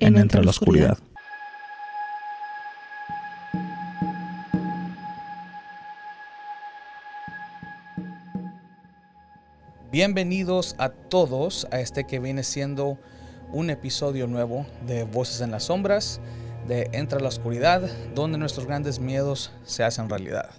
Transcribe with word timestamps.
En 0.00 0.16
Entre 0.18 0.42
la 0.42 0.50
Oscuridad. 0.50 0.98
Bienvenidos 9.90 10.76
a 10.78 10.90
todos 10.90 11.66
a 11.72 11.80
este 11.80 12.04
que 12.04 12.20
viene 12.20 12.42
siendo 12.44 12.98
un 13.52 13.70
episodio 13.70 14.26
nuevo 14.26 14.66
de 14.86 15.04
Voces 15.04 15.40
en 15.40 15.50
las 15.50 15.64
Sombras, 15.64 16.20
de 16.68 16.88
Entra 16.92 17.18
la 17.18 17.28
Oscuridad, 17.28 17.82
donde 18.14 18.38
nuestros 18.38 18.66
grandes 18.66 19.00
miedos 19.00 19.50
se 19.64 19.82
hacen 19.82 20.08
realidad. 20.08 20.50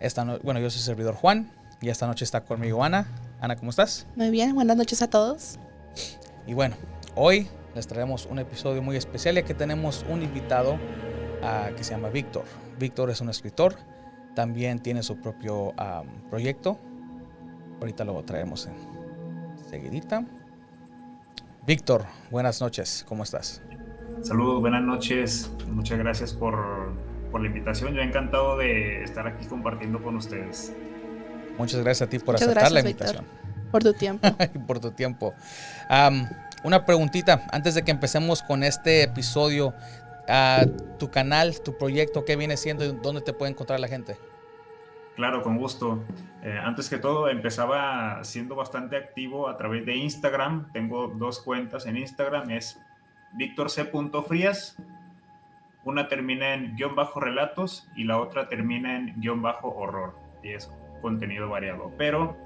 Esta 0.00 0.24
no- 0.24 0.38
bueno, 0.40 0.58
yo 0.60 0.70
soy 0.70 0.82
servidor 0.82 1.14
Juan 1.14 1.50
y 1.80 1.90
esta 1.90 2.06
noche 2.06 2.24
está 2.24 2.40
conmigo 2.44 2.82
Ana. 2.82 3.06
Ana, 3.40 3.56
¿cómo 3.56 3.70
estás? 3.70 4.06
Muy 4.16 4.30
bien, 4.30 4.54
buenas 4.54 4.76
noches 4.76 5.00
a 5.02 5.08
todos. 5.08 5.58
Y 6.46 6.54
bueno, 6.54 6.76
hoy 7.14 7.48
les 7.76 7.86
traemos 7.86 8.26
un 8.26 8.38
episodio 8.38 8.82
muy 8.82 8.96
especial 8.96 9.34
ya 9.34 9.42
que 9.42 9.54
tenemos 9.54 10.04
un 10.08 10.22
invitado 10.22 10.78
ah, 11.42 11.68
que 11.76 11.84
se 11.84 11.92
llama 11.92 12.08
Víctor. 12.08 12.44
Víctor 12.78 13.10
es 13.10 13.20
un 13.20 13.28
escritor, 13.28 13.76
también 14.34 14.80
tiene 14.80 15.02
su 15.02 15.20
propio 15.20 15.74
proyecto. 16.30 16.78
Ahorita 17.80 18.04
lo 18.04 18.22
traemos 18.24 18.66
en 18.66 18.74
seguidita. 19.70 20.24
Víctor, 21.66 22.06
buenas 22.30 22.60
noches, 22.60 23.04
¿cómo 23.06 23.22
estás? 23.22 23.60
Saludos, 24.22 24.60
buenas 24.60 24.82
noches. 24.82 25.50
Muchas 25.68 25.98
gracias 25.98 26.32
por, 26.32 26.94
por 27.30 27.42
la 27.42 27.48
invitación. 27.48 27.92
Yo 27.94 28.00
encantado 28.00 28.56
de 28.56 29.02
estar 29.02 29.26
aquí 29.26 29.44
compartiendo 29.46 30.02
con 30.02 30.16
ustedes. 30.16 30.72
Muchas 31.58 31.80
gracias 31.80 32.06
a 32.06 32.10
ti 32.10 32.18
por 32.18 32.34
Muchas 32.34 32.48
aceptar 32.48 32.72
la 32.72 32.80
gracias, 32.80 32.90
invitación 32.90 33.24
Por 33.70 33.82
tu 33.82 33.92
tiempo. 33.92 34.28
y 34.54 34.58
por 34.60 34.80
tu 34.80 34.92
tiempo. 34.92 35.34
Una 36.66 36.84
preguntita 36.84 37.46
antes 37.52 37.76
de 37.76 37.84
que 37.84 37.92
empecemos 37.92 38.42
con 38.42 38.64
este 38.64 39.04
episodio. 39.04 39.72
Ah, 40.28 40.66
tu 40.98 41.08
canal, 41.12 41.60
tu 41.60 41.78
proyecto, 41.78 42.24
¿qué 42.24 42.34
viene 42.34 42.56
siendo 42.56 42.84
y 42.84 42.88
dónde 42.88 43.20
te 43.20 43.32
puede 43.32 43.52
encontrar 43.52 43.78
la 43.78 43.86
gente? 43.86 44.16
Claro, 45.14 45.44
con 45.44 45.56
gusto. 45.58 46.02
Eh, 46.42 46.58
antes 46.60 46.90
que 46.90 46.98
todo, 46.98 47.28
empezaba 47.28 48.24
siendo 48.24 48.56
bastante 48.56 48.96
activo 48.96 49.48
a 49.48 49.56
través 49.56 49.86
de 49.86 49.94
Instagram. 49.94 50.72
Tengo 50.72 51.06
dos 51.06 51.38
cuentas 51.38 51.86
en 51.86 51.98
Instagram. 51.98 52.50
Es 52.50 52.80
victorc.frías. 53.34 54.74
Una 55.84 56.08
termina 56.08 56.54
en 56.54 56.74
guion 56.74 56.96
bajo 56.96 57.20
relatos 57.20 57.86
y 57.94 58.02
la 58.02 58.18
otra 58.18 58.48
termina 58.48 58.96
en 58.96 59.14
guion 59.20 59.40
bajo 59.40 59.68
horror. 59.68 60.16
Y 60.42 60.48
es 60.48 60.68
contenido 61.00 61.48
variado. 61.48 61.92
Pero 61.96 62.36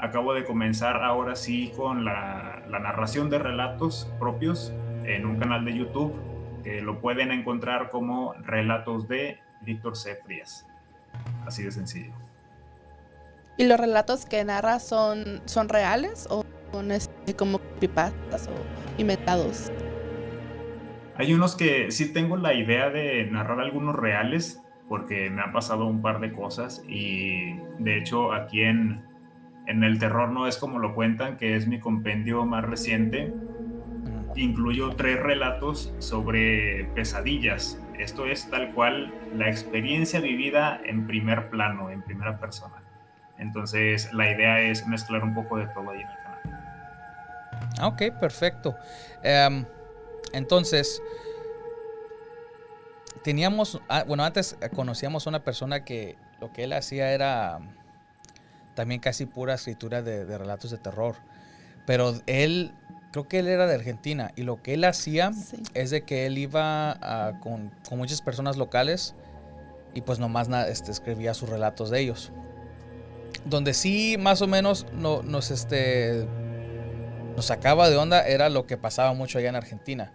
acabo 0.00 0.34
de 0.34 0.44
comenzar 0.44 1.02
ahora 1.02 1.36
sí 1.36 1.72
con 1.76 2.04
la, 2.04 2.62
la 2.68 2.78
narración 2.78 3.30
de 3.30 3.38
relatos 3.38 4.10
propios 4.18 4.72
en 5.04 5.26
un 5.26 5.38
canal 5.38 5.64
de 5.64 5.76
YouTube 5.76 6.14
que 6.62 6.80
lo 6.80 7.00
pueden 7.00 7.32
encontrar 7.32 7.90
como 7.90 8.34
Relatos 8.34 9.08
de 9.08 9.38
Víctor 9.62 9.96
C. 9.96 10.16
Frías. 10.16 10.66
Así 11.46 11.62
de 11.62 11.72
sencillo. 11.72 12.12
¿Y 13.56 13.66
los 13.66 13.78
relatos 13.78 14.24
que 14.24 14.42
narras 14.44 14.86
son, 14.86 15.42
son 15.44 15.68
reales 15.68 16.26
o 16.30 16.44
son 16.72 16.92
este, 16.92 17.34
como 17.34 17.58
creepypastas 17.58 18.48
o 18.48 19.00
inventados? 19.00 19.70
Hay 21.16 21.34
unos 21.34 21.56
que 21.56 21.90
sí 21.90 22.12
tengo 22.12 22.36
la 22.36 22.54
idea 22.54 22.88
de 22.88 23.26
narrar 23.30 23.60
algunos 23.60 23.94
reales, 23.94 24.62
porque 24.88 25.28
me 25.28 25.42
han 25.42 25.52
pasado 25.52 25.86
un 25.86 26.00
par 26.00 26.20
de 26.20 26.32
cosas 26.32 26.82
y 26.88 27.56
de 27.78 27.98
hecho 27.98 28.32
aquí 28.32 28.62
en, 28.62 29.02
en 29.70 29.84
El 29.84 30.00
Terror 30.00 30.30
no 30.30 30.48
es 30.48 30.56
como 30.56 30.80
lo 30.80 30.94
cuentan, 30.96 31.36
que 31.36 31.54
es 31.54 31.68
mi 31.68 31.78
compendio 31.78 32.44
más 32.44 32.64
reciente, 32.64 33.32
incluyo 34.34 34.96
tres 34.96 35.20
relatos 35.20 35.94
sobre 36.00 36.86
pesadillas. 36.96 37.78
Esto 37.96 38.26
es 38.26 38.50
tal 38.50 38.72
cual 38.72 39.14
la 39.36 39.48
experiencia 39.48 40.18
vivida 40.18 40.80
en 40.84 41.06
primer 41.06 41.50
plano, 41.50 41.90
en 41.90 42.02
primera 42.02 42.38
persona. 42.40 42.74
Entonces 43.38 44.12
la 44.12 44.28
idea 44.30 44.60
es 44.60 44.86
mezclar 44.88 45.22
un 45.22 45.34
poco 45.34 45.58
de 45.58 45.66
todo 45.68 45.90
ahí 45.90 46.00
en 46.00 46.08
el 46.08 46.16
canal. 46.16 46.40
Ah, 47.78 47.86
Ok, 47.86 48.02
perfecto. 48.18 48.76
Em, 49.22 49.64
entonces, 50.32 51.00
teníamos, 53.22 53.80
ah, 53.88 54.02
bueno, 54.06 54.24
antes 54.24 54.58
eh, 54.60 54.68
conocíamos 54.70 55.26
a 55.26 55.30
una 55.30 55.44
persona 55.44 55.84
que 55.84 56.16
lo 56.40 56.52
que 56.52 56.64
él 56.64 56.72
hacía 56.72 57.12
era 57.12 57.60
también 58.80 58.98
casi 59.00 59.26
pura 59.26 59.52
escritura 59.54 60.00
de, 60.00 60.24
de 60.24 60.38
relatos 60.38 60.70
de 60.70 60.78
terror. 60.78 61.16
Pero 61.84 62.14
él, 62.26 62.72
creo 63.12 63.28
que 63.28 63.40
él 63.40 63.48
era 63.48 63.66
de 63.66 63.74
Argentina 63.74 64.30
y 64.36 64.42
lo 64.42 64.62
que 64.62 64.72
él 64.72 64.84
hacía 64.84 65.32
Sí. 65.34 65.62
es 65.74 65.90
de 65.90 66.00
que 66.02 66.24
él 66.24 66.38
iba 66.38 66.92
a- 66.92 67.38
con, 67.40 67.70
con 67.86 67.98
muchas 67.98 68.22
personas 68.22 68.56
locales 68.56 69.14
y 69.92 70.00
pues 70.00 70.18
nomás 70.18 70.48
na- 70.48 70.66
este, 70.66 70.90
escribía 70.92 71.34
sus 71.34 71.50
relatos 71.50 71.90
de 71.90 72.00
ellos. 72.00 72.32
Donde 73.44 73.74
sí 73.74 74.16
más 74.18 74.40
o 74.40 74.46
menos 74.46 74.86
no, 74.94 75.22
nos, 75.22 75.50
este, 75.50 76.26
nos 77.36 77.44
sacaba 77.44 77.90
de 77.90 77.96
onda 77.98 78.26
era 78.26 78.48
lo 78.48 78.66
que 78.66 78.78
pasaba 78.78 79.12
mucho 79.12 79.38
allá 79.38 79.50
en 79.50 79.56
Argentina. 79.56 80.10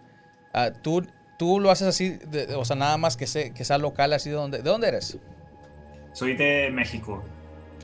Ah, 0.52 0.70
tú, 0.72 1.06
tú 1.38 1.60
lo 1.60 1.70
haces 1.70 1.86
así, 1.86 2.18
de- 2.30 2.52
o 2.56 2.64
sea, 2.64 2.74
nada 2.74 2.96
más 2.96 3.16
que, 3.16 3.28
se- 3.28 3.52
que 3.52 3.64
sea 3.64 3.78
local, 3.78 4.12
así 4.12 4.28
de 4.30 4.34
donde, 4.36 4.58
¿de 4.58 4.70
dónde 4.70 4.88
eres? 4.88 5.18
Soy 6.14 6.34
de 6.34 6.70
México. 6.72 7.22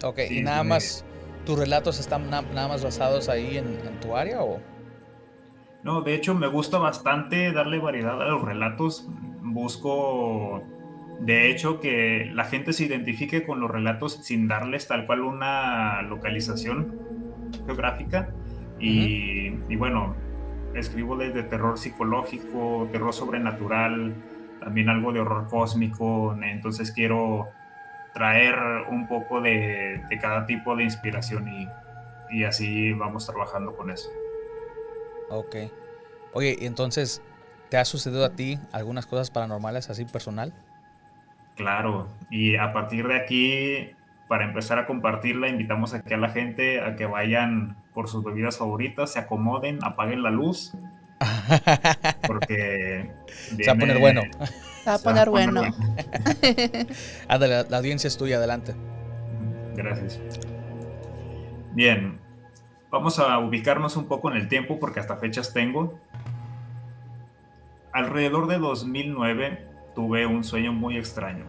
Ok, 0.04 0.18
Sí, 0.28 0.38
y 0.38 0.42
nada 0.42 0.62
más, 0.64 1.04
tus 1.44 1.58
relatos 1.58 1.98
están 2.00 2.30
na- 2.30 2.42
nada 2.42 2.68
más 2.68 2.82
basados 2.84 3.28
ahí 3.28 3.56
en, 3.58 3.66
en 3.66 4.00
tu 4.00 4.16
área 4.16 4.42
o... 4.42 4.60
No, 5.82 6.02
de 6.02 6.14
hecho 6.14 6.34
me 6.34 6.46
gusta 6.46 6.78
bastante 6.78 7.50
darle 7.52 7.78
variedad 7.78 8.20
a 8.22 8.26
los 8.28 8.42
relatos. 8.42 9.08
Busco, 9.40 10.62
de 11.20 11.50
hecho, 11.50 11.80
que 11.80 12.30
la 12.32 12.44
gente 12.44 12.72
se 12.72 12.84
identifique 12.84 13.44
con 13.44 13.58
los 13.60 13.70
relatos 13.70 14.20
sin 14.22 14.46
darles 14.46 14.86
tal 14.86 15.06
cual 15.06 15.22
una 15.22 16.02
localización 16.02 16.98
geográfica. 17.66 18.30
Y, 18.78 19.56
y 19.68 19.76
bueno, 19.76 20.14
escribo 20.74 21.16
desde 21.16 21.42
terror 21.42 21.78
psicológico, 21.78 22.88
terror 22.92 23.12
sobrenatural, 23.12 24.14
también 24.60 24.88
algo 24.88 25.12
de 25.12 25.20
horror 25.20 25.48
cósmico. 25.48 26.36
Entonces 26.42 26.92
quiero 26.92 27.46
traer 28.12 28.56
un 28.88 29.08
poco 29.08 29.40
de, 29.40 30.02
de 30.08 30.18
cada 30.18 30.46
tipo 30.46 30.76
de 30.76 30.84
inspiración 30.84 31.48
y, 31.48 31.68
y 32.30 32.44
así 32.44 32.92
vamos 32.92 33.26
trabajando 33.26 33.74
con 33.76 33.90
eso. 33.90 34.08
Ok. 35.30 35.56
Oye, 36.34 36.66
entonces, 36.66 37.22
¿te 37.68 37.76
ha 37.76 37.84
sucedido 37.84 38.24
a 38.24 38.30
ti 38.30 38.58
algunas 38.72 39.06
cosas 39.06 39.30
paranormales 39.30 39.90
así 39.90 40.04
personal? 40.04 40.52
Claro, 41.56 42.08
y 42.30 42.56
a 42.56 42.72
partir 42.72 43.06
de 43.06 43.16
aquí, 43.16 43.90
para 44.26 44.44
empezar 44.44 44.78
a 44.78 44.86
compartirla, 44.86 45.48
invitamos 45.48 45.92
aquí 45.92 46.14
a 46.14 46.16
la 46.16 46.30
gente 46.30 46.80
a 46.80 46.96
que 46.96 47.04
vayan 47.04 47.76
por 47.92 48.08
sus 48.08 48.24
bebidas 48.24 48.56
favoritas, 48.56 49.12
se 49.12 49.18
acomoden, 49.18 49.78
apaguen 49.82 50.22
la 50.22 50.30
luz, 50.30 50.72
porque... 52.26 53.10
Se 53.26 53.66
va 53.66 53.72
a 53.72 53.76
poner 53.76 53.98
bueno. 53.98 54.22
Se 54.84 54.90
va 54.90 54.94
a 54.94 54.98
poner 54.98 55.30
bueno. 55.30 55.62
Ándale, 57.28 57.54
la, 57.54 57.66
la 57.68 57.76
audiencia 57.78 58.08
es 58.08 58.16
tuya, 58.16 58.36
adelante. 58.36 58.74
Gracias. 59.76 60.20
Bien, 61.72 62.18
vamos 62.90 63.18
a 63.18 63.38
ubicarnos 63.38 63.96
un 63.96 64.06
poco 64.06 64.30
en 64.30 64.36
el 64.36 64.48
tiempo 64.48 64.78
porque 64.78 65.00
hasta 65.00 65.16
fechas 65.16 65.52
tengo. 65.52 65.98
Alrededor 67.92 68.46
de 68.46 68.58
2009 68.58 69.64
tuve 69.94 70.26
un 70.26 70.44
sueño 70.44 70.72
muy 70.72 70.96
extraño. 70.96 71.46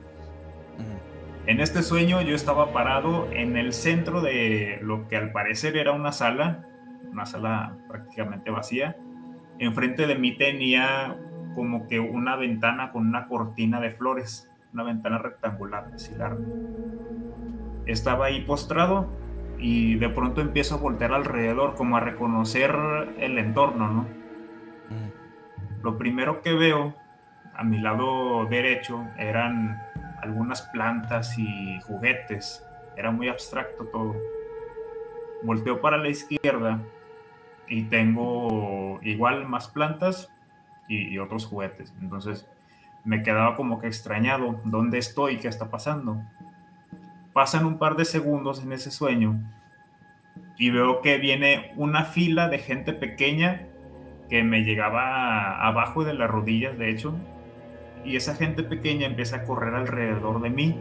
En 1.45 1.59
este 1.59 1.83
sueño 1.83 2.21
yo 2.21 2.35
estaba 2.35 2.71
parado 2.71 3.29
en 3.31 3.57
el 3.57 3.73
centro 3.73 4.21
de 4.21 4.79
lo 4.81 5.09
que 5.09 5.17
al 5.17 5.33
parecer 5.33 5.75
era 5.75 5.91
una 5.91 6.13
sala, 6.13 6.63
una 7.11 7.25
sala 7.25 7.75
prácticamente 7.89 8.49
vacía. 8.49 8.95
Enfrente 9.63 10.07
de 10.07 10.15
mí 10.15 10.35
tenía 10.35 11.15
como 11.55 11.87
que 11.87 12.01
una 12.01 12.35
ventana 12.35 12.91
con 12.91 13.07
una 13.07 13.27
cortina 13.29 13.79
de 13.79 13.91
flores, 13.91 14.49
una 14.73 14.83
ventana 14.83 15.19
rectangular, 15.19 15.85
así 15.95 16.13
larga. 16.15 16.43
Estaba 17.85 18.25
ahí 18.25 18.41
postrado 18.41 19.07
y 19.57 19.95
de 19.95 20.09
pronto 20.09 20.41
empiezo 20.41 20.75
a 20.75 20.79
voltear 20.79 21.13
alrededor, 21.13 21.75
como 21.75 21.95
a 21.95 22.01
reconocer 22.01 22.75
el 23.17 23.37
entorno, 23.37 23.87
¿no? 23.87 24.07
Lo 25.81 25.97
primero 25.97 26.41
que 26.41 26.53
veo 26.53 26.93
a 27.55 27.63
mi 27.63 27.79
lado 27.79 28.45
derecho 28.47 29.07
eran 29.17 29.81
algunas 30.21 30.63
plantas 30.73 31.39
y 31.39 31.79
juguetes. 31.87 32.65
Era 32.97 33.11
muy 33.11 33.29
abstracto 33.29 33.85
todo. 33.85 34.13
Volteo 35.43 35.79
para 35.79 35.95
la 35.97 36.09
izquierda 36.09 36.79
y 37.73 37.81
tengo 37.85 38.99
igual 39.01 39.47
más 39.47 39.67
plantas 39.67 40.29
y, 40.87 41.17
otros 41.17 41.47
juguetes. 41.47 41.91
Entonces 42.01 42.47
me 43.03 43.23
quedaba 43.23 43.55
como 43.55 43.79
que 43.79 43.87
extrañado, 43.87 44.61
¿dónde 44.63 44.99
estoy? 44.99 45.37
¿Qué 45.37 45.47
está 45.47 45.71
pasando? 45.71 46.21
Pasan 47.33 47.65
un 47.65 47.79
par 47.79 47.95
de 47.95 48.05
segundos 48.05 48.61
en 48.61 48.73
ese 48.73 48.91
sueño 48.91 49.41
y 50.55 50.69
veo 50.69 51.01
que 51.01 51.17
viene 51.17 51.71
una 51.75 52.05
fila 52.05 52.47
de 52.47 52.59
gente 52.59 52.93
pequeña 52.93 53.67
que 54.29 54.43
me 54.43 54.63
llegaba 54.63 55.67
abajo 55.67 56.03
de 56.03 56.13
las 56.13 56.29
rodillas, 56.29 56.77
de 56.77 56.91
hecho, 56.91 57.15
y 58.05 58.17
esa 58.17 58.35
gente 58.35 58.61
pequeña 58.61 59.07
empieza 59.07 59.37
a 59.37 59.43
correr 59.45 59.73
alrededor 59.73 60.41
de 60.41 60.49
mí, 60.51 60.79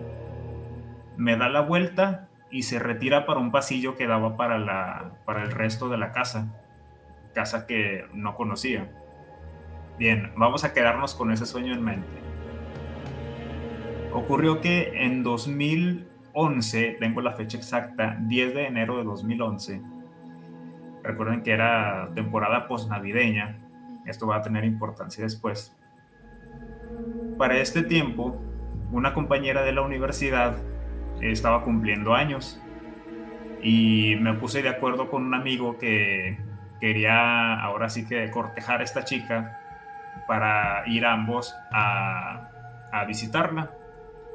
me 1.16 1.36
da 1.36 1.48
la 1.48 1.62
vuelta 1.62 2.28
y 2.50 2.64
se 2.64 2.78
retira 2.78 3.24
para 3.24 3.40
un 3.40 3.50
pasillo 3.50 3.96
que 3.96 4.06
daba 4.06 4.36
para, 4.36 4.58
la, 4.58 5.12
para 5.24 5.42
el 5.42 5.52
resto 5.52 5.88
de 5.88 5.96
la 5.96 6.12
casa, 6.12 6.48
casa 7.32 7.66
que 7.66 8.04
no 8.14 8.34
conocía. 8.34 8.90
Bien, 9.98 10.32
vamos 10.36 10.64
a 10.64 10.72
quedarnos 10.72 11.14
con 11.14 11.32
ese 11.32 11.46
sueño 11.46 11.74
en 11.74 11.82
mente. 11.82 12.08
Ocurrió 14.12 14.60
que 14.60 15.04
en 15.04 15.22
2011, 15.22 16.96
tengo 16.98 17.20
la 17.20 17.32
fecha 17.32 17.56
exacta, 17.56 18.16
10 18.20 18.54
de 18.54 18.66
enero 18.66 18.98
de 18.98 19.04
2011, 19.04 19.80
recuerden 21.02 21.42
que 21.42 21.52
era 21.52 22.08
temporada 22.14 22.68
post-navideña, 22.68 23.56
esto 24.06 24.26
va 24.26 24.36
a 24.36 24.42
tener 24.42 24.64
importancia 24.64 25.24
después 25.24 25.74
para 27.38 27.58
este 27.58 27.82
tiempo, 27.82 28.40
una 28.90 29.14
compañera 29.14 29.62
de 29.62 29.72
la 29.72 29.82
universidad 29.82 30.56
estaba 31.20 31.64
cumpliendo 31.64 32.14
años 32.14 32.60
y 33.62 34.16
me 34.20 34.34
puse 34.34 34.62
de 34.62 34.68
acuerdo 34.68 35.10
con 35.10 35.24
un 35.24 35.34
amigo 35.34 35.78
que 35.78 36.38
quería 36.82 37.54
ahora 37.54 37.88
sí 37.88 38.04
que 38.04 38.28
cortejar 38.32 38.80
a 38.80 38.84
esta 38.84 39.04
chica 39.04 39.56
para 40.26 40.82
ir 40.88 41.06
ambos 41.06 41.54
a, 41.70 42.48
visitarla. 43.06 43.70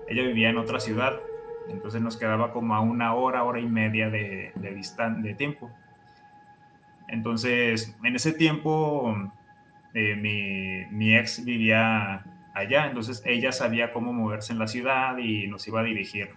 Ella 0.07 0.23
vivía 0.23 0.49
en 0.49 0.57
otra 0.57 0.79
ciudad, 0.79 1.19
entonces 1.67 2.01
nos 2.01 2.15
quedaba 2.15 2.53
como 2.53 2.73
a 2.73 2.79
una 2.79 3.13
hora, 3.13 3.43
hora 3.43 3.59
y 3.59 3.67
media 3.67 4.09
de, 4.09 4.53
de, 4.55 4.81
de 5.17 5.33
tiempo. 5.33 5.69
Entonces, 7.09 7.93
en 8.01 8.15
ese 8.15 8.31
tiempo, 8.31 9.13
eh, 9.93 10.15
mi, 10.15 10.85
mi 10.95 11.17
ex 11.17 11.43
vivía 11.43 12.23
allá, 12.53 12.87
entonces 12.87 13.21
ella 13.25 13.51
sabía 13.51 13.91
cómo 13.91 14.13
moverse 14.13 14.53
en 14.53 14.59
la 14.59 14.67
ciudad 14.67 15.17
y 15.17 15.47
nos 15.47 15.67
iba 15.67 15.81
a 15.81 15.83
dirigir. 15.83 16.29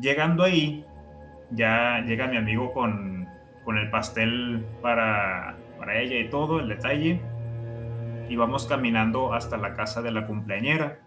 Llegando 0.00 0.42
ahí, 0.42 0.84
ya 1.52 2.00
llega 2.04 2.26
mi 2.26 2.36
amigo 2.36 2.72
con, 2.72 3.25
con 3.66 3.76
el 3.76 3.90
pastel 3.90 4.64
para, 4.80 5.56
para 5.78 6.00
ella 6.00 6.18
y 6.18 6.30
todo, 6.30 6.60
el 6.60 6.68
detalle, 6.68 7.20
y 8.30 8.36
vamos 8.36 8.64
caminando 8.64 9.34
hasta 9.34 9.58
la 9.58 9.74
casa 9.74 10.00
de 10.00 10.12
la 10.12 10.26
cumpleañera. 10.26 10.98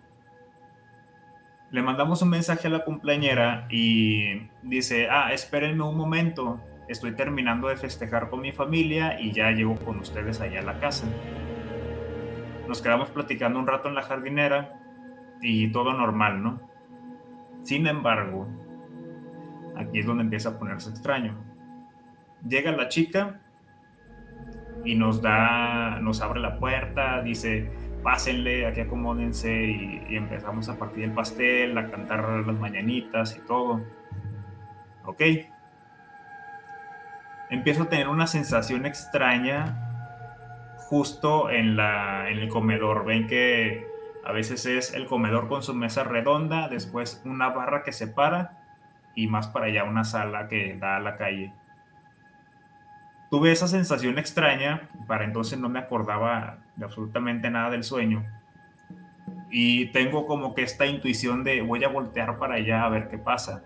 Le 1.71 1.81
mandamos 1.81 2.21
un 2.21 2.29
mensaje 2.29 2.67
a 2.67 2.71
la 2.71 2.85
cumpleañera 2.85 3.65
y 3.71 4.50
dice, 4.61 5.07
ah, 5.09 5.33
espérenme 5.33 5.83
un 5.83 5.97
momento, 5.97 6.61
estoy 6.88 7.13
terminando 7.13 7.69
de 7.69 7.77
festejar 7.77 8.29
con 8.29 8.41
mi 8.41 8.51
familia 8.51 9.19
y 9.19 9.31
ya 9.31 9.50
llego 9.50 9.75
con 9.77 9.97
ustedes 9.97 10.39
allá 10.39 10.59
a 10.59 10.63
la 10.63 10.79
casa 10.79 11.07
nos 12.69 12.83
quedamos 12.83 13.09
platicando 13.09 13.57
un 13.57 13.65
rato 13.65 13.89
en 13.89 13.95
la 13.95 14.03
jardinera 14.03 14.79
y 15.41 15.71
todo 15.71 15.91
normal, 15.91 16.44
¿no? 16.44 16.59
Sin 17.63 17.88
embargo, 17.88 18.47
aquí 19.75 20.00
es 20.00 20.06
donde 20.06 20.23
empieza 20.23 20.50
a 20.50 20.59
ponerse 20.59 20.91
extraño. 20.91 21.33
Llega 22.47 22.71
la 22.71 22.88
chica 22.88 23.39
y 24.86 24.95
nos 24.95 25.21
da, 25.21 26.00
nos 26.00 26.21
abre 26.21 26.39
la 26.39 26.57
puerta, 26.57 27.21
dice, 27.21 27.71
pásenle, 28.03 28.65
aquí 28.65 28.81
acomódense 28.81 29.63
y, 29.63 30.03
y 30.09 30.15
empezamos 30.15 30.69
a 30.69 30.77
partir 30.77 31.03
el 31.03 31.12
pastel, 31.12 31.77
a 31.77 31.89
cantar 31.89 32.45
las 32.45 32.59
mañanitas 32.59 33.36
y 33.36 33.45
todo. 33.45 33.81
Ok. 35.06 35.21
Empiezo 37.50 37.83
a 37.83 37.89
tener 37.89 38.07
una 38.07 38.27
sensación 38.27 38.85
extraña 38.85 39.89
justo 40.89 41.50
en, 41.50 41.75
la, 41.75 42.30
en 42.30 42.39
el 42.39 42.50
comedor. 42.50 43.06
Ven 43.06 43.27
que 43.27 43.88
a 44.25 44.31
veces 44.31 44.65
es 44.65 44.94
el 44.94 45.07
comedor 45.07 45.47
con 45.47 45.63
su 45.63 45.74
mesa 45.74 46.03
redonda, 46.03 46.68
después 46.68 47.21
una 47.25 47.50
barra 47.50 47.83
que 47.83 47.92
separa 47.92 48.51
y 49.15 49.27
más 49.27 49.47
para 49.47 49.65
allá 49.65 49.83
una 49.83 50.03
sala 50.03 50.47
que 50.47 50.75
da 50.77 50.97
a 50.97 51.00
la 51.00 51.18
calle. 51.18 51.53
Tuve 53.30 53.52
esa 53.52 53.68
sensación 53.68 54.18
extraña, 54.18 54.90
para 55.08 55.24
entonces 55.24 55.60
no 55.60 55.70
me 55.70 55.80
acordaba 55.80 56.58
absolutamente 56.81 57.50
nada 57.50 57.70
del 57.70 57.84
sueño. 57.84 58.24
Y 59.52 59.88
tengo 59.88 60.26
como 60.26 60.56
que 60.56 60.64
esta 60.64 60.88
intuición 60.88 61.44
de 61.44 61.62
voy 61.62 61.84
a 61.84 61.90
voltear 61.90 62.38
para 62.38 62.56
allá 62.56 62.84
a 62.84 62.90
ver 62.90 63.08
qué 63.08 63.18
pasa. 63.18 63.64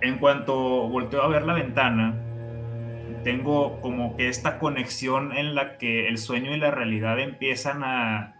En 0.00 0.18
cuanto 0.18 0.54
volteo 0.88 1.22
a 1.22 1.28
ver 1.28 1.44
la 1.44 1.52
ventana, 1.52 2.14
tengo 3.24 3.78
como 3.80 4.16
que 4.16 4.28
esta 4.28 4.58
conexión 4.58 5.36
en 5.36 5.54
la 5.54 5.76
que 5.76 6.08
el 6.08 6.16
sueño 6.16 6.54
y 6.54 6.58
la 6.58 6.70
realidad 6.70 7.18
empiezan 7.18 7.84
a 7.84 8.34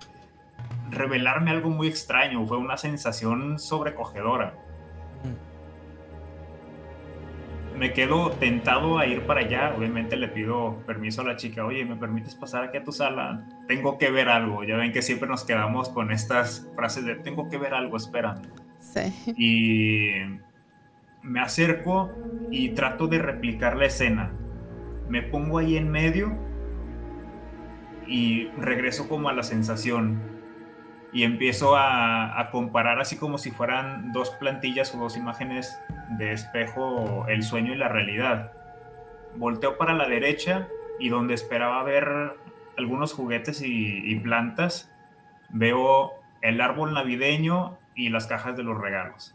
revelarme 0.91 1.51
algo 1.51 1.69
muy 1.69 1.89
extraño, 1.89 2.47
fue 2.47 2.57
una 2.57 2.79
sensación 2.79 3.59
sobrecogedora. 3.59 4.55
Me 7.81 7.93
quedo 7.93 8.31
tentado 8.31 8.99
a 8.99 9.07
ir 9.07 9.23
para 9.23 9.41
allá, 9.41 9.75
obviamente 9.77 10.17
le 10.17 10.29
pido 10.29 10.81
permiso 10.87 11.23
a 11.23 11.25
la 11.25 11.37
chica, 11.37 11.65
oye, 11.65 11.85
¿me 11.85 11.97
permites 11.97 12.37
pasar 12.37 12.63
aquí 12.63 12.77
a 12.77 12.85
tu 12.85 12.93
sala? 12.93 13.45
Tengo 13.67 13.99
que 13.99 14.11
ver 14.11 14.29
algo, 14.29 14.63
ya 14.63 14.77
ven 14.77 14.93
que 14.93 15.03
siempre 15.03 15.29
nos 15.29 15.43
quedamos 15.43 15.89
con 15.89 16.13
estas 16.13 16.69
frases 16.77 17.05
de 17.05 17.17
tengo 17.17 17.51
que 17.51 17.59
ver 17.59 17.75
algo, 17.75 17.97
espera. 17.97 18.41
Sí. 18.81 19.35
Y 19.37 20.11
me 21.23 21.41
acerco 21.41 22.11
y 22.51 22.69
trato 22.71 23.09
de 23.09 23.19
replicar 23.19 23.77
la 23.77 23.87
escena 23.87 24.31
me 25.11 25.23
pongo 25.23 25.59
ahí 25.59 25.77
en 25.77 25.91
medio 25.91 26.33
y 28.07 28.47
regreso 28.57 29.09
como 29.09 29.29
a 29.29 29.33
la 29.33 29.43
sensación 29.43 30.21
y 31.13 31.25
empiezo 31.25 31.77
a, 31.77 32.49
comparar 32.53 33.01
así 33.01 33.17
como 33.17 33.39
si 33.39 33.51
fueran 33.51 34.13
dos 34.13 34.31
plantillas 34.31 34.95
o 34.95 34.99
dos 34.99 35.17
imágenes 35.17 35.79
de 36.11 36.33
espejo 36.33 37.27
el 37.29 37.43
sueño 37.43 37.73
y 37.73 37.77
la 37.77 37.89
realidad. 37.89 38.53
Volteo 39.37 39.77
para 39.77 39.95
la 39.95 40.09
derecha 40.09 40.69
y 40.99 41.09
donde 41.09 41.35
esperaba 41.35 41.83
ver 41.83 42.35
algunos 42.77 43.13
juguetes 43.13 43.63
y, 43.63 44.03
y 44.05 44.19
plantas, 44.21 44.91
veo 45.49 46.13
el 46.43 46.61
árbol 46.61 46.95
navideño 46.95 47.77
y 47.95 48.09
las 48.09 48.27
cajas 48.27 48.57
de 48.57 48.63
los 48.63 48.81
regalos. 48.81 49.35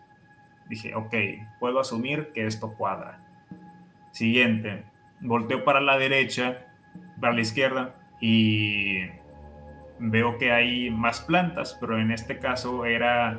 Dije, 0.67 0.95
ok, 0.95 1.13
puedo 1.59 1.79
asumir 1.79 2.31
que 2.33 2.47
esto 2.47 2.73
cuadra. 2.73 3.19
Siguiente, 4.11 4.83
volteo 5.21 5.63
para 5.63 5.81
la 5.81 5.97
derecha, 5.97 6.65
para 7.19 7.33
la 7.33 7.41
izquierda 7.41 7.93
y 8.19 9.07
veo 9.99 10.37
que 10.37 10.51
hay 10.51 10.89
más 10.89 11.21
plantas, 11.21 11.77
pero 11.79 11.99
en 11.99 12.11
este 12.11 12.39
caso 12.39 12.85
era 12.85 13.37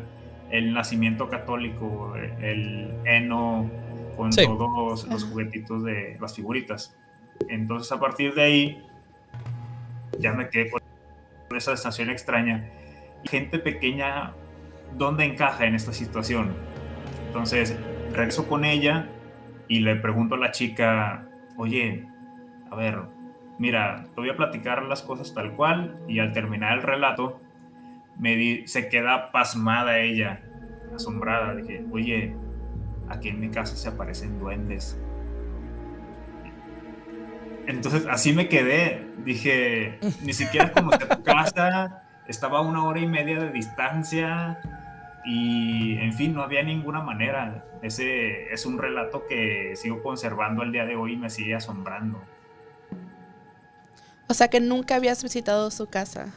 el 0.51 0.73
nacimiento 0.73 1.29
católico, 1.29 2.15
el 2.17 2.95
heno 3.05 3.71
con 4.17 4.31
todos 4.31 5.07
los 5.07 5.25
juguetitos 5.25 5.85
de 5.85 6.17
las 6.21 6.35
figuritas. 6.35 6.97
Entonces 7.49 7.91
a 7.93 8.01
partir 8.01 8.35
de 8.35 8.43
ahí 8.43 8.83
ya 10.19 10.33
me 10.33 10.49
quedé 10.49 10.71
con 10.71 10.83
esa 11.55 11.77
sensación 11.77 12.11
extraña. 12.11 12.69
Gente 13.25 13.59
pequeña, 13.59 14.33
¿dónde 14.95 15.25
encaja 15.25 15.67
en 15.67 15.75
esta 15.75 15.93
situación? 15.93 16.55
Entonces 17.27 17.77
regreso 18.13 18.49
con 18.49 18.65
ella 18.65 19.09
y 19.69 19.81
le 19.81 19.97
pregunto 19.97 20.37
a 20.37 20.39
la 20.39 20.53
chica, 20.53 21.29
oye, 21.57 22.07
a 22.71 22.77
ver, 22.77 23.01
mira, 23.59 24.07
te 24.15 24.21
voy 24.21 24.31
a 24.31 24.37
platicar 24.37 24.83
las 24.85 25.03
cosas 25.03 25.35
tal 25.35 25.53
cual 25.53 25.95
y 26.09 26.19
al 26.19 26.33
terminar 26.33 26.75
el 26.79 26.83
relato 26.83 27.41
se 28.65 28.89
queda 28.89 29.31
pasmada 29.31 29.99
ella, 29.99 30.41
asombrada, 30.95 31.55
dije, 31.55 31.85
oye, 31.91 32.35
aquí 33.09 33.29
en 33.29 33.41
mi 33.41 33.51
casa 33.51 33.77
se 33.77 33.89
aparecen 33.89 34.39
duendes. 34.39 34.99
Entonces 37.67 38.07
así 38.09 38.33
me 38.33 38.49
quedé, 38.49 39.07
dije, 39.25 39.99
ni 40.23 40.33
siquiera 40.33 40.73
conocí 40.73 41.05
tu 41.09 41.23
casa, 41.23 42.03
estaba 42.29 42.59
a 42.59 42.63
una 42.63 42.85
hora 42.85 43.01
y 43.01 43.07
media 43.07 43.39
de 43.41 43.51
distancia 43.51 44.59
Y 45.25 45.99
en 45.99 46.13
fin, 46.13 46.35
no 46.35 46.43
había 46.43 46.63
ninguna 46.63 47.01
manera. 47.03 47.65
Ese 47.83 48.53
es 48.55 48.65
un 48.65 48.79
relato 48.79 49.27
que 49.29 49.75
sigo 49.75 50.01
conservando 50.01 50.63
al 50.63 50.71
día 50.71 50.87
de 50.87 50.95
hoy 50.95 51.15
y 51.15 51.17
me 51.17 51.31
sigue 51.31 51.57
asombrando. 51.57 52.23
O 54.29 54.35
sea 54.35 54.49
que 54.49 54.61
nunca 54.61 54.97
habías 54.97 55.23
visitado 55.23 55.71
su 55.71 55.87
casa. 55.87 56.29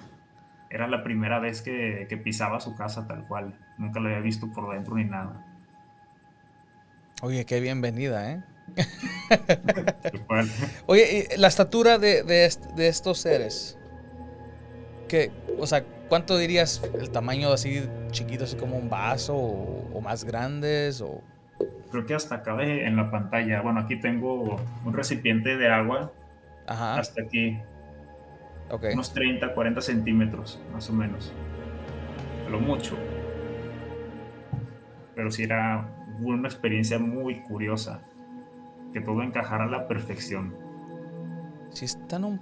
Era 0.70 0.88
la 0.88 1.04
primera 1.04 1.40
vez 1.40 1.62
que, 1.62 2.06
que 2.08 2.18
pisaba 2.18 2.60
su 2.60 2.76
casa 2.76 3.08
tal 3.08 3.28
cual. 3.28 3.56
Nunca 3.78 4.00
lo 4.00 4.10
había 4.10 4.20
visto 4.20 4.52
por 4.52 4.72
dentro 4.74 4.96
ni 4.96 5.06
nada. 5.06 5.46
Oye, 7.22 7.46
qué 7.46 7.60
bienvenida, 7.60 8.32
¿eh? 8.32 8.44
Oye, 10.86 11.28
la 11.38 11.48
estatura 11.48 11.98
de, 11.98 12.24
de, 12.24 12.88
estos 12.88 13.20
seres. 13.20 13.78
¿Qué, 15.08 15.32
o 15.58 15.68
sea, 15.68 15.84
¿cuánto 16.08 16.38
dirías 16.38 16.82
el 17.00 17.10
tamaño 17.10 17.52
así 17.52 17.84
chiquito, 18.12 18.44
así 18.44 18.56
como 18.56 18.78
un 18.78 18.90
vaso 18.90 19.36
o, 19.36 20.02
más 20.02 20.24
grandes? 20.24 21.02
O... 21.02 21.22
Creo 21.92 22.06
que 22.06 22.14
hasta 22.14 22.44
cabe 22.44 22.86
en 22.86 22.96
la 22.96 23.12
pantalla. 23.12 23.62
Bueno, 23.62 23.82
aquí 23.82 24.00
tengo 24.00 24.62
un 24.86 24.94
recipiente 24.94 25.58
de 25.58 25.68
agua. 25.68 26.12
Ajá. 26.68 27.00
Hasta 27.00 27.24
aquí. 27.24 27.58
Unos 28.94 29.14
30, 29.14 29.54
40 29.54 29.82
centímetros, 29.82 30.60
más 30.74 30.90
o 30.90 30.94
menos. 30.94 31.32
Lo 32.50 32.60
mucho. 32.60 32.98
Pero 35.16 35.32
sí 35.32 35.44
era 35.44 35.90
una 36.22 36.48
experiencia 36.48 37.00
muy 37.00 37.42
curiosa. 37.42 38.02
Que 38.94 39.02
todo 39.02 39.22
encajara 39.22 39.66
a 39.66 39.68
la 39.68 39.88
perfección. 39.88 40.56
Sí, 41.74 41.86
están 41.86 42.24
un 42.24 42.40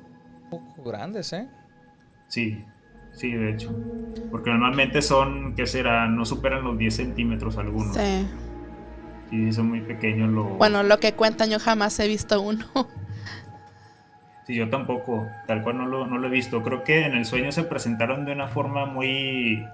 poco 0.49 0.83
grandes, 0.83 1.33
¿eh? 1.33 1.47
Sí, 2.27 2.63
sí, 3.13 3.31
de 3.31 3.51
hecho. 3.51 3.73
Porque 4.31 4.49
normalmente 4.49 5.01
son, 5.01 5.55
¿qué 5.55 5.65
será? 5.65 6.07
No 6.07 6.25
superan 6.25 6.63
los 6.63 6.77
10 6.77 6.95
centímetros 6.95 7.57
algunos. 7.57 7.95
Sí. 7.95 8.27
Sí, 9.29 9.51
son 9.51 9.67
muy 9.67 9.81
pequeños 9.81 10.29
los... 10.29 10.57
Bueno, 10.57 10.83
lo 10.83 10.99
que 10.99 11.13
cuentan 11.13 11.49
yo 11.49 11.59
jamás 11.59 11.99
he 11.99 12.07
visto 12.07 12.41
uno. 12.41 12.65
Sí, 14.47 14.55
yo 14.55 14.69
tampoco, 14.69 15.29
tal 15.45 15.61
cual 15.61 15.77
no 15.77 15.85
lo, 15.87 16.07
no 16.07 16.17
lo 16.17 16.27
he 16.27 16.31
visto. 16.31 16.63
Creo 16.63 16.81
que 16.81 17.05
en 17.05 17.15
el 17.15 17.25
sueño 17.25 17.51
se 17.51 17.63
presentaron 17.63 18.23
de 18.23 18.31
una 18.31 18.47
forma 18.47 18.85
muy... 18.85 19.67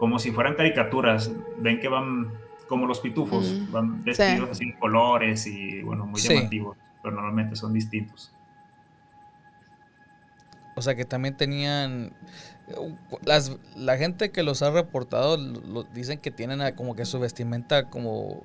como 0.00 0.18
si 0.18 0.32
fueran 0.32 0.56
caricaturas. 0.56 1.30
Ven 1.58 1.78
que 1.78 1.86
van 1.86 2.32
como 2.66 2.86
los 2.86 2.98
pitufos, 2.98 3.54
mm, 3.54 3.72
van 3.72 4.02
vestidos 4.02 4.50
así 4.50 4.64
en 4.64 4.72
colores 4.72 5.46
y 5.46 5.82
bueno, 5.82 6.04
muy 6.04 6.20
llamativos, 6.20 6.76
pero 7.00 7.14
normalmente 7.14 7.54
son 7.54 7.72
distintos. 7.72 8.32
O 10.74 10.82
sea 10.82 10.96
que 10.96 11.04
también 11.04 11.36
tenían 11.36 12.12
las, 13.24 13.56
la 13.76 13.96
gente 13.96 14.32
que 14.32 14.42
los 14.42 14.62
ha 14.62 14.72
reportado 14.72 15.38
dicen 15.94 16.18
que 16.18 16.32
tienen 16.32 16.74
como 16.74 16.96
que 16.96 17.04
su 17.04 17.20
vestimenta 17.20 17.88
como 17.88 18.42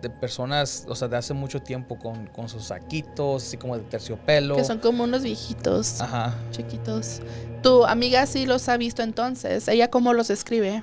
de 0.00 0.10
personas, 0.10 0.86
o 0.88 0.94
sea, 0.94 1.08
de 1.08 1.16
hace 1.16 1.34
mucho 1.34 1.60
tiempo 1.60 1.98
con, 1.98 2.26
con, 2.26 2.48
sus 2.48 2.64
saquitos, 2.64 3.46
así 3.46 3.56
como 3.56 3.76
de 3.76 3.84
terciopelo. 3.84 4.56
Que 4.56 4.64
son 4.64 4.78
como 4.78 5.04
unos 5.04 5.22
viejitos. 5.22 6.00
Ajá. 6.00 6.34
Chiquitos. 6.50 7.20
Tu 7.62 7.84
amiga 7.84 8.26
sí 8.26 8.46
los 8.46 8.68
ha 8.68 8.76
visto 8.76 9.02
entonces. 9.02 9.68
¿Ella 9.68 9.90
cómo 9.90 10.12
los 10.12 10.30
escribe? 10.30 10.82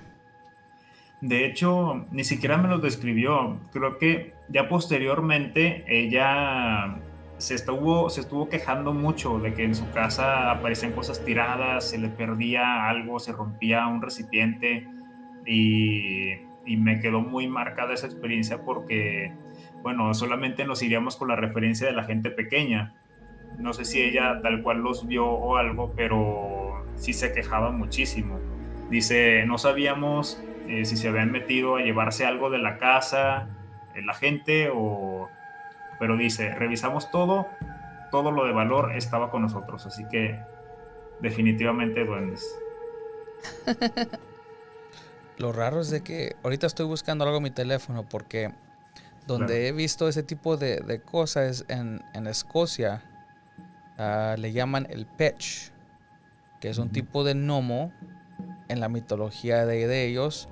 De 1.22 1.46
hecho, 1.46 2.06
ni 2.12 2.24
siquiera 2.24 2.58
me 2.58 2.68
los 2.68 2.82
describió. 2.82 3.60
Creo 3.72 3.98
que 3.98 4.34
ya 4.50 4.68
posteriormente 4.68 5.86
ella 5.88 7.00
se 7.38 7.56
estuvo, 7.56 8.10
se 8.10 8.22
estuvo 8.22 8.48
quejando 8.50 8.94
mucho 8.94 9.40
de 9.40 9.54
que 9.54 9.64
en 9.64 9.76
su 9.76 9.90
casa 9.92 10.52
aparecían 10.52 10.92
cosas 10.92 11.24
tiradas, 11.24 11.90
se 11.90 11.98
le 11.98 12.10
perdía 12.10 12.88
algo, 12.88 13.20
se 13.20 13.32
rompía 13.32 13.88
un 13.88 14.02
recipiente 14.02 14.88
y, 15.46 16.45
y 16.66 16.78
me 16.78 17.00
quedó 17.00 17.22
muy 17.22 17.48
marcada 17.48 17.94
esa 17.94 18.08
experiencia 18.08 18.62
porque, 18.64 19.34
bueno, 19.82 20.14
solamente 20.14 20.66
nos 20.66 20.82
iríamos 20.82 21.16
con 21.16 21.28
la 21.28 21.36
referencia 21.36 21.88
de 21.88 21.94
la 21.94 22.04
gente 22.04 22.32
pequeña. 22.32 22.94
No 23.60 23.74
sé 23.74 23.86
si 23.86 24.02
ella 24.02 24.42
tal 24.42 24.62
cual 24.62 24.80
los 24.80 25.08
vio 25.08 25.28
o 25.28 25.58
algo, 25.58 25.94
pero 25.96 26.86
sí 26.98 27.14
se 27.14 27.32
quejaba 27.32 27.72
muchísimo. 27.72 28.40
Dice, 28.90 29.46
no 29.46 29.58
sabíamos 29.58 30.42
eh, 30.68 30.86
si 30.86 30.98
se 30.98 31.08
habían 31.08 31.32
metido 31.32 31.76
a 31.76 31.82
llevarse 31.82 32.26
algo 32.26 32.50
de 32.50 32.58
la 32.58 32.78
casa, 32.78 33.48
eh, 33.94 34.02
la 34.02 34.14
gente, 34.14 34.70
o... 34.74 35.30
Pero 36.00 36.18
dice, 36.18 36.54
revisamos 36.54 37.10
todo, 37.10 37.48
todo 38.12 38.32
lo 38.32 38.46
de 38.46 38.52
valor 38.52 38.92
estaba 38.96 39.32
con 39.32 39.44
nosotros, 39.44 39.86
así 39.86 40.04
que 40.10 40.40
definitivamente 41.22 42.04
duendes. 42.04 42.46
Lo 45.38 45.52
raro 45.52 45.82
es 45.82 45.90
de 45.90 46.02
que 46.02 46.36
ahorita 46.44 46.68
estoy 46.68 46.86
buscando 46.86 47.26
algo 47.26 47.38
en 47.38 47.44
mi 47.44 47.52
teléfono 47.52 48.08
porque 48.08 48.54
donde 49.28 49.68
he 49.68 49.72
visto 49.72 50.08
ese 50.08 50.24
tipo 50.24 50.56
de, 50.58 51.02
cosas 51.04 51.66
en, 51.68 52.04
en 52.14 52.28
Escocia, 52.28 53.04
ah, 53.98 54.36
le 54.38 54.52
llaman 54.52 54.88
el 54.90 55.06
pech, 55.06 55.72
que 56.60 56.70
es 56.70 56.78
un 56.78 56.90
tipo 56.90 57.24
de 57.24 57.34
gnomo 57.34 57.92
en 58.68 58.80
la 58.80 58.90
mitología 58.90 59.66
de 59.66 60.06
ellos 60.06 60.48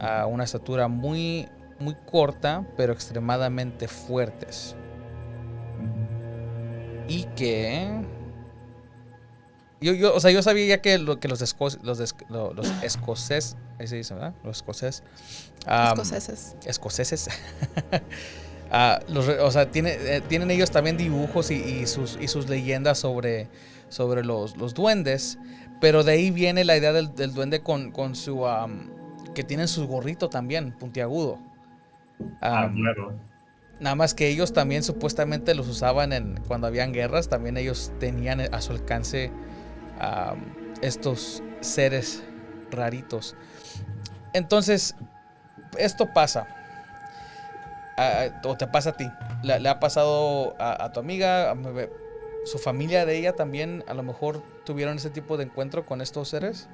a 0.00 0.26
una 0.26 0.44
estatura 0.44 0.88
muy, 0.88 1.48
muy 1.80 1.94
corta, 1.94 2.64
pero 2.76 2.92
extremadamente 2.92 3.88
fuertes. 3.88 4.76
Y 7.08 7.24
que... 7.36 8.17
Yo, 9.80 9.92
yo, 9.92 10.14
o 10.14 10.20
sea, 10.20 10.30
yo 10.30 10.42
sabía 10.42 10.66
ya 10.66 10.82
que, 10.82 10.98
lo, 10.98 11.20
que 11.20 11.28
los, 11.28 11.40
esco, 11.40 11.68
los, 11.82 11.98
los, 12.28 12.72
escoceses, 12.82 13.56
ahí 13.78 13.86
se 13.86 13.96
dice, 13.96 14.14
¿verdad? 14.14 14.34
Los 14.42 14.58
escoceses. 14.58 15.04
escoceses. 15.66 16.56
Escoceses. 16.66 17.28
Ah, 18.70 19.00
los, 19.08 19.26
o 19.26 19.50
sea, 19.50 19.70
tiene, 19.70 19.92
eh, 19.92 20.20
tienen 20.28 20.50
ellos 20.50 20.70
también 20.70 20.98
dibujos 20.98 21.50
y, 21.50 21.86
sus, 21.86 22.18
y 22.20 22.28
sus 22.28 22.50
leyendas 22.50 22.98
sobre, 22.98 23.48
sobre 23.88 24.22
los, 24.22 24.58
los 24.58 24.74
duendes. 24.74 25.38
Pero 25.80 26.04
de 26.04 26.12
ahí 26.12 26.30
viene 26.30 26.64
la 26.64 26.76
idea 26.76 26.92
del, 26.92 27.14
del 27.14 27.32
duende 27.32 27.60
con, 27.62 27.92
con 27.92 28.14
su 28.14 28.44
que 29.34 29.42
tienen 29.42 29.68
su 29.68 29.86
gorrito 29.86 30.28
también, 30.28 30.72
puntiagudo. 30.72 31.38
ah, 32.42 32.70
claro. 32.74 33.14
Nada 33.80 33.94
más 33.94 34.12
que 34.12 34.28
ellos 34.28 34.52
también 34.52 34.82
supuestamente 34.82 35.54
los 35.54 35.68
usaban 35.68 36.12
en, 36.12 36.40
cuando 36.48 36.66
habían 36.66 36.92
guerras, 36.92 37.28
también 37.28 37.56
ellos 37.56 37.92
tenían 38.00 38.40
a 38.52 38.60
su 38.60 38.72
alcance 38.72 39.30
estos 40.82 41.42
seres 41.60 42.24
raritos. 42.70 43.36
Entonces, 44.32 44.94
esto 45.78 46.12
pasa. 46.12 46.46
o 48.44 48.56
te 48.56 48.66
pasa 48.66 48.90
a 48.90 48.96
ti. 48.96 49.08
Le, 49.42 49.68
ha 49.68 49.80
pasado 49.80 50.54
a, 50.58 50.84
a 50.84 50.92
tu 50.92 51.00
amiga, 51.00 51.50
a, 51.50 51.56
su 52.44 52.58
familia 52.58 53.04
de 53.06 53.18
ella 53.18 53.34
también 53.34 53.84
a 53.88 53.94
lo 53.94 54.02
mejor 54.02 54.42
tuvieron 54.64 54.96
ese 54.96 55.10
tipo 55.10 55.36
de 55.36 55.44
encuentro 55.44 55.84
con 55.84 56.00
estos 56.00 56.28
seres. 56.28 56.68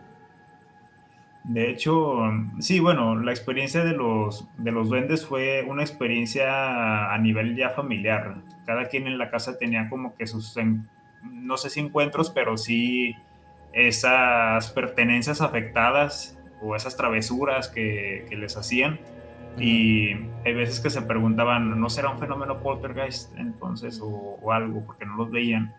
De 1.44 1.70
hecho, 1.70 2.20
sí, 2.60 2.80
bueno, 2.80 3.16
la 3.20 3.30
experiencia 3.30 3.84
de 3.84 3.92
los, 3.92 4.48
de 4.56 4.72
los 4.72 4.88
duendes 4.88 5.26
fue 5.26 5.62
una 5.68 5.82
experiencia 5.82 7.12
a 7.12 7.18
nivel 7.18 7.54
ya 7.54 7.68
familiar. 7.70 8.36
Cada 8.64 8.86
quien 8.86 9.06
en 9.06 9.18
la 9.18 9.30
casa 9.30 9.58
tenía 9.58 9.90
como 9.90 10.14
que 10.14 10.26
sus, 10.26 10.56
no 11.32 11.56
sé 11.56 11.70
si 11.70 11.80
encuentros, 11.80 12.30
pero 12.30 12.56
sí 12.56 13.16
esas 13.72 14.70
pertenencias 14.70 15.40
afectadas 15.40 16.38
o 16.62 16.76
esas 16.76 16.96
travesuras 16.96 17.68
que, 17.68 18.26
les 18.30 18.56
hacían. 18.56 18.98
Y 19.58 20.14
hay 20.44 20.54
veces 20.54 20.80
que 20.80 20.90
se 20.90 21.02
preguntaban, 21.02 21.80
¿no 21.80 21.88
será 21.88 22.10
un 22.10 22.18
fenómeno 22.18 22.58
poltergeist 22.58 23.36
entonces 23.38 24.00
o, 24.00 24.38
o 24.42 24.52
algo? 24.52 24.84
Porque 24.84 25.06
no 25.06 25.16
los 25.16 25.30
veían. 25.30 25.72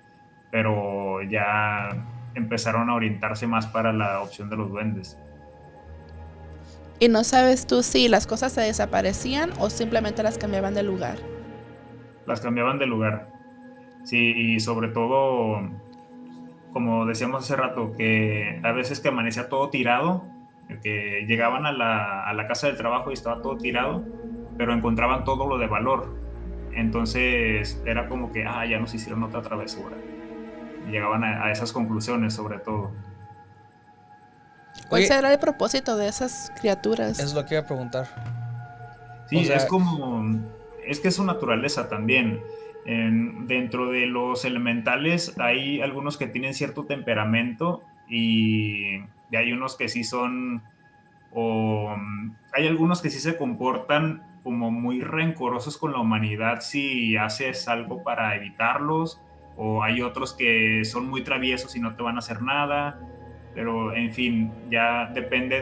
Pero 0.52 1.22
ya 1.24 1.90
empezaron 2.36 2.90
a 2.90 2.96
orientarse 2.96 3.48
más 3.48 3.68
para 3.68 3.92
la 3.92 4.22
opción 4.22 4.50
de 4.50 4.58
los 4.58 4.70
duendes. 4.70 5.18
Y 7.00 7.10
no 7.10 7.24
sabes 7.26 7.68
tú 7.68 7.84
si 7.84 8.08
las 8.08 8.26
cosas 8.26 8.54
se 8.54 8.62
desaparecían 8.62 9.52
o 9.60 9.70
simplemente 9.70 10.24
las 10.24 10.38
cambiaban 10.38 10.74
de 10.74 10.84
lugar. 10.84 11.18
Las 12.26 12.40
cambiaban 12.40 12.80
de 12.80 12.86
lugar. 12.86 13.35
Sí, 14.06 14.34
y 14.36 14.60
sobre 14.62 14.88
todo, 14.88 15.60
como 16.72 17.06
decíamos 17.06 17.44
hace 17.44 17.58
rato, 17.58 17.94
que 17.98 18.62
a 18.64 18.72
veces 18.72 19.02
que 19.02 19.10
amanecía 19.10 19.50
todo 19.50 19.70
tirado, 19.70 20.24
que 20.82 21.26
llegaban 21.28 21.66
a 21.66 21.74
la, 21.74 22.48
casa 22.48 22.68
del 22.68 22.78
trabajo 22.78 23.12
y 23.12 23.14
estaba 23.14 23.42
todo 23.42 23.58
tirado, 23.58 24.06
pero 24.58 24.74
encontraban 24.74 25.26
todo 25.26 25.48
lo 25.48 25.58
de 25.58 25.68
valor. 25.68 26.16
Entonces 26.74 27.82
era 27.86 28.08
como 28.08 28.32
que, 28.32 28.46
ah, 28.46 28.66
ya 28.66 28.80
nos 28.80 28.94
hicieron 28.94 29.24
otra 29.24 29.42
travesura. 29.42 29.98
llegaban 30.90 31.24
a 31.24 31.52
esas 31.52 31.74
conclusiones 31.74 32.34
sobre 32.34 32.60
todo. 32.60 32.92
¿Cuál 34.90 35.06
será 35.06 35.34
el 35.34 35.40
propósito 35.40 35.98
de 35.98 36.08
esas 36.08 36.52
criaturas? 36.60 37.20
Es 37.20 37.34
lo 37.34 37.46
que 37.46 37.56
iba 37.56 37.64
a 37.64 37.68
preguntar. 37.68 38.08
Sí, 39.30 39.40
es 39.40 39.66
como. 39.66 40.40
Es 40.86 41.00
que 41.00 41.08
es 41.08 41.16
su 41.16 41.24
naturaleza 41.24 41.90
también. 41.90 42.42
Dentro 42.86 43.90
de 43.90 44.06
los 44.06 44.46
elementales 44.46 45.36
hay 45.40 45.82
algunos 45.82 46.18
que 46.18 46.28
tienen 46.28 46.54
cierto 46.54 46.86
temperamento 46.86 47.82
y, 48.08 49.00
hay 49.36 49.52
unos 49.52 49.76
que 49.76 49.90
sí 49.90 50.06
son 50.06 50.64
o 51.34 51.94
hay 52.54 52.68
algunos 52.68 53.02
que 53.02 53.10
sí 53.10 53.20
se 53.20 53.36
comportan 53.36 54.24
como 54.44 54.72
muy 54.72 55.02
rencorosos 55.02 55.78
con 55.78 55.92
la 55.92 56.00
humanidad 56.00 56.62
si 56.62 57.18
haces 57.18 57.68
algo 57.68 58.04
para 58.04 58.36
evitarlos, 58.36 59.20
o 59.58 59.84
hay 59.84 60.02
otros 60.02 60.34
que 60.34 60.86
son 60.86 61.10
muy 61.10 61.24
traviesos 61.24 61.76
y 61.76 61.80
no 61.80 61.96
te 61.96 62.04
van 62.04 62.16
a 62.16 62.20
hacer 62.20 62.42
nada, 62.42 63.00
pero 63.56 63.96
en 63.96 64.14
fin, 64.14 64.52
ya 64.70 65.08
depende 65.08 65.62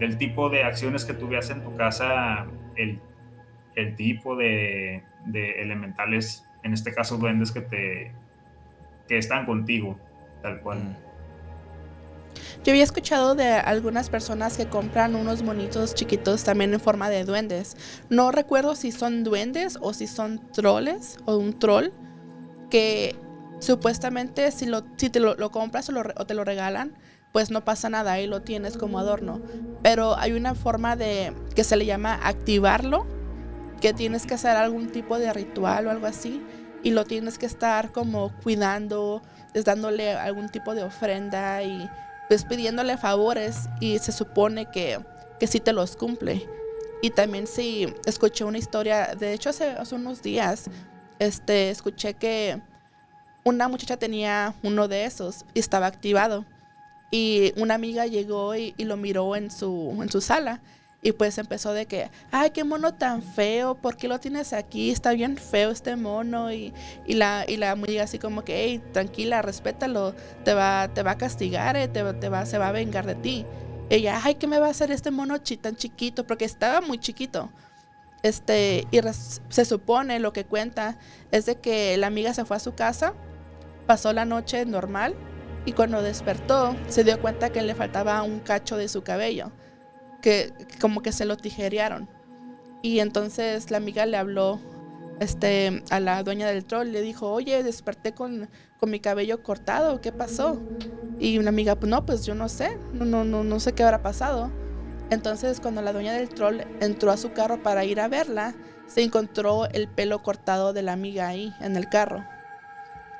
del 0.00 0.18
tipo 0.18 0.50
de 0.50 0.64
acciones 0.64 1.04
que 1.04 1.14
tú 1.14 1.28
veas 1.28 1.50
en 1.50 1.62
tu 1.62 1.76
casa, 1.76 2.46
el, 2.74 2.98
tipo 3.94 4.36
de, 4.36 5.04
de, 5.26 5.62
elementales, 5.62 6.44
en 6.66 6.74
este 6.74 6.92
caso 6.92 7.16
duendes 7.16 7.52
que 7.52 7.60
te 7.62 8.12
que 9.08 9.18
están 9.18 9.46
contigo, 9.46 9.98
tal 10.42 10.60
cual. 10.60 10.78
Mm. 10.80 10.96
Yo 12.64 12.72
había 12.72 12.82
escuchado 12.82 13.36
de 13.36 13.52
algunas 13.52 14.10
personas 14.10 14.56
que 14.56 14.66
compran 14.66 15.14
unos 15.14 15.42
monitos 15.42 15.94
chiquitos 15.94 16.42
también 16.42 16.74
en 16.74 16.80
forma 16.80 17.08
de 17.08 17.24
duendes. 17.24 17.76
No 18.10 18.32
recuerdo 18.32 18.74
si 18.74 18.90
son 18.90 19.22
duendes 19.22 19.78
o 19.80 19.94
si 19.94 20.08
son 20.08 20.40
troles 20.52 21.18
o 21.26 21.36
un 21.36 21.56
troll 21.56 21.90
que 22.68 23.14
supuestamente 23.60 24.50
si, 24.50 24.66
lo, 24.66 24.82
si 24.96 25.08
te 25.10 25.20
lo, 25.20 25.50
compras 25.52 25.88
o, 25.88 26.26
te 26.26 26.34
lo 26.34 26.44
regalan, 26.44 26.92
pues 27.32 27.52
no 27.52 27.64
pasa 27.64 27.88
nada 27.88 28.18
y 28.18 28.26
lo 28.26 28.42
tienes 28.42 28.76
como 28.76 28.98
adorno. 28.98 29.40
Pero 29.84 30.18
hay 30.18 30.32
una 30.32 30.56
forma 30.56 30.96
de 30.96 31.32
que 31.54 31.62
se 31.62 31.76
le 31.76 31.86
llama 31.86 32.18
activarlo, 32.24 33.06
que 33.80 33.92
tienes 33.94 34.26
que 34.26 34.34
hacer 34.34 34.56
algún 34.56 34.88
tipo 34.88 35.20
de 35.20 35.32
ritual 35.32 35.86
o 35.86 35.90
algo 35.92 36.06
así 36.06 36.42
y 36.86 36.92
lo 36.92 37.04
tienes 37.04 37.36
que 37.36 37.46
estar 37.46 37.90
como 37.90 38.30
cuidando, 38.44 39.20
dándole 39.64 40.12
algún 40.12 40.48
tipo 40.48 40.72
de 40.72 40.84
ofrenda 40.84 41.60
y 41.64 41.90
pues 42.28 42.44
pidiéndole 42.44 42.96
favores 42.96 43.68
y 43.80 43.98
se 43.98 44.12
supone 44.12 44.70
que, 44.70 45.00
que 45.40 45.48
sí 45.48 45.58
te 45.58 45.72
los 45.72 45.96
cumple. 45.96 46.48
Y 47.02 47.10
también 47.10 47.48
sí 47.48 47.92
escuché 48.04 48.44
una 48.44 48.58
historia, 48.58 49.16
de 49.18 49.32
hecho 49.32 49.50
hace, 49.50 49.70
hace 49.70 49.96
unos 49.96 50.22
días, 50.22 50.66
este, 51.18 51.70
escuché 51.70 52.14
que 52.14 52.62
una 53.42 53.66
muchacha 53.66 53.96
tenía 53.96 54.54
uno 54.62 54.86
de 54.86 55.06
esos 55.06 55.44
y 55.54 55.58
estaba 55.58 55.88
activado. 55.88 56.44
Y 57.10 57.52
una 57.56 57.74
amiga 57.74 58.06
llegó 58.06 58.54
y, 58.54 58.74
lo 58.78 58.96
miró 58.96 59.34
en 59.34 59.50
su, 59.50 59.98
en 60.00 60.08
su 60.08 60.20
sala. 60.20 60.60
Y 61.06 61.12
pues 61.12 61.38
empezó 61.38 61.72
de 61.72 61.86
que, 61.86 62.10
ay, 62.32 62.50
qué 62.50 62.64
mono 62.64 62.92
tan 62.92 63.22
feo, 63.22 63.76
¿por 63.76 63.96
qué 63.96 64.08
lo 64.08 64.18
tienes 64.18 64.52
aquí? 64.52 64.90
Está 64.90 65.12
bien 65.12 65.36
feo 65.36 65.70
este 65.70 65.94
mono. 65.94 66.52
Y, 66.52 66.74
y 67.06 67.14
la, 67.14 67.44
y 67.46 67.58
la 67.58 67.70
amiga 67.70 68.02
así 68.02 68.18
como 68.18 68.42
que, 68.42 68.64
hey, 68.64 68.82
tranquila, 68.92 69.40
respétalo, 69.40 70.16
te 70.44 70.52
va, 70.52 70.90
te 70.92 71.04
va 71.04 71.12
a 71.12 71.16
castigar, 71.16 71.76
eh, 71.76 71.86
te, 71.86 72.02
te, 72.14 72.28
va, 72.28 72.44
se 72.44 72.58
va 72.58 72.66
a 72.66 72.72
vengar 72.72 73.06
de 73.06 73.14
ti. 73.14 73.46
Ella, 73.88 74.20
ay, 74.24 74.34
¿qué 74.34 74.48
me 74.48 74.58
va 74.58 74.66
a 74.66 74.70
hacer 74.70 74.90
este 74.90 75.12
mono 75.12 75.38
tan 75.40 75.76
chiquito? 75.76 76.26
Porque 76.26 76.44
estaba 76.44 76.80
muy 76.80 76.98
chiquito. 76.98 77.50
Este, 78.24 78.88
y 78.90 78.98
se 79.48 79.64
supone, 79.64 80.18
lo 80.18 80.32
que 80.32 80.44
cuenta, 80.44 80.98
es 81.30 81.46
de 81.46 81.54
que 81.54 81.96
la 81.98 82.08
amiga 82.08 82.34
se 82.34 82.44
fue 82.44 82.56
a 82.56 82.60
su 82.60 82.74
casa 82.74 83.14
Pasó 83.86 84.12
la 84.12 84.24
noche 84.24 84.66
normal 84.66 85.14
y 85.64 85.72
cuando 85.72 86.02
despertó 86.02 86.74
se 86.88 87.04
dio 87.04 87.20
cuenta 87.20 87.50
que 87.50 87.62
le 87.62 87.76
faltaba 87.76 88.20
un 88.22 88.40
cacho 88.40 88.76
de 88.76 88.88
su 88.88 89.02
cabello, 89.02 89.52
como 90.80 91.02
que 91.02 91.12
se 91.12 91.24
lo 91.24 91.36
tijerearon. 91.36 92.08
Y 92.82 93.00
entonces 93.00 93.70
la 93.70 93.78
amiga 93.78 94.06
le 94.06 94.16
habló 94.16 94.60
este, 95.20 95.82
a 95.90 96.00
la 96.00 96.22
dueña 96.22 96.48
del 96.48 96.64
troll, 96.64 96.92
le 96.92 97.02
dijo, 97.02 97.32
oye, 97.32 97.62
desperté 97.62 98.12
con, 98.12 98.48
con 98.78 98.90
mi 98.90 99.00
cabello 99.00 99.42
cortado, 99.42 100.00
¿qué 100.00 100.12
pasó? 100.12 100.60
Y 101.18 101.38
una 101.38 101.48
amiga, 101.48 101.76
pues 101.76 101.90
no, 101.90 102.04
pues 102.04 102.24
yo 102.26 102.34
no 102.34 102.48
sé, 102.48 102.76
no, 102.92 103.04
no, 103.04 103.24
no, 103.24 103.42
no 103.42 103.60
sé 103.60 103.72
qué 103.72 103.82
habrá 103.82 104.02
pasado. 104.02 104.50
Entonces 105.10 105.60
cuando 105.60 105.82
la 105.82 105.92
dueña 105.92 106.12
del 106.12 106.28
troll 106.28 106.60
entró 106.80 107.10
a 107.10 107.16
su 107.16 107.32
carro 107.32 107.62
para 107.62 107.84
ir 107.84 108.00
a 108.00 108.08
verla, 108.08 108.54
se 108.86 109.02
encontró 109.02 109.66
el 109.66 109.88
pelo 109.88 110.22
cortado 110.22 110.72
de 110.72 110.82
la 110.82 110.92
amiga 110.92 111.28
ahí 111.28 111.52
en 111.60 111.76
el 111.76 111.88
carro. 111.88 112.24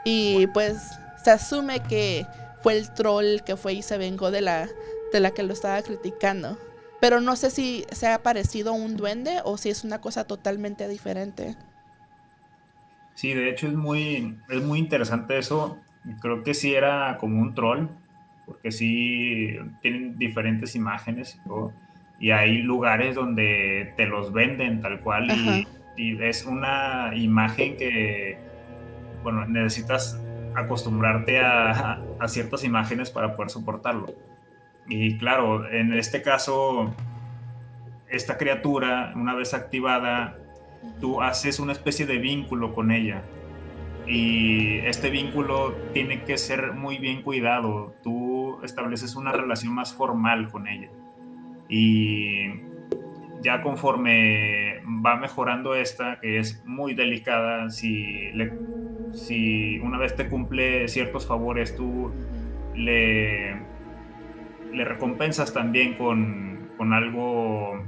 Y 0.05 0.47
pues 0.49 0.79
se 1.23 1.31
asume 1.31 1.81
que 1.81 2.27
fue 2.63 2.77
el 2.77 2.93
troll 2.93 3.41
que 3.45 3.57
fue 3.57 3.75
y 3.75 3.83
se 3.83 3.99
vengó 3.99 4.30
de 4.30 4.41
la, 4.41 4.69
de 5.13 5.21
la 5.21 5.30
que 5.30 5.43
lo 5.43 5.52
estaba 5.52 5.80
criticando. 5.83 6.59
Pero 7.06 7.21
no 7.21 7.36
sé 7.36 7.50
si 7.50 7.84
se 7.92 8.08
ha 8.08 8.25
parecido 8.25 8.73
un 8.73 8.97
duende 8.97 9.38
o 9.45 9.58
si 9.58 9.71
es 9.71 9.84
una 9.84 10.00
cosa 10.00 10.25
totalmente 10.25 10.88
diferente. 10.88 11.54
Sí, 13.14 13.32
de 13.32 13.49
hecho 13.49 13.69
es 13.69 13.75
muy, 13.75 14.36
es 14.49 14.60
muy 14.64 14.80
interesante 14.80 15.38
eso. 15.38 15.78
Creo 16.21 16.42
que 16.42 16.52
sí 16.52 16.75
era 16.75 17.16
como 17.19 17.40
un 17.40 17.54
troll, 17.54 17.86
porque 18.45 18.73
sí 18.73 19.56
tienen 19.82 20.19
diferentes 20.19 20.75
imágenes 20.75 21.38
y, 22.19 22.32
hay 22.32 22.58
lugares 22.58 23.14
donde 23.14 23.95
te 23.97 24.06
los 24.06 24.32
venden 24.32 24.80
tal 24.80 24.99
cual 24.99 25.30
y, 25.30 25.69
y, 25.97 26.21
es 26.21 26.45
una 26.45 27.12
imagen 27.14 27.76
que 27.76 28.36
bueno, 29.23 29.47
necesitas 29.47 30.21
acostumbrarte 30.56 31.38
a, 31.38 32.00
ciertas 32.26 32.64
imágenes 32.64 33.12
para 33.12 33.36
poder 33.36 33.50
soportarlo. 33.50 34.12
Y 34.89 35.19
claro, 35.19 35.69
en 35.69 35.93
este 35.93 36.23
caso, 36.23 36.95
esta 38.09 38.39
criatura, 38.39 39.13
una 39.15 39.35
vez 39.35 39.55
activada, 39.55 40.37
tú 41.01 41.21
haces 41.23 41.59
una 41.59 41.73
especie 41.73 42.07
de 42.07 42.19
vínculo 42.19 42.73
con 42.73 42.91
ella. 42.91 43.23
Y 44.07 44.79
este 44.79 45.11
vínculo 45.11 45.75
tiene 45.93 46.23
que 46.23 46.39
ser 46.39 46.73
muy 46.73 46.99
bien 46.99 47.23
cuidado. 47.23 47.95
Tú 48.05 48.61
estableces 48.63 49.17
una 49.17 49.33
relación 49.33 49.75
más 49.75 49.93
formal 49.93 50.49
con 50.51 50.69
ella. 50.69 50.89
Y 51.69 52.47
ya 53.43 53.63
conforme 53.63 54.81
va 55.05 55.17
mejorando 55.17 55.75
esta, 55.75 56.21
que 56.21 56.39
es 56.39 56.65
muy 56.65 56.95
delicada, 56.95 57.71
si, 57.71 58.31
si 59.15 59.79
una 59.81 59.99
vez 59.99 60.15
te 60.15 60.29
cumple 60.29 60.87
ciertos 60.87 61.27
favores, 61.27 61.75
tú 61.75 62.13
le, 62.75 63.57
le 64.73 64.85
recompensas 64.85 65.52
también 65.52 65.95
con, 65.95 66.69
con 66.76 66.93
algo, 66.93 67.85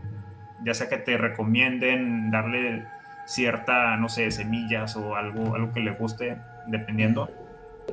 ya 0.64 0.75
sea 0.75 0.88
que 0.88 0.99
te 0.99 1.17
recomienden 1.17 2.31
darle 2.31 2.85
cierta, 3.27 3.97
no 3.97 4.09
sé, 4.09 4.31
semillas 4.31 4.97
o 4.97 5.14
algo, 5.17 5.55
algo 5.55 5.73
que 5.73 5.81
le 5.81 5.93
guste, 5.93 6.38
dependiendo. 6.67 7.29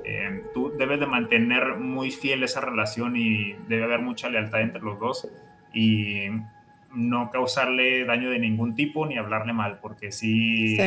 Eh, 0.03 0.43
tú 0.53 0.71
debes 0.77 0.99
de 0.99 1.07
mantener 1.07 1.77
muy 1.77 2.11
fiel 2.11 2.43
esa 2.43 2.61
relación 2.61 3.15
y 3.15 3.53
debe 3.67 3.83
haber 3.85 4.01
mucha 4.01 4.29
lealtad 4.29 4.61
entre 4.61 4.81
los 4.81 4.99
dos. 4.99 5.27
Y 5.73 6.27
no 6.93 7.29
causarle 7.29 8.05
daño 8.05 8.29
de 8.29 8.39
ningún 8.39 8.75
tipo 8.75 9.05
ni 9.05 9.17
hablarle 9.17 9.53
mal, 9.53 9.79
porque 9.81 10.11
si 10.11 10.77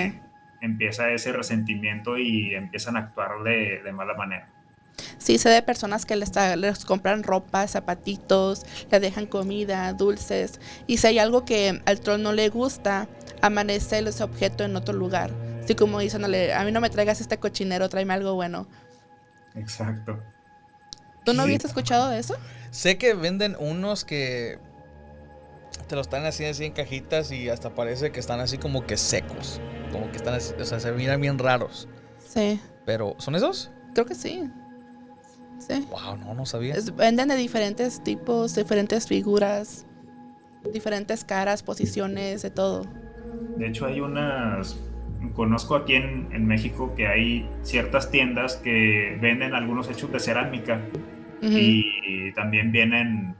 empieza 0.60 1.10
ese 1.10 1.32
resentimiento 1.32 2.18
y 2.18 2.54
empiezan 2.54 2.96
a 2.96 3.00
actuar 3.00 3.42
de, 3.44 3.80
mala 3.92 4.14
manera. 4.14 4.48
Sí, 5.18 5.38
sé 5.38 5.48
de 5.48 5.62
personas 5.62 6.06
que 6.06 6.16
les, 6.16 6.32
les, 6.56 6.84
compran 6.84 7.22
ropa, 7.22 7.66
zapatitos, 7.66 8.64
le 8.90 9.00
dejan 9.00 9.26
comida, 9.26 9.92
dulces. 9.92 10.60
Y 10.86 10.98
si 10.98 11.06
hay 11.06 11.18
algo 11.18 11.44
que 11.44 11.82
al 11.86 12.00
troll 12.00 12.22
no 12.22 12.32
le 12.32 12.48
gusta, 12.48 13.08
amanece 13.40 13.98
ese 13.98 14.22
objeto 14.22 14.64
en 14.64 14.76
otro 14.76 14.94
lugar. 14.94 15.30
Así 15.62 15.74
como 15.74 16.00
diciéndole, 16.00 16.52
a 16.54 16.64
mí 16.64 16.72
no 16.72 16.80
me 16.80 16.90
traigas 16.90 17.20
este 17.20 17.38
cochinero, 17.38 17.88
tráeme 17.88 18.14
algo 18.14 18.34
bueno. 18.34 18.66
Exacto. 19.54 20.18
¿Tú 21.24 21.34
no 21.34 21.42
habías 21.42 21.64
escuchado 21.64 22.08
de 22.08 22.18
eso? 22.18 22.36
Sé 22.70 22.96
que 22.96 23.14
venden 23.14 23.56
unos 23.58 24.04
que 24.04 24.58
te 25.88 25.94
lo 25.94 26.00
están 26.00 26.24
haciendo 26.24 26.52
así 26.52 26.64
en 26.64 26.72
cajitas 26.72 27.30
y 27.32 27.48
hasta 27.48 27.70
parece 27.74 28.12
que 28.12 28.20
están 28.20 28.40
así 28.40 28.58
como 28.58 28.86
que 28.86 28.96
secos. 28.96 29.60
Como 29.92 30.10
que 30.10 30.16
están 30.16 30.34
así, 30.34 30.54
o 30.58 30.64
sea, 30.64 30.80
se 30.80 30.92
miran 30.92 31.20
bien 31.20 31.38
raros. 31.38 31.88
Sí. 32.26 32.60
Pero, 32.84 33.14
¿son 33.18 33.34
esos? 33.34 33.70
Creo 33.94 34.06
que 34.06 34.14
sí. 34.14 34.50
Sí. 35.58 35.86
Wow, 35.90 36.16
no, 36.16 36.34
no 36.34 36.46
sabía. 36.46 36.76
venden 36.94 37.28
de 37.28 37.36
diferentes 37.36 38.02
tipos, 38.02 38.54
diferentes 38.54 39.06
figuras, 39.06 39.86
diferentes 40.72 41.24
caras, 41.24 41.62
posiciones, 41.62 42.42
de 42.42 42.50
todo. 42.50 42.86
De 43.56 43.66
hecho, 43.66 43.86
hay 43.86 44.00
unas. 44.00 44.78
Conozco 45.34 45.74
aquí 45.74 45.94
en, 45.94 46.28
en 46.32 46.46
México 46.46 46.94
que 46.94 47.08
hay 47.08 47.48
ciertas 47.62 48.10
tiendas 48.10 48.56
que 48.56 49.18
venden 49.20 49.52
algunos 49.52 49.90
hechos 49.90 50.12
de 50.12 50.20
cerámica 50.20 50.80
y 51.42 52.32
también 52.32 52.72
vienen 52.72 53.34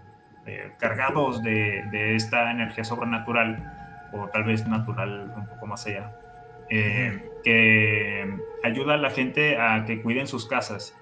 eh, 0.47 0.73
cargados 0.79 1.43
de, 1.43 2.15
esta 2.15 2.51
energía 2.51 2.85
sobrenatural, 2.85 4.09
o 4.13 4.29
tal 4.29 4.45
vez 4.45 4.67
natural 4.67 5.33
un 5.37 5.47
poco 5.47 5.67
más 5.67 5.87
allá, 5.87 6.13
eh, 6.71 7.31
que 7.45 8.35
ayuda 8.65 8.95
a 8.95 8.97
la 8.97 9.11
gente 9.11 9.59
a 9.59 9.85
que 9.85 10.01
cuiden 10.01 10.27
sus 10.27 10.47
casas. 10.47 10.95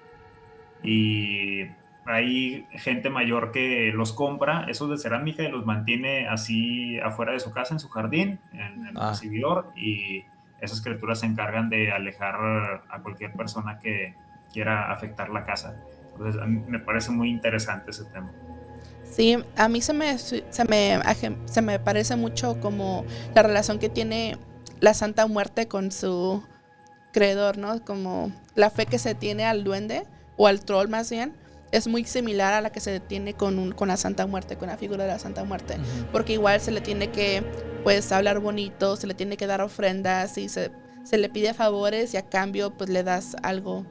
Y 0.87 1.67
hay 2.05 2.65
gente 2.71 3.09
mayor 3.09 3.51
que 3.51 3.91
los 3.93 4.13
compra, 4.13 4.65
esos 4.69 4.89
de 4.89 4.97
cerámica, 4.97 5.43
y 5.43 5.51
los 5.51 5.65
mantiene 5.65 6.29
así 6.29 6.97
afuera 6.99 7.33
de 7.33 7.41
su 7.41 7.51
casa, 7.51 7.73
en 7.73 7.81
su 7.81 7.89
jardín, 7.89 8.39
en, 8.53 8.87
el 8.87 8.97
ah. 8.97 9.09
recibidor, 9.09 9.67
y 9.75 10.23
esas 10.61 10.79
criaturas 10.79 11.19
se 11.19 11.25
encargan 11.25 11.67
de 11.67 11.91
alejar 11.91 12.83
a 12.89 13.01
cualquier 13.01 13.33
persona 13.33 13.79
que 13.79 14.15
quiera 14.53 14.89
afectar 14.89 15.29
la 15.29 15.43
casa. 15.43 15.75
Entonces, 16.13 16.41
a 16.41 16.45
mí 16.45 16.63
me 16.69 16.79
parece 16.79 17.11
muy 17.11 17.29
interesante 17.29 17.91
ese 17.91 18.05
tema. 18.05 18.31
Sí, 19.11 19.37
a 19.57 19.67
mí 19.67 19.81
se 19.81 19.91
me, 19.91 20.17
se 20.17 20.43
me, 20.69 21.01
se 21.45 21.61
me 21.61 21.79
parece 21.79 22.15
mucho 22.15 22.61
como 22.61 23.03
la 23.35 23.43
relación 23.43 23.77
que 23.77 23.89
tiene 23.89 24.37
la 24.79 24.93
Santa 24.93 25.27
Muerte 25.27 25.67
con 25.67 25.91
su 25.91 26.41
creador, 27.11 27.57
¿no? 27.57 27.83
Como 27.83 28.31
la 28.55 28.69
fe 28.69 28.85
que 28.85 28.99
se 28.99 29.15
tiene 29.15 29.45
al 29.45 29.65
duende, 29.65 30.05
o 30.37 30.47
al 30.47 30.61
troll 30.61 30.87
más 30.87 31.09
bien, 31.09 31.33
es 31.71 31.87
muy 31.87 32.05
similar 32.05 32.53
a 32.53 32.61
la 32.61 32.71
que 32.71 32.79
se 32.79 32.99
tiene 32.99 33.33
con, 33.33 33.73
con 33.73 33.89
la 33.89 33.97
Santa 33.97 34.25
Muerte, 34.25 34.55
con 34.57 34.69
la 34.69 34.77
figura 34.77 35.03
de 35.03 35.11
la 35.11 35.19
Santa 35.19 35.43
Muerte. 35.43 35.75
Porque 36.11 36.33
igual 36.33 36.61
se 36.61 36.71
le 36.71 36.81
tiene 36.81 37.09
que, 37.09 37.43
pues, 37.83 38.11
hablar 38.11 38.39
bonito, 38.39 38.95
se 38.95 39.07
le 39.07 39.13
tiene 39.13 39.37
que 39.37 39.47
dar 39.47 39.61
ofrendas 39.61 40.37
y 40.37 40.47
se, 40.47 40.71
se 41.03 41.17
le 41.17 41.29
pide 41.29 41.53
favores 41.53 42.13
y 42.13 42.17
a 42.17 42.21
cambio, 42.21 42.71
pues, 42.71 42.89
le 42.89 43.03
das 43.03 43.35
algo 43.43 43.85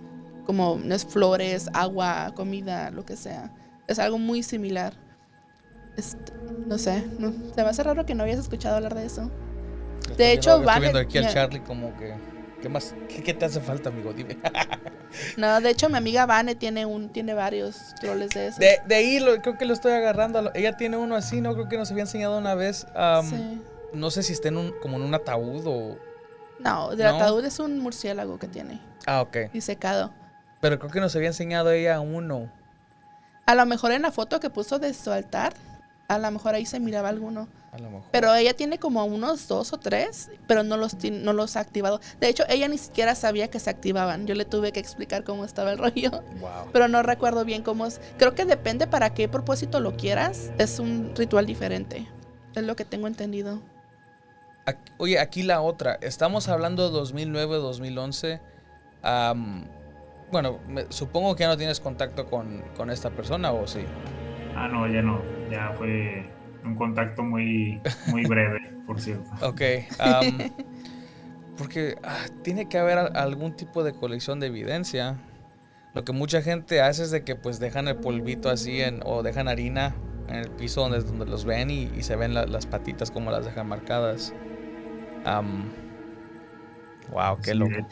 como 0.46 0.74
unas 0.74 1.04
flores, 1.04 1.68
agua, 1.74 2.32
comida, 2.34 2.90
lo 2.90 3.04
que 3.04 3.16
sea. 3.16 3.52
Es 3.86 3.98
algo 3.98 4.18
muy 4.18 4.42
similar. 4.42 4.94
Este, 5.96 6.32
no 6.66 6.78
sé, 6.78 7.04
no, 7.18 7.32
se 7.54 7.62
me 7.62 7.68
hace 7.68 7.82
raro 7.82 8.06
que 8.06 8.14
no 8.14 8.24
hayas 8.24 8.38
escuchado 8.38 8.76
hablar 8.76 8.94
de 8.94 9.06
eso. 9.06 9.30
De 10.16 10.32
hecho, 10.32 10.62
vale. 10.62 10.82
viendo 10.82 10.98
aquí 10.98 11.18
al 11.18 11.32
Charlie 11.32 11.60
como 11.60 11.96
que. 11.96 12.14
¿Qué 12.66 12.70
más? 12.70 12.96
¿Qué, 13.24 13.32
te 13.32 13.44
hace 13.44 13.60
falta, 13.60 13.90
amigo? 13.90 14.12
Dime. 14.12 14.38
no, 15.36 15.60
de 15.60 15.70
hecho, 15.70 15.88
mi 15.88 15.98
amiga 15.98 16.26
Vane 16.26 16.56
tiene 16.56 16.84
un, 16.84 17.10
tiene 17.10 17.32
varios 17.32 17.94
troles 18.00 18.30
de 18.30 18.48
esos. 18.48 18.58
De, 18.58 18.80
de 18.84 18.94
ahí 18.96 19.20
lo, 19.20 19.40
creo 19.40 19.56
que 19.56 19.66
lo 19.66 19.72
estoy 19.72 19.92
agarrando. 19.92 20.50
Ella 20.52 20.76
tiene 20.76 20.96
uno 20.96 21.14
así, 21.14 21.40
¿no? 21.40 21.54
Creo 21.54 21.68
que 21.68 21.78
nos 21.78 21.92
había 21.92 22.02
enseñado 22.02 22.36
una 22.36 22.56
vez. 22.56 22.84
sí. 23.30 23.62
No 23.92 24.10
sé 24.10 24.24
si 24.24 24.32
está 24.32 24.48
en 24.48 24.56
un, 24.56 24.74
como 24.82 24.96
en 24.96 25.04
un 25.04 25.14
ataúd 25.14 25.64
o. 25.64 25.96
No, 26.58 26.90
el 26.90 27.06
ataúd 27.06 27.44
es 27.44 27.60
un 27.60 27.78
murciélago 27.78 28.36
que 28.40 28.48
tiene. 28.48 28.80
Ah, 29.06 29.22
ok. 29.22 29.36
Y 29.52 29.60
secado. 29.60 30.12
Pero 30.60 30.80
creo 30.80 30.90
que 30.90 30.98
nos 30.98 31.14
había 31.14 31.28
enseñado 31.28 31.70
ella 31.70 32.00
uno. 32.00 32.50
A 33.46 33.54
lo 33.54 33.64
mejor 33.64 33.92
en 33.92 34.02
la 34.02 34.10
foto 34.10 34.40
que 34.40 34.50
puso 34.50 34.80
de 34.80 34.92
su 34.92 35.12
altar, 35.12 35.54
a 36.08 36.18
lo 36.18 36.30
mejor 36.30 36.54
ahí 36.54 36.66
se 36.66 36.80
miraba 36.80 37.08
alguno. 37.08 37.48
A 37.72 37.78
lo 37.78 37.90
mejor. 37.90 38.08
Pero 38.10 38.34
ella 38.34 38.54
tiene 38.54 38.78
como 38.78 39.04
unos 39.04 39.48
dos 39.48 39.72
o 39.72 39.78
tres, 39.78 40.30
pero 40.46 40.62
no 40.62 40.76
los, 40.76 40.96
no 41.04 41.32
los 41.32 41.56
ha 41.56 41.60
activado. 41.60 42.00
De 42.20 42.28
hecho, 42.28 42.44
ella 42.48 42.68
ni 42.68 42.78
siquiera 42.78 43.14
sabía 43.14 43.48
que 43.48 43.58
se 43.58 43.70
activaban. 43.70 44.26
Yo 44.26 44.34
le 44.34 44.44
tuve 44.44 44.72
que 44.72 44.80
explicar 44.80 45.24
cómo 45.24 45.44
estaba 45.44 45.72
el 45.72 45.78
rollo. 45.78 46.10
Wow. 46.40 46.70
Pero 46.72 46.88
no 46.88 47.02
recuerdo 47.02 47.44
bien 47.44 47.62
cómo 47.62 47.86
es. 47.86 48.00
Creo 48.18 48.34
que 48.34 48.44
depende 48.44 48.86
para 48.86 49.14
qué 49.14 49.28
propósito 49.28 49.80
lo 49.80 49.96
quieras. 49.96 50.50
Es 50.58 50.78
un 50.78 51.12
ritual 51.16 51.46
diferente. 51.46 52.06
Es 52.54 52.62
lo 52.62 52.76
que 52.76 52.84
tengo 52.84 53.06
entendido. 53.06 53.60
oye, 54.98 55.18
aquí 55.18 55.42
la 55.42 55.60
otra. 55.60 55.98
Estamos 56.00 56.48
hablando 56.48 56.86
de 56.86 56.90
2009, 56.90 57.56
2011. 57.56 58.40
Bueno, 60.32 60.58
supongo 60.88 61.36
que 61.36 61.44
ya 61.44 61.48
no 61.48 61.56
tienes 61.56 61.78
contacto 61.78 62.26
con, 62.26 62.62
con, 62.76 62.90
esta 62.90 63.10
persona 63.10 63.52
o 63.52 63.66
sí. 63.68 63.84
Ah, 64.56 64.68
no, 64.68 64.88
ya 64.88 65.02
no. 65.02 65.20
Ya 65.50 65.72
fue 65.76 66.26
un 66.64 66.74
contacto 66.74 67.22
muy, 67.22 67.80
muy 68.08 68.24
breve, 68.26 68.72
por 68.86 69.00
cierto. 69.00 69.30
Ok. 69.42 69.60
porque 71.58 71.96
ah, 72.02 72.26
tiene 72.42 72.68
que 72.68 72.78
haber 72.78 72.98
algún 72.98 73.54
tipo 73.54 73.84
de 73.84 73.92
colección 73.92 74.40
de 74.40 74.46
evidencia. 74.46 75.16
Lo 75.94 76.04
que 76.04 76.12
mucha 76.12 76.42
gente 76.42 76.80
hace 76.80 77.02
es 77.04 77.10
de 77.10 77.22
que 77.24 77.36
pues 77.36 77.58
dejan 77.58 77.88
el 77.88 77.96
polvito 77.96 78.50
así 78.50 78.82
en, 78.82 79.00
o 79.04 79.22
dejan 79.22 79.48
harina 79.48 79.94
en 80.28 80.36
el 80.36 80.50
piso 80.50 80.82
donde, 80.82 81.00
donde 81.00 81.26
los 81.26 81.44
ven 81.44 81.70
y, 81.70 82.02
se 82.02 82.16
ven 82.16 82.34
las 82.34 82.66
patitas 82.66 83.10
como 83.10 83.30
las 83.30 83.44
dejan 83.44 83.68
marcadas. 83.68 84.34
wow, 87.10 87.38
qué 87.42 87.54
loco. 87.54 87.86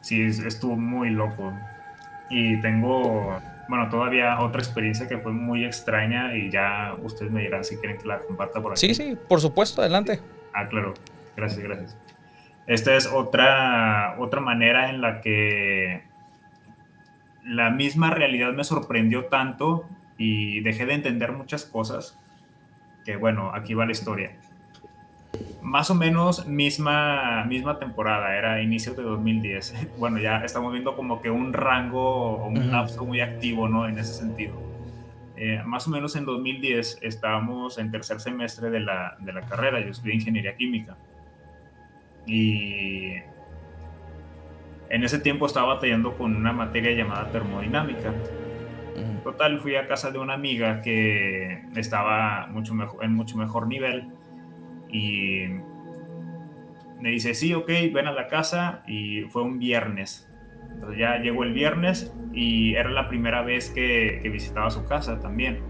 Sí, 0.00 0.22
estuvo 0.22 0.76
muy 0.76 1.10
loco. 1.10 1.52
Y 2.30 2.60
tengo, 2.60 3.40
bueno, 3.68 3.88
todavía 3.88 4.40
otra 4.40 4.60
experiencia 4.60 5.08
que 5.08 5.18
fue 5.18 5.32
muy 5.32 5.64
extraña 5.64 6.34
y 6.36 6.50
ya 6.50 6.94
ustedes 7.02 7.32
me 7.32 7.42
dirán 7.42 7.64
si 7.64 7.76
quieren 7.76 7.98
que 7.98 8.06
la 8.06 8.18
comparta 8.18 8.60
por 8.60 8.72
aquí. 8.72 8.80
Sí, 8.80 8.94
sí, 8.94 9.16
por 9.28 9.40
supuesto, 9.40 9.80
adelante. 9.82 10.20
Ah, 10.54 10.66
claro. 10.66 10.94
Gracias, 11.36 11.62
gracias. 11.62 11.98
Esta 12.66 12.96
es 12.96 13.06
otra, 13.06 14.16
otra 14.18 14.40
manera 14.40 14.90
en 14.90 15.00
la 15.00 15.20
que 15.20 16.02
la 17.44 17.70
misma 17.70 18.10
realidad 18.10 18.52
me 18.52 18.64
sorprendió 18.64 19.26
tanto 19.26 19.86
y 20.18 20.60
dejé 20.60 20.86
de 20.86 20.94
entender 20.94 21.32
muchas 21.32 21.64
cosas 21.64 22.18
que, 23.04 23.16
bueno, 23.16 23.52
aquí 23.54 23.74
va 23.74 23.86
la 23.86 23.92
historia 23.92 24.32
más 25.66 25.90
o 25.90 25.96
menos 25.96 26.46
misma, 26.46 27.44
misma 27.44 27.80
temporada, 27.80 28.36
era 28.36 28.62
inicio 28.62 28.94
de 28.94 29.02
2010. 29.02 29.74
Bueno, 29.98 30.18
ya 30.18 30.44
estamos 30.44 30.70
viendo 30.72 30.94
como 30.94 31.20
que 31.20 31.28
un 31.28 31.52
rango 31.52 32.36
o 32.36 32.46
un 32.46 32.70
lapso 32.70 33.04
muy 33.04 33.20
activo, 33.20 33.68
¿no? 33.68 33.88
En 33.88 33.98
ese 33.98 34.14
sentido. 34.14 34.54
Eh, 35.36 35.60
más 35.66 35.88
o 35.88 35.90
menos 35.90 36.14
en 36.14 36.24
2010 36.24 37.00
estábamos 37.02 37.78
en 37.78 37.90
tercer 37.90 38.20
semestre 38.20 38.70
de 38.70 38.78
la, 38.78 39.16
de 39.18 39.32
la 39.32 39.42
carrera, 39.42 39.80
yo 39.80 39.90
estudié 39.90 40.14
ingeniería 40.14 40.56
química. 40.56 40.96
Y 42.26 43.14
en 44.88 45.02
ese 45.02 45.18
tiempo 45.18 45.46
estaba 45.46 45.74
batallando 45.74 46.16
con 46.16 46.36
una 46.36 46.52
materia 46.52 46.92
llamada 46.92 47.28
termodinámica. 47.32 48.14
Total, 49.24 49.58
fui 49.58 49.74
a 49.74 49.88
casa 49.88 50.12
de 50.12 50.18
una 50.18 50.34
amiga 50.34 50.80
que 50.80 51.64
estaba 51.74 52.46
mucho 52.46 52.72
mejor, 52.72 53.04
en 53.04 53.14
mucho 53.14 53.36
mejor 53.36 53.66
nivel 53.66 54.06
y 54.90 55.46
me 57.00 57.10
dice, 57.10 57.34
sí, 57.34 57.54
ok, 57.54 57.68
ven 57.92 58.06
a 58.06 58.12
la 58.12 58.28
casa 58.28 58.82
y 58.86 59.22
fue 59.22 59.42
un 59.42 59.58
viernes. 59.58 60.28
Entonces 60.70 60.98
ya 60.98 61.18
llegó 61.18 61.44
el 61.44 61.52
viernes 61.52 62.12
y 62.32 62.74
era 62.74 62.90
la 62.90 63.08
primera 63.08 63.42
vez 63.42 63.70
que, 63.70 64.20
visitaba 64.30 64.70
su 64.70 64.84
casa 64.84 65.20
también. 65.20 65.60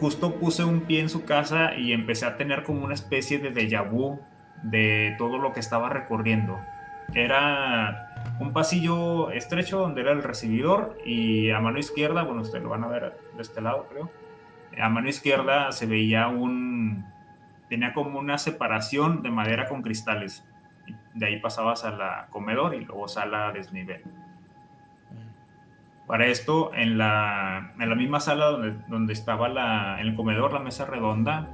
Justo 0.00 0.34
puse 0.36 0.64
un 0.64 0.80
pie 0.82 1.00
en 1.00 1.08
su 1.08 1.24
casa 1.24 1.76
y 1.76 1.92
empecé 1.92 2.26
a 2.26 2.36
tener 2.36 2.64
como 2.64 2.84
una 2.84 2.94
especie 2.94 3.38
de 3.38 3.52
déjà 3.52 3.88
vu 3.88 4.20
de 4.62 5.14
todo 5.18 5.38
lo 5.38 5.52
que 5.52 5.60
estaba 5.60 5.88
recorriendo. 5.88 6.58
Era 7.14 8.36
un 8.40 8.52
pasillo 8.52 9.30
estrecho 9.30 9.78
donde 9.78 10.00
era 10.00 10.12
el 10.12 10.22
recibidor 10.22 10.98
y 11.04 11.50
a 11.50 11.60
mano 11.60 11.78
izquierda, 11.78 12.22
bueno, 12.22 12.42
ustedes 12.42 12.64
lo 12.64 12.70
van 12.70 12.84
a 12.84 12.88
ver 12.88 13.12
de 13.36 13.42
este 13.42 13.60
lado 13.60 13.86
creo, 13.90 14.10
a 14.80 14.88
mano 14.88 15.08
izquierda 15.08 15.70
se 15.72 15.86
veía 15.86 16.28
un, 16.28 17.04
tenía 17.72 17.94
como 17.94 18.18
una 18.18 18.36
separación 18.36 19.22
de 19.22 19.30
madera 19.30 19.66
con 19.66 19.80
cristales. 19.80 20.44
De 21.14 21.24
ahí 21.24 21.40
pasabas 21.40 21.84
a 21.84 21.90
la 21.90 22.26
comedor 22.28 22.74
y 22.74 22.84
luego 22.84 23.08
sala 23.08 23.48
a 23.48 23.52
desnivel. 23.52 24.02
Para 26.06 26.26
esto, 26.26 26.74
en 26.74 26.98
la, 26.98 27.72
en 27.80 27.88
la 27.88 27.94
misma 27.94 28.20
sala 28.20 28.44
donde, 28.44 28.74
donde 28.88 29.14
estaba 29.14 29.48
la, 29.48 29.98
en 29.98 30.08
el 30.08 30.14
comedor, 30.14 30.52
la 30.52 30.58
mesa 30.58 30.84
redonda, 30.84 31.48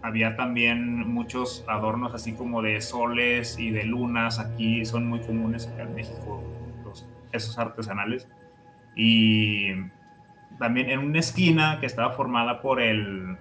había 0.00 0.36
también 0.36 1.06
muchos 1.06 1.66
adornos 1.68 2.14
así 2.14 2.32
como 2.32 2.62
de 2.62 2.80
soles 2.80 3.58
y 3.58 3.70
de 3.70 3.84
lunas. 3.84 4.38
Aquí 4.38 4.86
son 4.86 5.06
muy 5.06 5.20
comunes 5.20 5.66
acá 5.66 5.82
en 5.82 5.94
México 5.94 6.42
esos 7.30 7.58
artesanales. 7.58 8.26
Y 8.96 9.74
también 10.58 10.88
en 10.88 11.00
una 11.00 11.18
esquina 11.18 11.78
que 11.78 11.84
estaba 11.84 12.14
formada 12.14 12.62
por 12.62 12.80
el, 12.80 13.36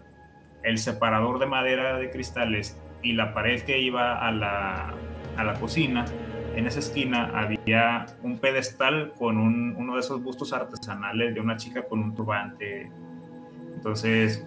el 0.67 0.79
separador 0.79 1.39
de 1.39 1.45
madera 1.45 1.97
de 1.97 2.09
cristales 2.09 2.77
y 3.01 3.13
la 3.13 3.33
pared 3.33 3.61
que 3.61 3.79
iba 3.79 4.19
a 4.19 4.31
la, 4.31 4.93
a 5.37 5.43
la 5.43 5.53
cocina, 5.53 6.05
en 6.55 6.67
esa 6.67 6.79
esquina 6.79 7.31
había 7.33 8.07
un 8.21 8.37
pedestal 8.39 9.13
con 9.17 9.37
un, 9.37 9.75
uno 9.77 9.93
de 9.93 10.01
esos 10.01 10.21
bustos 10.21 10.51
artesanales 10.51 11.33
de 11.33 11.39
una 11.39 11.55
chica 11.55 11.83
con 11.83 11.99
un 11.99 12.15
turbante. 12.15 12.91
Entonces, 13.75 14.45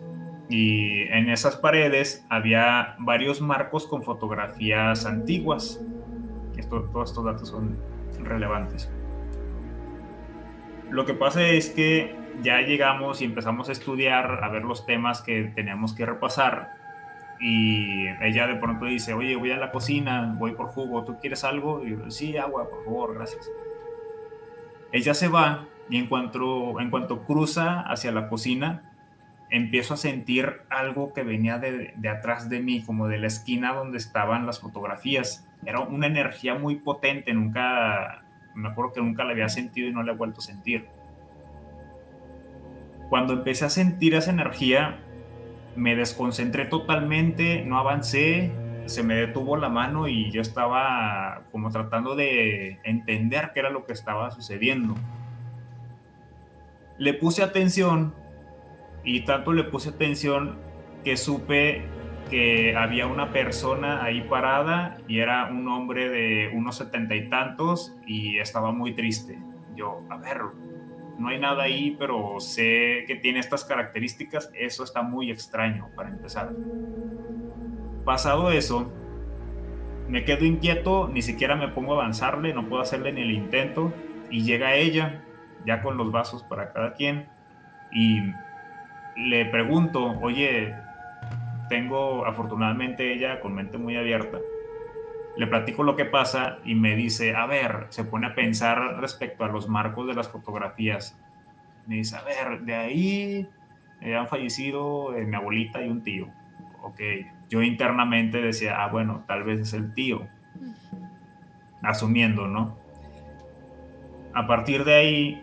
y 0.51 1.03
en 1.03 1.31
esas 1.31 1.57
paredes 1.57 2.27
había 2.29 2.97
varios 2.99 3.41
marcos 3.41 3.87
con 3.87 4.03
fotografías 4.03 5.07
antiguas. 5.07 5.81
Esto, 6.57 6.83
todos 6.93 7.11
estos 7.11 7.25
datos 7.25 7.49
son 7.49 7.79
relevantes. 8.19 8.91
Lo 10.91 11.07
que 11.07 11.15
pasa 11.15 11.47
es 11.47 11.71
que 11.71 12.20
ya 12.43 12.61
llegamos 12.61 13.21
y 13.21 13.25
empezamos 13.25 13.69
a 13.69 13.73
estudiar, 13.73 14.43
a 14.43 14.49
ver 14.49 14.65
los 14.65 14.87
temas 14.87 15.23
que 15.23 15.45
teníamos 15.55 15.95
que 15.95 16.07
repasar. 16.07 16.73
Y 17.41 18.07
ella 18.21 18.47
de 18.47 18.57
pronto 18.57 18.85
dice, 18.85 19.15
oye, 19.15 19.35
voy 19.37 19.51
a 19.51 19.57
la 19.57 19.73
cocina, 19.73 20.35
voy 20.37 20.53
por 20.53 20.67
jugo, 20.69 21.05
¿tú 21.05 21.19
quieres 21.21 21.45
algo? 21.45 21.87
Y 21.87 21.91
yo, 21.91 22.11
sí, 22.11 22.37
agua, 22.37 22.69
por 22.69 22.85
favor, 22.85 23.15
gracias. 23.15 23.49
Ella 24.93 25.15
se 25.15 25.29
va 25.29 25.67
y 25.89 25.99
en 25.99 26.07
cuanto, 26.07 26.81
en 26.81 26.91
cuanto 26.91 27.23
cruza 27.25 27.81
hacia 27.81 28.13
la 28.13 28.29
cocina, 28.29 28.83
empiezo 29.49 29.95
a 29.95 29.97
sentir 29.97 30.63
algo 30.69 31.13
que 31.15 31.23
venía 31.23 31.59
de, 31.59 31.93
de, 31.97 32.09
atrás 32.09 32.49
de 32.49 32.61
mí, 32.61 32.83
como 32.83 33.09
de 33.09 33.19
la 33.19 33.27
esquina 33.27 33.73
donde 33.73 33.99
estaban 33.99 34.47
las 34.47 34.61
fotografías. 34.61 35.47
Era 35.65 35.81
una 35.81 36.07
energía 36.07 36.55
muy 36.55 36.77
potente, 36.77 37.33
nunca, 37.33 38.23
me 38.55 38.69
acuerdo 38.69 38.93
que 38.93 39.01
nunca 39.01 39.25
la 39.25 39.33
había 39.33 39.49
sentido 39.49 39.89
y 39.89 39.93
no 39.93 40.03
la 40.03 40.13
he 40.13 40.17
vuelto 40.17 40.41
a 40.41 40.45
sentir. 40.45 40.87
Cuando 43.11 43.35
empecé 43.35 43.67
a 43.67 43.71
sentir 43.71 44.15
esa 44.15 44.31
energía, 44.31 45.01
me 45.77 45.97
desconcentré 45.97 46.65
totalmente, 46.67 47.65
no 47.67 47.79
avancé, 47.79 48.53
se 48.87 49.03
me 49.03 49.17
detuvo 49.17 49.57
la 49.57 49.69
mano 49.69 50.09
y 50.09 50.31
yo 50.33 50.41
estaba 50.43 51.43
como 51.53 51.71
tratando 51.71 52.17
de 52.17 52.81
entender 52.85 53.53
qué 53.55 53.61
era 53.61 53.71
lo 53.71 53.85
que 53.85 53.93
estaba 53.93 54.31
sucediendo. 54.31 54.97
Le 56.99 57.15
puse 57.15 57.43
atención 57.43 58.15
Y 59.05 59.23
tanto 59.23 59.53
le 59.53 59.65
puse 59.65 59.91
atención 59.91 60.59
que 61.05 61.17
supe 61.17 61.95
que 62.31 62.77
había 62.77 63.07
una 63.07 63.33
persona 63.33 64.05
ahí 64.05 64.23
parada 64.23 64.99
y 65.09 65.21
era 65.21 65.47
un 65.51 65.67
hombre 65.69 66.09
de 66.11 66.51
unos 66.55 66.77
setenta 66.77 67.17
y 67.17 67.29
tantos 67.29 67.97
y 68.07 68.39
estaba 68.39 68.73
muy 68.73 68.95
triste. 68.95 69.39
Yo, 69.75 70.01
a 70.11 70.19
ver, 70.19 70.39
no 71.21 71.29
hay 71.29 71.39
nada 71.39 71.65
ahí, 71.65 71.97
pero 71.99 72.41
sé 72.41 73.05
que 73.07 73.15
tiene 73.21 73.41
estas 73.41 73.65
características, 73.65 74.51
eso 74.55 74.85
está 74.85 75.03
muy 75.03 75.31
extraño 75.31 75.91
para 75.95 76.09
empezar. 76.09 76.49
Pasado 78.07 78.51
eso, 78.51 78.91
me 80.09 80.25
quedo 80.25 80.47
inquieto, 80.47 81.09
ni 81.13 81.21
siquiera 81.21 81.57
me 81.57 81.69
pongo 81.69 81.93
a 81.93 81.97
avanzarle, 81.97 82.55
no 82.55 82.67
puedo 82.67 82.81
hacerle 82.81 83.13
ni 83.13 83.21
el 83.21 83.33
intento, 83.33 83.93
y 84.31 84.45
llega 84.45 84.75
ella, 84.75 85.23
ya 85.67 85.83
con 85.83 85.99
los 85.99 86.11
vasos 86.11 86.43
para 86.43 86.73
cada 86.73 86.95
quien, 86.95 87.27
y 87.93 88.33
le 89.17 89.45
pregunto, 89.45 90.19
oye, 90.23 90.75
tengo 91.69 92.25
afortunadamente 92.25 93.13
ella 93.13 93.41
con 93.41 93.55
mente 93.55 93.77
muy 93.77 93.95
abierta. 93.97 94.39
Le 95.37 95.47
platico 95.47 95.83
lo 95.83 95.97
que 95.97 96.05
pasa 96.05 96.59
y 96.65 96.75
me 96.75 96.97
dice, 96.97 97.35
a 97.35 97.47
ver, 97.47 97.87
se 97.91 98.05
pone 98.05 98.27
a 98.27 98.35
pensar 98.35 98.99
respecto 99.01 99.45
a 99.45 99.49
los 99.49 99.69
marcos 99.69 100.07
de 100.07 100.15
las 100.15 100.29
fotografías. 100.29 101.19
Me 101.87 101.97
dice, 101.97 102.17
a 102.17 102.23
ver, 102.23 102.61
de 102.63 102.75
ahí 102.75 103.49
eh, 104.01 104.17
han 104.17 104.29
fallecido 104.29 105.17
eh, 105.17 105.25
mi 105.25 105.37
abuelita 105.37 105.83
y 105.83 105.89
un 105.89 106.03
tío. 106.03 106.29
Ok, 106.83 107.01
yo 107.49 107.63
internamente 107.63 108.41
decía, 108.41 108.83
ah, 108.83 108.89
bueno, 108.89 109.25
tal 109.27 109.43
vez 109.45 109.61
es 109.61 109.73
el 109.73 109.95
tío. 109.95 110.27
Asumiendo, 111.83 112.47
¿no? 112.47 112.77
A 114.33 114.47
partir 114.47 114.85
de 114.85 114.95
ahí, 114.95 115.43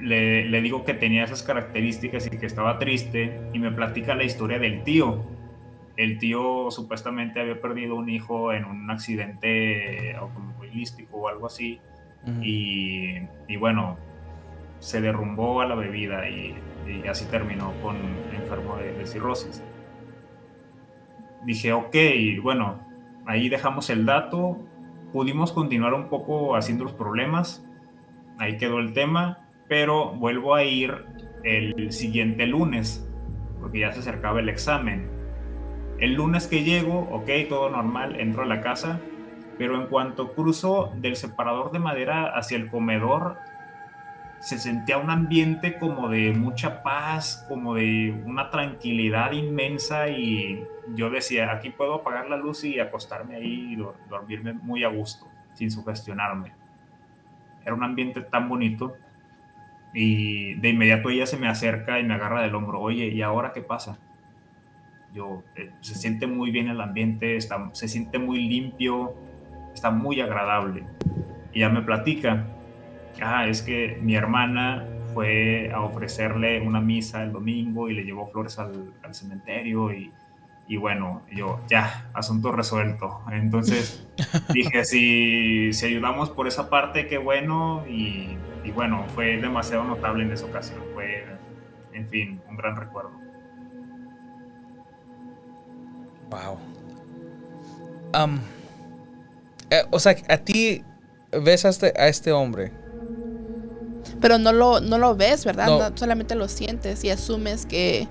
le, 0.00 0.60
digo 0.60 0.84
que 0.84 0.94
tenía 0.94 1.24
esas 1.24 1.42
características 1.42 2.26
y 2.26 2.38
que 2.38 2.46
estaba 2.46 2.78
triste 2.78 3.40
y 3.52 3.58
me 3.58 3.70
platica 3.70 4.14
la 4.14 4.24
historia 4.24 4.58
del 4.58 4.82
tío. 4.84 5.22
El 5.96 6.18
tío 6.18 6.70
supuestamente 6.70 7.40
había 7.40 7.60
perdido 7.60 7.94
un 7.94 8.08
hijo 8.08 8.52
en 8.52 8.64
un 8.64 8.90
accidente 8.90 10.14
automovilístico 10.16 11.18
o 11.18 11.28
algo 11.28 11.46
así 11.46 11.80
y, 12.40 13.56
bueno, 13.58 13.96
se 14.80 15.00
derrumbó 15.00 15.60
a 15.60 15.66
la 15.66 15.74
bebida 15.74 16.28
y, 16.28 16.56
así 17.08 17.26
terminó 17.26 17.72
con 17.82 17.96
enfermo 18.34 18.76
de, 18.76 18.92
de 18.92 19.06
cirrosis. 19.06 19.62
Dije, 21.44 21.72
ok, 21.72 21.94
bueno, 22.42 22.80
ahí 23.26 23.48
dejamos 23.48 23.90
el 23.90 24.06
dato, 24.06 24.58
pudimos 25.12 25.52
continuar 25.52 25.94
un 25.94 26.08
poco 26.08 26.56
haciendo 26.56 26.84
los 26.84 26.94
problemas, 26.94 27.62
ahí 28.38 28.56
quedó 28.56 28.78
el 28.78 28.94
tema 28.94 29.44
pero 29.68 30.10
vuelvo 30.10 30.54
a 30.54 30.64
ir 30.64 30.94
el 31.42 31.92
siguiente 31.92 32.46
lunes, 32.46 33.06
porque 33.60 33.80
ya 33.80 33.92
se 33.92 34.00
acercaba 34.00 34.40
el 34.40 34.48
examen. 34.48 35.10
El 35.98 36.14
lunes 36.14 36.48
que 36.48 36.64
llego, 36.64 37.08
ok, 37.10 37.30
todo 37.48 37.70
normal, 37.70 38.18
entro 38.18 38.42
a 38.42 38.46
la 38.46 38.60
casa, 38.60 39.00
pero 39.58 39.80
en 39.80 39.86
cuanto 39.86 40.32
cruzo 40.32 40.92
del 40.96 41.16
separador 41.16 41.70
de 41.70 41.78
madera 41.78 42.36
hacia 42.36 42.56
el 42.56 42.68
comedor, 42.68 43.38
se 44.40 44.58
sentía 44.58 44.98
un 44.98 45.08
ambiente 45.08 45.78
como 45.78 46.08
de 46.08 46.32
mucha 46.32 46.82
paz, 46.82 47.46
como 47.48 47.76
de 47.76 48.22
una 48.26 48.50
tranquilidad 48.50 49.32
inmensa 49.32 50.10
y 50.10 50.64
yo 50.94 51.08
decía, 51.08 51.50
aquí 51.50 51.70
puedo 51.70 51.94
apagar 51.94 52.28
la 52.28 52.36
luz 52.36 52.64
y 52.64 52.78
acostarme 52.78 53.36
ahí 53.36 53.72
y 53.72 54.08
dormirme 54.10 54.52
muy 54.52 54.84
a 54.84 54.88
gusto, 54.88 55.26
sin 55.54 55.70
sugestionarme. 55.70 56.52
Era 57.64 57.74
un 57.74 57.84
ambiente 57.84 58.20
tan 58.20 58.48
bonito 58.48 58.96
y 59.94 60.54
de 60.56 60.68
inmediato 60.68 61.08
ella 61.08 61.24
se 61.24 61.38
me 61.38 61.48
acerca 61.48 61.98
y 61.98 62.02
me 62.02 62.12
agarra 62.12 62.42
del 62.42 62.54
hombro, 62.54 62.80
oye, 62.80 63.06
¿y 63.06 63.22
ahora 63.22 63.52
qué 63.52 63.62
pasa? 63.62 63.96
Yo, 65.14 65.42
eh, 65.56 65.70
se 65.80 65.94
siente 65.94 66.26
muy 66.26 66.50
bien 66.50 66.68
el 66.68 66.80
ambiente, 66.80 67.36
está, 67.36 67.70
se 67.72 67.88
siente 67.88 68.18
muy 68.18 68.48
limpio, 68.48 69.14
está 69.72 69.90
muy 69.90 70.20
agradable. 70.20 70.84
Y 71.52 71.60
ya 71.60 71.68
me 71.68 71.82
platica, 71.82 72.46
ah, 73.22 73.46
es 73.46 73.62
que 73.62 73.98
mi 74.02 74.16
hermana 74.16 74.84
fue 75.14 75.70
a 75.72 75.80
ofrecerle 75.80 76.60
una 76.60 76.80
misa 76.80 77.22
el 77.22 77.32
domingo 77.32 77.88
y 77.88 77.94
le 77.94 78.04
llevó 78.04 78.26
flores 78.26 78.58
al, 78.58 78.92
al 79.02 79.14
cementerio 79.14 79.92
y, 79.92 80.10
y, 80.66 80.76
bueno, 80.76 81.22
yo, 81.32 81.60
ya, 81.68 82.08
asunto 82.12 82.50
resuelto. 82.50 83.22
Entonces 83.30 84.06
dije, 84.52 84.84
si, 84.84 85.72
si 85.72 85.86
ayudamos 85.86 86.30
por 86.30 86.48
esa 86.48 86.68
parte, 86.68 87.06
qué 87.06 87.18
bueno 87.18 87.84
y 87.88 88.36
y 88.64 88.70
bueno, 88.70 89.04
fue 89.14 89.36
demasiado 89.36 89.84
notable 89.84 90.24
en 90.24 90.32
esa 90.32 90.46
ocasión. 90.46 90.80
Fue, 90.94 91.24
en 91.92 92.08
fin, 92.08 92.40
un 92.48 92.56
gran 92.56 92.76
recuerdo. 92.76 93.12
Wow. 96.34 96.58
Eh, 99.70 99.82
o 99.90 99.98
sea, 99.98 100.16
a 100.28 100.38
ti 100.38 100.82
ves 101.30 101.64
a 101.64 101.68
este, 101.68 101.92
a 101.96 102.08
este 102.08 102.32
hombre. 102.32 102.72
Pero 104.20 104.38
no 104.38 104.52
lo, 104.52 104.80
no 104.80 104.98
lo 104.98 105.14
ves, 105.14 105.44
¿verdad? 105.44 105.92
solamente 105.94 106.34
lo 106.34 106.48
sientes 106.48 107.04
y 107.04 107.10
asumes 107.10 107.66
que 107.66 108.08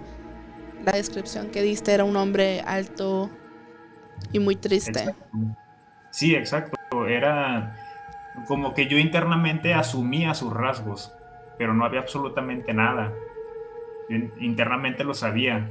la 0.85 0.93
descripción 0.93 1.49
que 1.49 1.61
diste 1.61 1.93
era 1.93 2.03
un 2.03 2.15
hombre 2.15 2.61
alto 2.61 3.29
y 4.31 4.39
muy 4.39 4.55
triste. 4.55 5.15
Sí, 6.11 6.35
exacto. 6.35 6.77
Era 7.07 7.77
como 8.47 8.73
que 8.73 8.87
yo 8.87 8.97
internamente 8.97 9.73
asumía 9.73 10.33
sus 10.33 10.53
rasgos, 10.53 11.11
pero 11.57 11.73
no 11.73 11.85
había 11.85 11.99
absolutamente 11.99 12.73
nada. 12.73 13.11
internamente 14.39 15.03
lo 15.03 15.13
sabía 15.13 15.67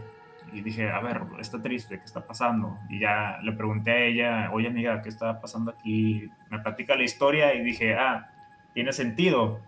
y 0.52 0.60
dije, 0.60 0.90
a 0.90 1.00
ver, 1.00 1.22
está 1.40 1.60
triste, 1.60 1.98
¿qué 1.98 2.04
está 2.04 2.26
pasando? 2.26 2.76
Y 2.88 3.00
ya 3.00 3.38
le 3.42 3.52
pregunté 3.52 3.90
a 3.90 4.04
ella, 4.04 4.50
oye 4.52 4.68
amiga, 4.68 5.00
¿qué 5.02 5.08
está 5.08 5.40
pasando 5.40 5.70
aquí? 5.70 6.30
Me 6.50 6.58
platica 6.58 6.94
la 6.96 7.04
historia 7.04 7.54
y 7.54 7.62
dije, 7.62 7.94
ah, 7.94 8.26
tiene 8.74 8.92
sentido. 8.92 9.60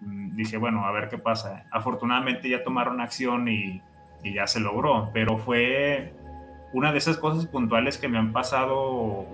Dije, 0.00 0.56
bueno, 0.56 0.84
a 0.84 0.92
ver 0.92 1.08
qué 1.08 1.18
pasa. 1.18 1.64
Afortunadamente 1.70 2.48
ya 2.48 2.62
tomaron 2.62 3.00
acción 3.00 3.48
y, 3.48 3.82
y 4.22 4.34
ya 4.34 4.46
se 4.46 4.60
logró, 4.60 5.10
pero 5.12 5.38
fue 5.38 6.12
una 6.72 6.92
de 6.92 6.98
esas 6.98 7.16
cosas 7.16 7.46
puntuales 7.46 7.98
que 7.98 8.08
me 8.08 8.18
han 8.18 8.32
pasado 8.32 8.80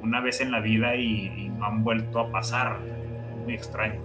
una 0.02 0.20
vez 0.20 0.40
en 0.40 0.52
la 0.52 0.60
vida 0.60 0.96
y, 0.96 1.48
no 1.48 1.66
han 1.66 1.84
vuelto 1.84 2.20
a 2.20 2.30
pasar. 2.30 2.78
Muy 3.44 3.54
extraño. 3.54 4.00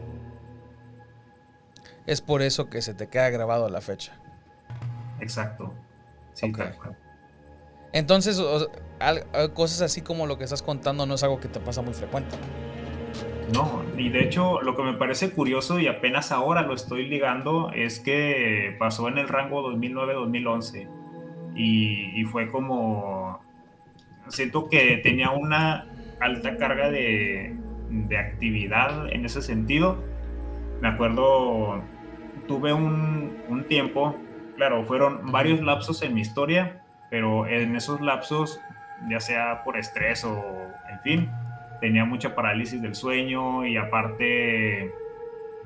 Es 2.05 2.21
por 2.21 2.41
eso 2.41 2.69
que 2.69 2.81
se 2.81 2.93
te 2.93 3.07
queda 3.07 3.29
grabado 3.29 3.69
la 3.69 3.81
fecha. 3.81 4.13
Exacto. 5.19 5.73
Sí, 6.39 6.53
Entonces, 7.91 8.41
cosas 9.53 9.81
así 9.81 10.01
como 10.01 10.25
lo 10.25 10.37
que 10.37 10.43
estás 10.45 10.61
contando 10.61 11.05
no 11.05 11.15
es 11.15 11.23
algo 11.23 11.39
que 11.39 11.47
te 11.47 11.59
pasa 11.59 11.81
muy 11.81 11.93
frecuente. 11.93 12.35
No, 13.53 13.83
y 13.97 14.09
de 14.09 14.23
hecho 14.23 14.61
lo 14.61 14.75
que 14.75 14.83
me 14.83 14.93
parece 14.93 15.31
curioso 15.31 15.79
y 15.79 15.87
apenas 15.87 16.31
ahora 16.31 16.61
lo 16.61 16.75
estoy 16.75 17.07
ligando 17.07 17.71
es 17.71 17.99
que 17.99 18.75
pasó 18.77 19.07
en 19.07 19.17
el 19.17 19.27
rango 19.27 19.67
2009-2011 19.71 20.87
y, 21.55 22.23
fue 22.25 22.49
como, 22.51 23.41
siento 24.29 24.69
que 24.69 24.97
tenía 24.97 25.31
una 25.31 25.87
alta 26.21 26.57
carga 26.57 26.89
de, 26.89 27.57
de 27.89 28.17
actividad 28.17 29.11
en 29.11 29.25
ese 29.25 29.41
sentido. 29.41 29.97
Me 30.79 30.87
acuerdo, 30.87 31.83
tuve 32.47 32.71
un, 32.71 33.37
un 33.49 33.63
tiempo, 33.65 34.15
claro, 34.59 34.83
fueron 34.83 35.31
varios 35.31 35.61
lapsos 35.61 36.01
en 36.01 36.13
mi 36.13 36.19
historia, 36.19 36.81
pero 37.09 37.47
en 37.47 37.77
esos 37.77 38.01
lapsos, 38.01 38.59
ya 39.09 39.21
sea 39.21 39.63
por 39.63 39.77
estrés 39.77 40.25
o 40.25 40.67
en 40.89 40.99
fin, 40.99 41.31
tenía 41.79 42.03
mucha 42.03 42.35
parálisis 42.35 42.81
del 42.81 42.93
sueño 42.93 43.65
y 43.65 43.77
aparte 43.77 44.91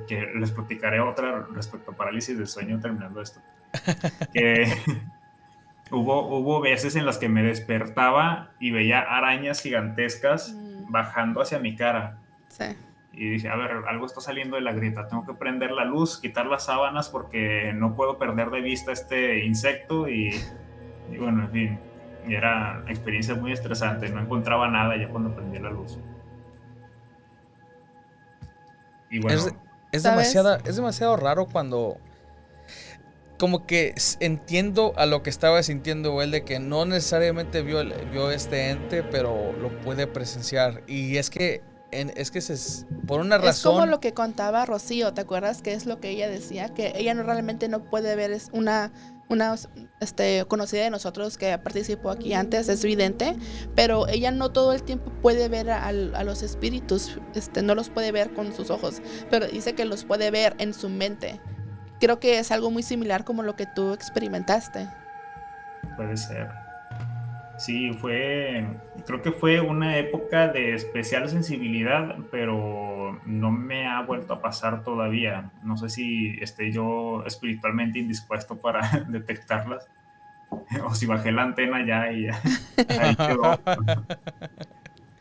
que 0.08 0.32
les 0.36 0.52
platicaré 0.52 1.00
otra 1.00 1.44
respecto 1.56 1.90
a 1.90 1.96
parálisis 1.96 2.38
del 2.38 2.48
sueño 2.48 2.80
terminando 2.80 3.20
esto. 3.20 3.40
que 4.34 4.72
Hubo, 5.92 6.38
hubo 6.38 6.62
veces 6.62 6.96
en 6.96 7.06
las 7.06 7.18
que 7.18 7.30
me 7.30 7.44
despertaba 7.44 8.52
y 8.60 8.72
veía 8.72 9.00
arañas 9.00 9.62
gigantescas 9.62 10.54
mm. 10.54 10.92
bajando 10.92 11.42
hacia 11.42 11.58
mi 11.60 11.76
cara. 11.76 12.18
Sí. 12.50 12.66
Y 13.14 13.30
dije, 13.30 13.48
a 13.48 13.56
ver, 13.56 13.72
algo 13.88 14.08
está 14.08 14.22
saliendo 14.22 14.56
de 14.56 14.64
la 14.64 14.74
grieta, 14.74 15.08
tengo 15.08 15.24
que 15.26 15.36
prender 15.36 15.72
la 15.72 15.86
luz, 15.86 16.20
quitar 16.20 16.48
las 16.48 16.66
sábanas 16.66 17.10
porque 17.10 17.72
no 17.76 17.94
puedo 17.94 18.18
perder 18.18 18.50
de 18.50 18.62
vista 18.62 18.92
este 18.92 19.46
insecto 19.46 20.10
y, 20.10 20.42
bueno, 21.20 21.44
en 21.44 21.52
fin, 21.52 21.80
era 22.28 22.80
una 22.82 22.92
experiencia 22.92 23.36
muy 23.36 23.52
estresante, 23.52 24.10
no 24.10 24.20
encontraba 24.20 24.68
nada 24.68 24.98
ya 24.98 25.10
cuando 25.10 25.36
prendí 25.36 25.60
la 25.60 25.70
luz. 25.70 26.00
Y 29.12 29.20
bueno, 29.20 29.38
es, 29.38 29.54
es 29.92 30.04
demasiado, 30.04 30.58
es 30.66 30.76
demasiado 30.76 31.16
raro 31.16 31.46
cuando 31.46 32.00
como 33.38 33.68
que 33.68 33.94
entiendo 34.22 34.94
a 34.96 35.06
lo 35.06 35.22
que 35.22 35.30
estaba 35.30 35.62
sintiendo 35.62 36.22
él 36.22 36.32
de 36.32 36.44
que 36.46 36.60
no 36.60 36.86
necesariamente 36.86 37.62
vio, 37.62 37.84
vio 38.12 38.32
este 38.32 38.70
ente, 38.70 39.04
pero 39.04 39.54
lo 39.54 39.82
puede 39.82 40.08
presenciar. 40.08 40.82
Y 40.88 41.18
es 41.18 41.30
que 41.30 41.62
es 42.16 42.32
que 42.32 42.40
es 42.40 42.86
por 43.08 43.22
una 43.22 43.38
razón. 43.38 43.50
Es 43.50 43.64
como 43.64 43.86
lo 43.86 44.00
que 44.00 44.14
contaba 44.14 44.66
Rocío, 44.66 45.14
¿te 45.14 45.22
acuerdas? 45.22 45.62
Que 45.62 45.74
es 45.74 45.86
lo 45.86 46.00
que 46.00 46.10
ella 46.10 46.28
decía, 46.28 46.70
que 46.70 46.94
ella 46.96 47.14
no 47.14 47.24
realmente 47.24 47.68
no 47.68 47.84
puede 47.84 48.16
ver 48.16 48.32
es 48.32 48.50
una 48.52 48.92
una 49.30 49.56
este, 50.00 50.46
conocida 50.46 50.84
de 50.84 50.90
nosotros 50.90 51.38
que 51.38 51.58
participó 51.58 52.12
aquí 52.12 52.34
antes, 52.34 52.70
es 52.70 52.84
evidente, 52.84 53.36
pero 53.76 54.08
ella 54.08 54.32
no 54.32 54.52
todo 54.52 54.74
el 54.74 54.84
tiempo 54.84 55.12
puede 55.22 55.50
ver 55.50 55.70
a, 55.72 55.92
los 55.92 56.44
espíritus, 56.44 57.18
este, 57.36 57.62
no 57.62 57.76
los 57.76 57.90
puede 57.90 58.12
ver 58.12 58.34
con 58.34 58.54
sus 58.54 58.70
ojos, 58.70 59.02
pero 59.30 59.48
dice 59.48 59.74
que 59.74 59.86
los 59.86 60.06
puede 60.06 60.32
ver 60.32 60.56
en 60.60 60.74
su 60.74 60.90
mente. 60.90 61.40
Creo 62.00 62.20
que 62.20 62.40
es 62.40 62.52
algo 62.52 62.70
muy 62.70 62.84
similar 62.84 63.24
como 63.24 63.44
lo 63.44 63.56
que 63.56 63.66
tú 63.66 63.94
experimentaste. 63.94 64.88
Puede 65.96 66.18
ser. 66.18 66.63
Sí, 67.58 67.94
fue, 67.94 68.66
creo 69.06 69.22
que 69.22 69.32
fue 69.32 69.62
una 69.62 69.98
época 69.98 70.48
de 70.48 70.74
especial 70.74 71.30
sensibilidad, 71.30 72.18
pero 72.32 73.20
no 73.26 73.52
me 73.52 73.88
ha 73.88 74.02
vuelto 74.02 74.34
a 74.34 74.42
pasar 74.42 74.84
todavía. 74.84 75.52
No 75.64 75.78
sé 75.78 75.90
si 75.90 76.38
esté 76.42 76.72
yo 76.72 77.24
espiritualmente 77.26 78.00
indispuesto 78.00 78.58
para 78.58 79.06
detectarlas 79.08 79.86
o 80.84 80.94
si 80.94 81.06
bajé 81.06 81.32
la 81.32 81.44
antena 81.44 81.86
ya 81.86 82.12
y 82.12 82.28
ahí 83.00 83.16
quedó. 83.16 83.60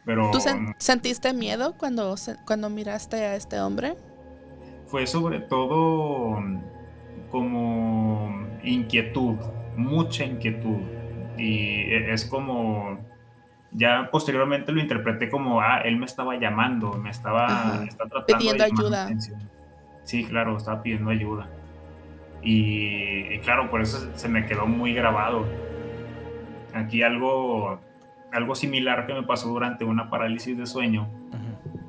Pero, 0.05 0.31
¿Tú 0.33 0.41
sentiste 0.79 1.33
miedo 1.33 1.75
cuando, 1.77 2.17
cuando 2.45 2.71
miraste 2.71 3.25
a 3.25 3.37
este 3.37 3.61
hombre? 3.61 3.95
Fue 4.87 5.07
sobre 5.07 5.41
todo 5.41 6.43
como 7.31 8.47
inquietud, 8.63 9.37
mucha 9.77 10.25
inquietud 10.25 10.81
y 11.39 11.93
e, 11.93 12.13
es 12.13 12.25
como, 12.25 12.99
ya 13.73 14.09
posteriormente 14.11 14.73
lo 14.73 14.81
interpreté 14.81 15.31
como, 15.31 15.61
ah, 15.61 15.81
él 15.85 15.97
me 15.97 16.07
estaba 16.07 16.37
llamando, 16.37 16.95
me 16.95 17.11
estaba, 17.11 17.85
pidiendo 18.27 18.65
ayuda. 18.65 19.09
Sí, 20.05 20.25
claro, 20.25 20.57
estaba 20.57 20.83
pidiendo 20.83 21.11
ayuda. 21.11 21.49
Y, 22.43 23.39
claro, 23.41 23.71
por 23.71 23.83
eso 23.83 24.11
se 24.17 24.29
me 24.29 24.47
quedó 24.47 24.67
muy 24.67 24.93
grabado. 24.93 25.47
Aquí 26.75 27.03
algo, 27.03 27.81
algo 28.33 28.55
similar 28.55 29.07
que 29.07 29.15
me 29.15 29.23
pasó 29.23 29.49
durante 29.49 29.85
una 29.85 30.11
parálisis 30.11 30.57
de 30.57 30.67
sueño 30.67 31.09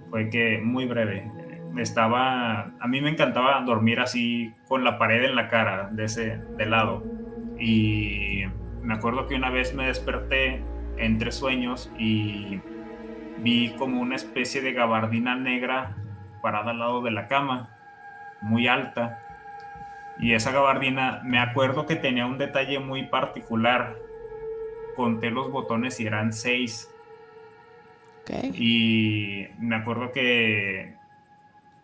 fue 0.10 0.30
que, 0.30 0.62
muy 0.64 0.86
breve, 0.86 1.28
estaba, 1.78 2.72
a 2.80 2.88
mí 2.88 3.02
me 3.02 3.10
encantaba 3.10 3.60
dormir 3.62 4.00
así 4.00 4.54
con 4.68 4.84
la 4.84 5.00
pared 5.00 5.24
en 5.24 5.36
la 5.36 5.50
cara, 5.50 5.90
de 5.92 6.06
ese, 6.06 6.38
de 6.38 6.66
lado. 6.68 7.04
Y 7.60 8.44
me 8.84 8.94
acuerdo 8.94 9.28
que 9.28 9.36
una 9.36 9.50
vez 9.50 9.74
me 9.74 9.88
desperté 9.88 10.62
entre 10.98 11.32
sueños 11.32 11.90
y 11.98 12.62
vi 13.38 13.72
como 13.78 14.02
una 14.02 14.16
especie 14.16 14.62
de 14.62 14.74
gabardina 14.74 15.36
negra 15.36 15.96
parada 16.42 16.72
al 16.72 16.80
lado 16.80 17.02
de 17.02 17.12
la 17.12 17.28
cama, 17.28 17.70
muy 18.42 18.68
alta. 18.68 19.20
Y 20.20 20.34
esa 20.34 20.52
gabardina, 20.52 21.22
me 21.24 21.40
acuerdo 21.40 21.86
que 21.86 21.96
tenía 21.96 22.26
un 22.26 22.38
detalle 22.38 22.80
muy 22.80 23.08
particular. 23.08 23.96
Conté 24.96 25.32
los 25.32 25.50
botones 25.50 26.00
y 26.00 26.06
eran 26.06 26.34
seis. 26.34 26.90
Y 28.54 29.48
me 29.60 29.76
acuerdo 29.76 30.12
que 30.12 30.96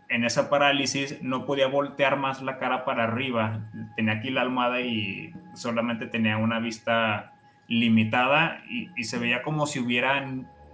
en 0.09 0.23
esa 0.23 0.49
parálisis 0.49 1.21
no 1.21 1.45
podía 1.45 1.67
voltear 1.67 2.17
más 2.17 2.41
la 2.41 2.59
cara 2.59 2.85
para 2.85 3.05
arriba. 3.05 3.61
Tenía 3.95 4.13
aquí 4.13 4.29
la 4.29 4.41
almohada 4.41 4.81
y 4.81 5.33
solamente 5.59 6.07
tenía 6.07 6.37
una 6.37 6.59
vista 6.59 7.33
limitada 7.67 8.63
y, 8.67 9.03
se 9.03 9.19
veía 9.19 9.43
como 9.43 9.67
si 9.67 9.79
hubiera 9.79 10.25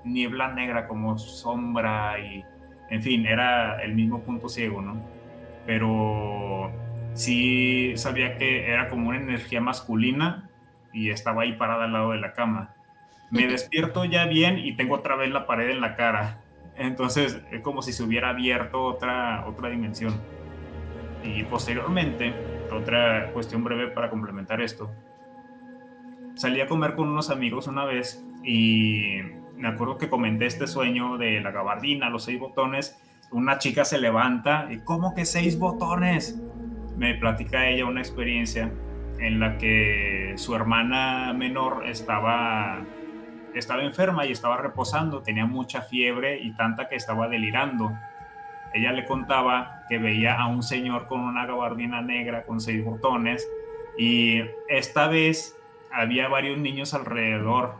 niebla 0.03 0.53
negra, 0.53 0.87
como 0.87 1.17
sombra 1.17 2.19
y, 2.19 2.43
en 2.89 3.01
fin, 3.01 3.25
era 3.25 3.81
el 3.81 3.93
mismo 3.93 4.21
punto 4.21 4.47
ciego, 4.47 4.81
¿no? 4.81 5.01
Pero 5.65 6.71
sí 7.13 7.93
sabía 7.97 8.37
que 8.37 8.69
era 8.69 8.87
como 8.87 9.09
una 9.09 9.17
energía 9.17 9.61
masculina 9.61 10.49
y 10.93 11.09
estaba 11.09 11.43
ahí 11.43 11.53
parada 11.53 11.85
al 11.85 11.93
lado 11.93 12.11
de 12.11 12.19
la 12.19 12.33
cama. 12.33 12.73
Me 13.31 13.47
despierto 13.47 14.05
ya 14.05 14.25
bien 14.25 14.59
y 14.59 14.73
tengo 14.75 14.95
otra 14.95 15.15
vez 15.15 15.31
la 15.31 15.45
pared 15.47 15.69
en 15.69 15.81
la 15.81 15.95
cara 15.95 16.37
entonces 16.77 17.41
es 17.51 17.61
como 17.61 17.81
si 17.81 17.93
se 17.93 18.03
hubiera 18.03 18.29
abierto 18.29 18.83
otra, 18.83 19.45
otra 19.47 19.69
dimensión. 19.69 20.19
Y 21.23 21.43
posteriormente, 21.43 22.33
otra 22.71 23.31
cuestión 23.33 23.63
breve 23.63 23.87
para 23.89 24.09
complementar 24.09 24.61
esto. 24.61 24.91
Salí 26.35 26.61
a 26.61 26.67
comer 26.67 26.95
con 26.95 27.09
unos 27.09 27.29
amigos 27.29 27.67
una 27.67 27.85
vez 27.85 28.23
y 28.43 29.19
me 29.55 29.67
acuerdo 29.67 29.97
que 29.97 30.09
comenté 30.09 30.45
este 30.45 30.67
sueño 30.67 31.17
de 31.17 31.39
la 31.41 31.51
gabardina, 31.51 32.09
los 32.09 32.25
seis 32.25 32.39
botones. 32.39 32.99
Una 33.31 33.57
chica 33.57 33.85
se 33.85 33.97
levanta 33.97 34.67
y 34.69 34.79
¿cómo 34.79 35.15
que 35.15 35.25
seis 35.25 35.57
botones? 35.57 36.39
Me 36.97 37.15
platica 37.15 37.67
ella 37.67 37.85
una 37.85 38.01
experiencia 38.01 38.71
en 39.19 39.39
la 39.39 39.57
que 39.57 40.33
su 40.37 40.55
hermana 40.55 41.33
menor 41.33 41.87
estaba 41.87 42.81
estaba 43.53 43.83
enferma 43.83 44.25
y 44.25 44.31
estaba 44.31 44.57
reposando, 44.57 45.21
tenía 45.21 45.45
mucha 45.45 45.81
fiebre 45.81 46.39
y 46.41 46.51
tanta 46.51 46.87
que 46.87 46.95
estaba 46.95 47.27
delirando. 47.27 47.91
Ella 48.75 48.91
le 48.91 49.05
contaba 49.05 49.83
que 49.87 49.97
veía 49.97 50.35
a 50.35 50.47
un 50.47 50.61
señor 50.61 51.07
con 51.07 51.21
una 51.21 51.45
gabardina 51.45 52.01
negra 52.01 52.43
con 52.43 52.59
seis 52.59 52.83
botones 52.83 53.47
y 53.97 54.41
esta 54.67 55.07
vez 55.07 55.55
había 55.93 56.27
varios 56.27 56.57
niños 56.57 56.93
alrededor 56.93 57.75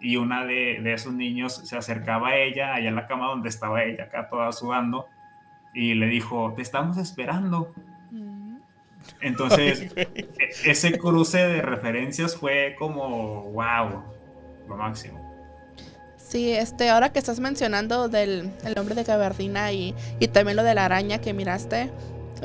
y 0.00 0.16
una 0.16 0.44
de, 0.44 0.92
esos 0.92 1.12
niños 1.12 1.62
se 1.64 1.76
acercaba 1.76 2.30
a 2.30 2.36
ella, 2.36 2.74
allá 2.74 2.88
en 2.88 2.96
la 2.96 3.06
cama 3.06 3.28
donde 3.28 3.48
estaba 3.48 3.84
ella, 3.84 4.04
acá 4.04 4.28
toda 4.28 4.50
sudando, 4.50 5.06
y 5.72 5.94
le 5.94 6.06
dijo, 6.06 6.52
te 6.56 6.62
estamos 6.62 6.98
esperando. 6.98 7.72
Mm. 8.10 8.56
Entonces, 9.20 9.92
e, 9.96 10.28
ese 10.64 10.98
cruce 10.98 11.38
de 11.38 11.62
referencias 11.62 12.36
fue 12.36 12.74
como, 12.76 13.44
wow, 13.52 14.02
lo 14.68 14.76
máximo. 14.76 15.21
Sí, 16.32 16.50
este, 16.50 16.88
ahora 16.88 17.12
que 17.12 17.18
estás 17.18 17.40
mencionando 17.40 18.08
del 18.08 18.50
el 18.64 18.78
hombre 18.78 18.94
de 18.94 19.04
gabardina 19.04 19.70
y, 19.70 19.94
y 20.18 20.28
también 20.28 20.56
lo 20.56 20.62
de 20.62 20.74
la 20.74 20.86
araña 20.86 21.18
que 21.18 21.34
miraste, 21.34 21.90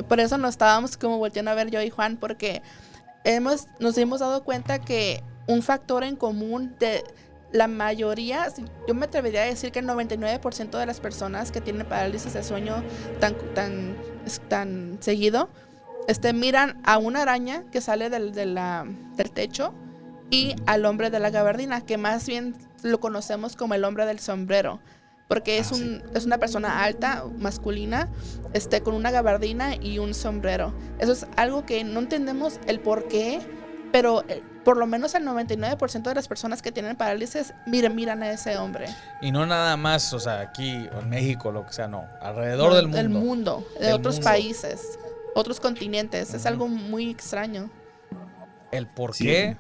por 0.10 0.19
eso 0.19 0.38
nos 0.38 0.50
estábamos 0.50 0.97
como 0.97 1.19
volteando 1.19 1.52
a 1.52 1.54
ver 1.54 1.71
yo 1.71 1.82
y 1.82 1.89
Juan, 1.89 2.17
porque 2.17 2.62
hemos, 3.23 3.67
nos 3.80 3.97
hemos 3.97 4.19
dado 4.19 4.43
cuenta 4.43 4.80
que 4.80 5.23
un 5.47 5.63
factor 5.63 6.04
en 6.04 6.17
común 6.17 6.76
de 6.82 7.02
la 7.54 7.69
mayoría, 7.69 8.47
yo 8.89 8.93
me 8.93 9.06
atrevería 9.06 9.43
a 9.43 9.45
decir 9.45 9.71
que 9.71 9.80
el 9.80 9.88
99% 9.88 10.78
de 10.78 10.86
las 10.86 11.00
personas 11.00 11.54
que 11.54 11.62
tienen 11.62 11.88
parálisis 11.88 12.34
de 12.34 12.43
sueño 12.43 12.84
tan, 13.21 13.36
tan, 13.56 13.95
tan 14.50 14.97
seguido, 15.00 15.47
este, 16.10 16.34
miran 16.34 16.78
a 16.84 16.97
una 16.97 17.21
araña 17.21 17.63
que 17.71 17.80
sale 17.80 18.10
del, 18.10 18.34
del 18.34 19.32
techo 19.32 19.73
y 20.30 20.56
al 20.66 20.86
hombre 20.86 21.10
de 21.10 21.20
la 21.20 21.30
gabardina, 21.30 21.82
que 21.82 21.98
más 21.98 22.28
bien 22.28 22.56
lo 22.84 23.00
conocemos 23.00 23.56
como 23.56 23.74
el 23.74 23.84
hombre 23.84 24.06
del 24.06 24.20
sombrero, 24.20 24.80
porque 25.28 25.58
es, 25.58 25.72
ah, 25.72 25.76
un, 25.76 26.04
es 26.13 26.26
una 26.26 26.38
persona 26.38 26.84
alta, 26.84 27.26
masculina, 27.38 28.10
este, 28.54 28.82
con 28.82 28.94
una 28.94 29.12
gabardina 29.12 29.76
y 29.76 30.00
un 30.00 30.13
sombrero. 30.13 30.74
Eso 31.00 31.12
es 31.12 31.28
algo 31.36 31.66
que 31.66 31.84
no 31.84 32.00
entendemos 32.00 32.60
el 32.68 32.80
por 32.80 33.08
qué, 33.08 33.42
pero 33.92 34.24
eh, 34.28 34.42
por 34.63 34.78
lo 34.78 34.86
menos 34.86 35.16
el 35.16 35.26
99% 35.26 36.02
de 36.02 36.16
las 36.16 36.28
personas 36.28 36.62
que 36.62 36.72
tienen 36.72 36.96
parálisis 36.98 37.54
miran, 37.66 37.96
miran 37.96 38.24
a 38.24 38.32
ese 38.32 38.58
hombre. 38.58 38.88
Y 39.22 39.32
no 39.32 39.46
nada 39.46 39.78
más, 39.78 40.12
o 40.13 40.20
sea, 40.20 40.42
aquí 40.42 40.88
o 40.94 41.00
en 41.00 41.10
México, 41.10 41.52
lo 41.52 41.66
que 41.66 41.74
sea, 41.74 41.88
no, 41.88 42.06
alrededor 42.22 42.74
del 42.74 42.88
mundo. 42.88 42.98
Del 42.98 43.10
mundo, 43.10 43.68
de 43.80 43.94
otros 43.94 44.20
países, 44.20 45.00
otros 45.36 45.60
continentes. 45.60 46.34
Es 46.34 46.46
algo 46.46 46.68
muy 46.68 47.10
extraño. 47.10 47.70
El 48.72 48.88
por 48.88 49.16
qué 49.16 49.56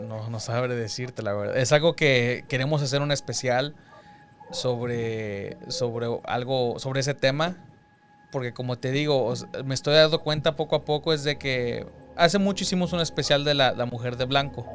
no, 0.00 0.28
no 0.28 0.40
sabré 0.40 0.74
decirte 0.74 1.22
la 1.22 1.32
verdad. 1.32 1.56
Es 1.56 1.72
algo 1.72 1.94
que 1.94 2.44
queremos 2.48 2.82
hacer 2.82 3.02
un 3.02 3.12
especial 3.12 3.74
sobre, 4.50 5.56
sobre 5.70 6.06
algo, 6.24 6.78
sobre 6.78 7.00
ese 7.00 7.14
tema. 7.14 7.56
Porque 8.30 8.52
como 8.52 8.76
te 8.76 8.90
digo, 8.90 9.32
me 9.64 9.74
estoy 9.74 9.94
dando 9.94 10.20
cuenta 10.20 10.56
poco 10.56 10.76
a 10.76 10.82
poco 10.82 11.12
es 11.12 11.24
de 11.24 11.38
que 11.38 11.86
hace 12.16 12.38
mucho 12.38 12.64
hicimos 12.64 12.92
un 12.92 13.00
especial 13.00 13.44
de 13.44 13.54
la, 13.54 13.72
mujer 13.86 14.16
de 14.16 14.24
blanco. 14.24 14.66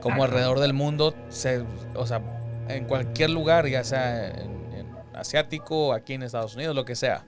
Como 0.00 0.24
alrededor 0.24 0.60
del 0.60 0.74
mundo, 0.74 1.14
se, 1.28 1.64
o 1.94 2.06
sea, 2.06 2.22
en 2.68 2.84
cualquier 2.84 3.30
lugar, 3.30 3.66
ya 3.66 3.82
sea 3.82 4.28
en, 4.28 4.72
en 4.72 4.86
asiático, 5.14 5.92
aquí 5.92 6.14
en 6.14 6.22
Estados 6.22 6.54
Unidos, 6.54 6.74
lo 6.74 6.84
que 6.84 6.94
sea, 6.94 7.24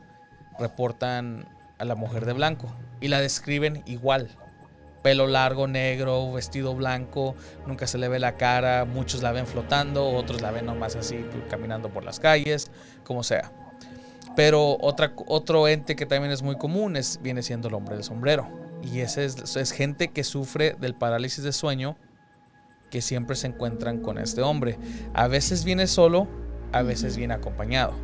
reportan 0.59 1.49
a 1.79 1.85
la 1.85 1.95
mujer 1.95 2.27
de 2.27 2.33
blanco 2.33 2.73
y 3.01 3.09
la 3.09 3.21
describen 3.21 3.83
igual 3.87 4.31
pelo 5.03 5.27
largo, 5.27 5.67
negro, 5.67 6.33
vestido 6.33 6.75
blanco, 6.75 7.35
nunca 7.67 7.87
se 7.87 7.99
le 7.99 8.09
ve 8.09 8.19
la 8.19 8.35
cara, 8.35 8.85
muchos 8.85 9.23
la 9.23 9.33
ven 9.33 9.47
flotando, 9.47 10.09
otros 10.09 10.41
la 10.41 10.51
ven 10.51 10.67
nomás 10.67 10.97
así 10.97 11.25
caminando 11.49 11.89
por 11.89 12.05
las 12.05 12.21
calles, 12.21 12.71
como 13.05 13.23
sea. 13.23 13.51
Pero 14.37 14.79
otra, 14.81 15.13
otro 15.27 15.67
ente 15.69 15.97
que 15.97 16.07
también 16.07 16.33
es 16.33 16.43
muy 16.43 16.57
común 16.57 16.97
es, 16.97 17.21
viene 17.23 17.43
siendo 17.43 17.69
el 17.69 17.75
hombre 17.75 17.95
del 17.97 18.05
sombrero. 18.05 18.49
Y 18.83 19.01
ese 19.01 19.25
es, 19.25 19.57
es 19.57 19.73
gente 19.73 20.09
que 20.09 20.25
sufre 20.25 20.77
del 20.79 20.95
parálisis 20.95 21.45
de 21.45 21.53
sueño 21.53 21.97
que 22.91 23.03
siempre 23.03 23.37
se 23.37 23.47
encuentran 23.47 24.01
con 24.01 24.19
este 24.19 24.43
hombre. 24.43 24.79
A 25.15 25.29
veces 25.29 25.65
viene 25.65 25.87
solo 25.87 26.29
a 26.73 26.83
veces 26.83 27.17
viene 27.17 27.35
acompañado. 27.35 27.95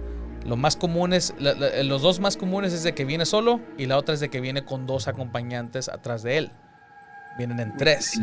Lo 0.45 0.57
más 0.57 0.77
común 0.77 1.13
es, 1.13 1.35
los 1.39 2.03
dos 2.03 2.21
más 2.21 2.37
comunes 2.37 2.73
es 2.73 2.83
de 2.85 2.95
que 2.95 3.05
viene 3.05 3.27
solo 3.27 3.61
y 3.79 3.87
la 3.87 3.99
otra 3.99 4.15
es 4.15 4.21
de 4.21 4.29
que 4.29 4.41
viene 4.41 4.65
con 4.65 4.87
dos 4.87 5.09
acompañantes 5.09 5.89
atrás 5.89 6.23
de 6.23 6.39
él. 6.39 6.51
Vienen 7.37 7.61
en 7.61 7.77
tres. 7.77 8.19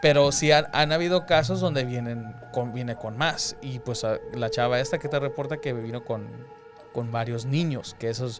Pero 0.00 0.30
sí 0.30 0.52
han, 0.52 0.92
habido 0.92 1.26
casos 1.26 1.60
donde 1.60 1.84
vienen 1.84 2.34
con, 2.52 2.72
viene 2.72 2.94
con 2.94 3.16
más. 3.16 3.56
Y 3.60 3.80
pues 3.80 4.06
la 4.32 4.50
chava 4.50 4.80
esta 4.80 4.98
que 4.98 5.08
te 5.08 5.18
reporta 5.18 5.58
que 5.58 5.72
vino 5.72 6.04
con, 6.04 6.28
con 6.92 7.10
varios 7.10 7.46
niños. 7.46 7.96
Que 7.98 8.10
eso 8.10 8.30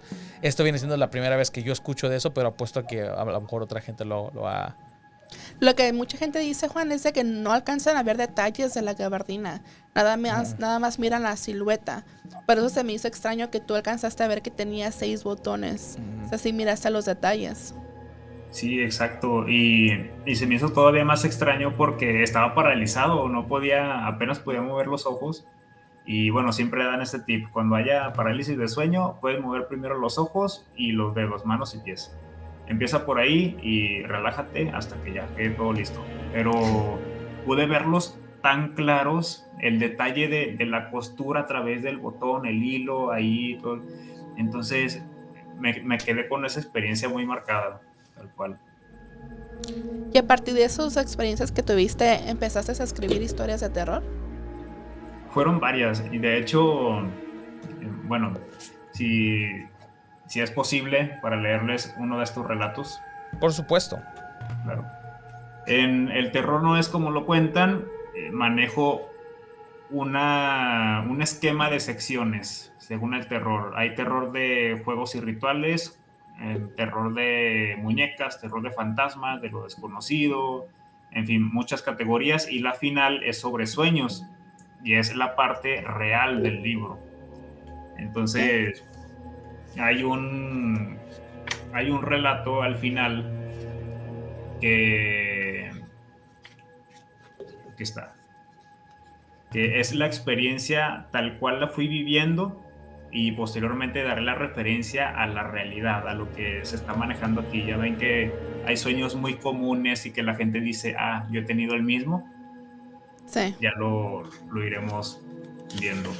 esto 0.42 0.62
viene 0.62 0.78
siendo 0.78 0.96
la 0.96 1.10
primera 1.10 1.36
vez 1.36 1.50
que 1.50 1.62
yo 1.62 1.72
escucho 1.72 2.08
de 2.08 2.16
eso, 2.16 2.32
pero 2.32 2.48
apuesto 2.48 2.80
a 2.80 2.86
que 2.86 3.02
a 3.02 3.24
lo 3.24 3.40
mejor 3.40 3.62
otra 3.62 3.80
gente 3.80 4.04
lo, 4.04 4.30
lo 4.32 4.48
ha... 4.48 4.76
Lo 5.60 5.74
que 5.74 5.92
mucha 5.92 6.16
gente 6.16 6.38
dice, 6.38 6.68
Juan, 6.68 6.90
es 6.92 7.02
de 7.02 7.12
que 7.12 7.24
no 7.24 7.52
alcanzan 7.52 7.96
a 7.96 8.02
ver 8.02 8.16
detalles 8.16 8.72
de 8.74 8.82
la 8.82 8.94
gabardina. 8.94 9.60
Nada 9.94 10.16
más, 10.16 10.58
nada 10.58 10.78
más 10.78 10.98
miran 10.98 11.22
la 11.22 11.36
silueta. 11.36 12.04
Por 12.46 12.58
eso 12.58 12.68
se 12.68 12.84
me 12.84 12.92
hizo 12.92 13.08
extraño 13.08 13.50
que 13.50 13.60
tú 13.60 13.74
alcanzaste 13.74 14.22
a 14.22 14.28
ver 14.28 14.40
que 14.40 14.50
tenía 14.50 14.90
seis 14.92 15.24
botones. 15.24 15.98
O 16.24 16.28
sea, 16.28 16.38
sí 16.38 16.52
miraste 16.52 16.88
los 16.90 17.04
detalles. 17.04 17.74
Sí, 18.50 18.80
exacto. 18.82 19.48
Y, 19.48 20.10
y, 20.24 20.36
se 20.36 20.46
me 20.46 20.54
hizo 20.54 20.72
todavía 20.72 21.04
más 21.04 21.24
extraño 21.24 21.74
porque 21.76 22.22
estaba 22.22 22.54
paralizado, 22.54 23.28
no 23.28 23.46
podía, 23.46 24.06
apenas 24.06 24.38
podía 24.38 24.62
mover 24.62 24.86
los 24.86 25.06
ojos. 25.06 25.46
Y 26.06 26.30
bueno, 26.30 26.52
siempre 26.52 26.84
dan 26.84 27.02
este 27.02 27.20
tip. 27.20 27.48
Cuando 27.50 27.76
haya 27.76 28.12
parálisis 28.14 28.56
de 28.56 28.66
sueño, 28.68 29.16
puedes 29.20 29.42
mover 29.42 29.68
primero 29.68 29.98
los 29.98 30.18
ojos 30.18 30.66
y 30.74 30.92
los 30.92 31.14
dedos, 31.14 31.44
manos 31.44 31.74
y 31.74 31.80
pies. 31.80 32.16
Empieza 32.66 33.04
por 33.04 33.18
ahí 33.18 33.58
y 33.62 34.02
relájate 34.04 34.70
hasta 34.70 34.96
que 35.02 35.12
ya 35.12 35.28
quede 35.36 35.50
todo 35.50 35.72
listo. 35.72 36.02
Pero 36.32 36.98
pude 37.44 37.66
verlos 37.66 38.18
tan 38.42 38.72
claros, 38.74 39.46
el 39.60 39.78
detalle 39.78 40.28
de, 40.28 40.56
de 40.56 40.66
la 40.66 40.90
costura 40.90 41.40
a 41.40 41.46
través 41.46 41.82
del 41.82 41.98
botón, 41.98 42.46
el 42.46 42.62
hilo, 42.62 43.10
ahí, 43.10 43.58
todo. 43.60 43.80
Entonces 44.38 45.02
me, 45.58 45.82
me 45.82 45.98
quedé 45.98 46.28
con 46.28 46.44
esa 46.44 46.60
experiencia 46.60 47.08
muy 47.08 47.26
marcada, 47.26 47.80
tal 48.18 48.28
cual. 48.34 48.58
Y 50.12 50.18
a 50.18 50.26
partir 50.26 50.54
de 50.54 50.64
esas 50.64 50.96
experiencias 50.96 51.52
que 51.52 51.62
tuviste, 51.62 52.28
¿empezaste 52.28 52.72
a 52.72 52.84
escribir 52.84 53.22
historias 53.22 53.60
de 53.60 53.70
terror? 53.70 54.02
Fueron 55.32 55.60
varias 55.60 56.02
y 56.10 56.18
de 56.18 56.38
hecho, 56.38 57.02
bueno, 58.04 58.36
si, 58.92 59.46
si 60.26 60.40
es 60.40 60.50
posible 60.50 61.18
para 61.22 61.36
leerles 61.36 61.94
uno 61.98 62.18
de 62.18 62.24
estos 62.24 62.46
relatos. 62.46 62.98
Por 63.40 63.52
supuesto. 63.52 63.98
Claro. 64.64 64.84
En 65.66 66.10
el 66.10 66.32
terror 66.32 66.62
no 66.62 66.78
es 66.78 66.88
como 66.88 67.10
lo 67.10 67.26
cuentan, 67.26 67.84
eh, 68.16 68.30
manejo 68.30 69.10
una, 69.90 71.04
un 71.08 71.20
esquema 71.20 71.68
de 71.70 71.80
secciones 71.80 72.72
según 72.78 73.12
el 73.12 73.26
terror. 73.26 73.74
Hay 73.76 73.94
terror 73.94 74.32
de 74.32 74.80
juegos 74.82 75.14
y 75.14 75.20
rituales, 75.20 75.98
terror 76.76 77.14
de 77.14 77.76
muñecas, 77.78 78.40
terror 78.40 78.62
de 78.62 78.70
fantasmas, 78.70 79.42
de 79.42 79.50
lo 79.50 79.64
desconocido, 79.64 80.68
en 81.10 81.26
fin, 81.26 81.42
muchas 81.42 81.82
categorías 81.82 82.50
y 82.50 82.60
la 82.60 82.74
final 82.74 83.22
es 83.24 83.40
sobre 83.40 83.66
sueños 83.66 84.24
y 84.84 84.94
es 84.94 85.14
la 85.16 85.34
parte 85.36 85.80
real 85.82 86.42
del 86.42 86.62
libro. 86.62 86.98
Entonces, 87.96 88.84
hay 89.78 90.04
un, 90.04 90.98
hay 91.72 91.90
un 91.90 92.02
relato 92.02 92.62
al 92.62 92.76
final 92.76 93.32
que, 94.60 95.70
que 97.76 97.82
está, 97.82 98.14
que 99.50 99.80
es 99.80 99.94
la 99.94 100.06
experiencia 100.06 101.06
tal 101.10 101.38
cual 101.38 101.60
la 101.60 101.68
fui 101.68 101.88
viviendo 101.88 102.67
y 103.10 103.32
posteriormente 103.32 104.02
daré 104.02 104.22
la 104.22 104.34
referencia 104.34 105.08
a 105.08 105.26
la 105.26 105.42
realidad, 105.42 106.06
a 106.08 106.14
lo 106.14 106.30
que 106.32 106.64
se 106.64 106.76
está 106.76 106.94
manejando 106.94 107.40
aquí. 107.40 107.64
Ya 107.64 107.76
ven 107.76 107.96
que 107.96 108.32
hay 108.66 108.76
sueños 108.76 109.16
muy 109.16 109.34
comunes 109.34 110.04
y 110.06 110.10
que 110.10 110.22
la 110.22 110.34
gente 110.34 110.60
dice, 110.60 110.94
ah, 110.98 111.26
yo 111.30 111.40
he 111.40 111.44
tenido 111.44 111.74
el 111.74 111.82
mismo. 111.82 112.28
Ya 113.60 113.72
lo, 113.76 114.28
iremos 114.62 115.20
viendo. 115.80 116.12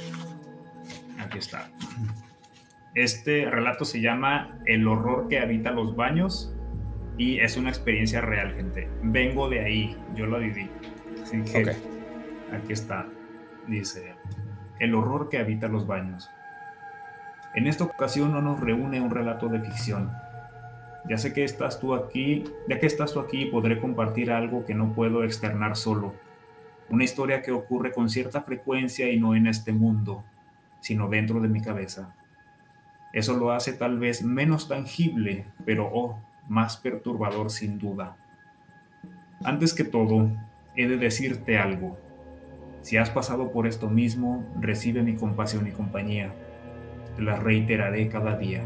Aquí 1.19 1.37
está. 1.37 1.69
Este 2.95 3.49
relato 3.49 3.85
se 3.85 4.01
llama 4.01 4.59
El 4.65 4.87
horror 4.87 5.27
que 5.27 5.39
habita 5.39 5.71
los 5.71 5.95
baños 5.95 6.53
y 7.17 7.39
es 7.39 7.57
una 7.57 7.69
experiencia 7.69 8.21
real, 8.21 8.53
gente. 8.53 8.89
Vengo 9.03 9.49
de 9.49 9.59
ahí, 9.59 9.97
yo 10.15 10.25
lo 10.25 10.39
viví. 10.39 10.69
aquí 12.51 12.73
está. 12.73 13.07
Dice, 13.67 14.15
El 14.79 14.95
horror 14.95 15.29
que 15.29 15.37
habita 15.37 15.67
los 15.67 15.85
baños. 15.85 16.29
En 17.55 17.67
esta 17.67 17.83
ocasión 17.83 18.31
no 18.31 18.41
nos 18.41 18.59
reúne 18.59 19.01
un 19.01 19.11
relato 19.11 19.47
de 19.47 19.59
ficción. 19.59 20.11
Ya 21.07 21.17
sé 21.17 21.33
que 21.33 21.43
estás 21.43 21.79
tú 21.79 21.95
aquí, 21.95 22.43
ya 22.67 22.79
que 22.79 22.85
estás 22.85 23.13
tú 23.13 23.19
aquí 23.19 23.45
podré 23.45 23.79
compartir 23.79 24.31
algo 24.31 24.65
que 24.65 24.75
no 24.75 24.93
puedo 24.93 25.23
externar 25.23 25.75
solo 25.75 26.13
una 26.89 27.03
historia 27.03 27.41
que 27.41 27.51
ocurre 27.51 27.93
con 27.93 28.09
cierta 28.09 28.41
frecuencia 28.41 29.11
y 29.11 29.19
no 29.19 29.35
en 29.35 29.47
este 29.47 29.71
mundo, 29.71 30.23
sino 30.81 31.07
dentro 31.07 31.39
de 31.39 31.47
mi 31.47 31.61
cabeza. 31.61 32.15
Eso 33.13 33.37
lo 33.37 33.51
hace 33.51 33.73
tal 33.73 33.99
vez 33.99 34.23
menos 34.23 34.67
tangible, 34.67 35.45
pero 35.65 35.89
oh, 35.91 36.19
más 36.47 36.77
perturbador 36.77 37.51
sin 37.51 37.79
duda. 37.79 38.17
Antes 39.43 39.73
que 39.73 39.83
todo, 39.83 40.29
he 40.75 40.87
de 40.87 40.97
decirte 40.97 41.57
algo. 41.57 41.97
Si 42.81 42.97
has 42.97 43.09
pasado 43.09 43.51
por 43.51 43.67
esto 43.67 43.89
mismo, 43.89 44.43
recibe 44.59 45.01
mi 45.01 45.15
compasión 45.15 45.67
y 45.67 45.71
compañía. 45.71 46.33
Te 47.19 47.25
la 47.25 47.35
reiteraré 47.35 48.07
cada 48.07 48.37
día. 48.37 48.63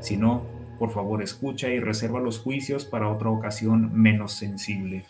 Si 0.00 0.16
no, 0.16 0.44
por 0.76 0.90
favor 0.90 1.22
escucha 1.22 1.68
y 1.68 1.78
reserva 1.78 2.18
los 2.18 2.40
juicios 2.40 2.84
para 2.84 3.08
otra 3.08 3.30
ocasión 3.30 3.90
menos 3.94 4.32
sensible. 4.32 5.04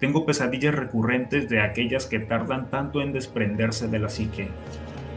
Tengo 0.00 0.26
pesadillas 0.26 0.74
recurrentes 0.74 1.48
de 1.48 1.60
aquellas 1.60 2.06
que 2.06 2.18
tardan 2.18 2.70
tanto 2.70 3.02
en 3.02 3.12
desprenderse 3.12 3.86
de 3.86 4.00
la 4.00 4.08
psique, 4.08 4.48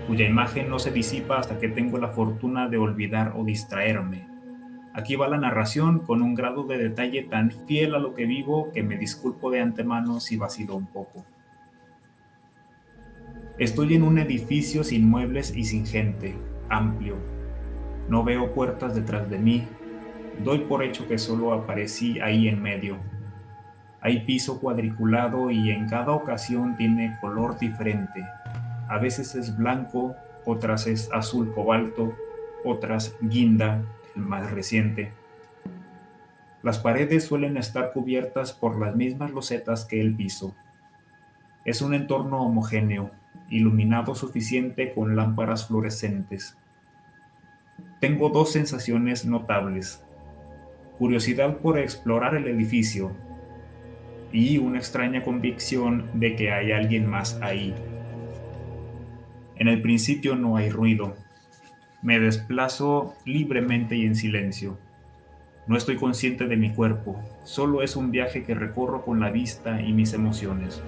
cuya 0.05 0.29
imagen 0.29 0.69
no 0.69 0.77
se 0.77 0.91
disipa 0.91 1.39
hasta 1.39 1.57
que 1.57 1.69
tengo 1.69 1.97
la 1.97 2.09
fortuna 2.09 2.67
de 2.67 2.77
olvidar 2.77 3.33
o 3.35 3.43
distraerme. 3.45 4.27
Aquí 4.93 5.15
va 5.15 5.27
la 5.27 5.39
narración 5.39 6.01
con 6.01 6.21
un 6.21 6.35
grado 6.35 6.65
de 6.65 6.77
detalle 6.77 7.23
tan 7.23 7.49
fiel 7.49 7.95
a 7.95 7.99
lo 7.99 8.13
que 8.13 8.27
vivo 8.27 8.71
que 8.71 8.83
me 8.83 8.95
disculpo 8.95 9.49
de 9.49 9.61
antemano 9.61 10.19
si 10.19 10.37
vacilo 10.37 10.75
un 10.75 10.85
poco. 10.85 11.25
Estoy 13.57 13.95
en 13.95 14.03
un 14.03 14.17
edificio 14.19 14.83
sin 14.83 15.09
muebles 15.09 15.55
y 15.55 15.63
sin 15.63 15.85
gente, 15.85 16.35
amplio. 16.69 17.17
No 18.09 18.23
veo 18.23 18.53
puertas 18.53 18.95
detrás 18.95 19.29
de 19.29 19.39
mí. 19.39 19.67
Doy 20.43 20.59
por 20.59 20.83
hecho 20.83 21.07
que 21.07 21.17
solo 21.17 21.53
aparecí 21.53 22.19
ahí 22.19 22.47
en 22.47 22.61
medio 22.61 22.97
hay 24.05 24.19
piso 24.19 24.59
cuadriculado 24.59 25.49
y 25.49 25.71
en 25.71 25.89
cada 25.89 26.11
ocasión 26.11 26.77
tiene 26.77 27.17
color 27.21 27.57
diferente. 27.57 28.23
A 28.87 28.99
veces 28.99 29.33
es 29.33 29.57
blanco, 29.57 30.15
otras 30.45 30.85
es 30.85 31.09
azul 31.11 31.51
cobalto, 31.55 32.13
otras 32.63 33.15
guinda, 33.19 33.81
el 34.15 34.21
más 34.21 34.51
reciente. 34.51 35.11
Las 36.61 36.77
paredes 36.77 37.23
suelen 37.23 37.57
estar 37.57 37.93
cubiertas 37.93 38.53
por 38.53 38.79
las 38.79 38.95
mismas 38.95 39.31
losetas 39.31 39.85
que 39.85 39.99
el 39.99 40.15
piso. 40.15 40.53
Es 41.65 41.81
un 41.81 41.95
entorno 41.95 42.43
homogéneo, 42.43 43.09
iluminado 43.49 44.15
suficiente 44.15 44.93
con 44.93 45.15
lámparas 45.15 45.67
fluorescentes. 45.67 46.57
Tengo 47.99 48.29
dos 48.29 48.51
sensaciones 48.51 49.25
notables. 49.25 50.03
Curiosidad 50.97 51.57
por 51.57 51.77
explorar 51.77 52.35
el 52.35 52.47
edificio, 52.47 53.15
y 54.35 54.57
una 54.57 54.79
extraña 54.79 55.23
convicción 55.23 56.05
de 56.13 56.35
que 56.35 56.51
hay 56.51 56.73
alguien 56.73 57.09
más 57.09 57.39
ahí. 57.41 57.73
En 59.55 59.69
el 59.69 59.81
principio 59.81 60.35
no 60.35 60.57
hay 60.57 60.69
ruido. 60.69 61.15
Me 62.01 62.19
desplazo 62.19 63.15
libremente 63.25 63.95
y 63.95 64.05
en 64.05 64.15
silencio. 64.15 64.77
No 65.67 65.77
estoy 65.77 65.95
consciente 65.95 66.47
de 66.47 66.57
mi 66.57 66.71
cuerpo, 66.73 67.17
solo 67.45 67.81
es 67.81 67.95
un 67.95 68.11
viaje 68.11 68.43
que 68.43 68.53
recorro 68.53 69.03
con 69.03 69.19
la 69.21 69.31
vista 69.31 69.81
y 69.81 69.93
mis 69.93 70.13
emociones. 70.13 70.81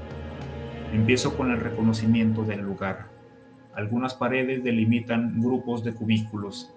Empiezo 0.93 1.35
con 1.35 1.51
el 1.51 1.59
reconocimiento 1.59 2.43
del 2.43 2.61
lugar. 2.61 3.07
Algunas 3.75 4.13
paredes 4.13 4.63
delimitan 4.63 5.41
grupos 5.41 5.83
de 5.83 5.93
cubículos. 5.93 6.73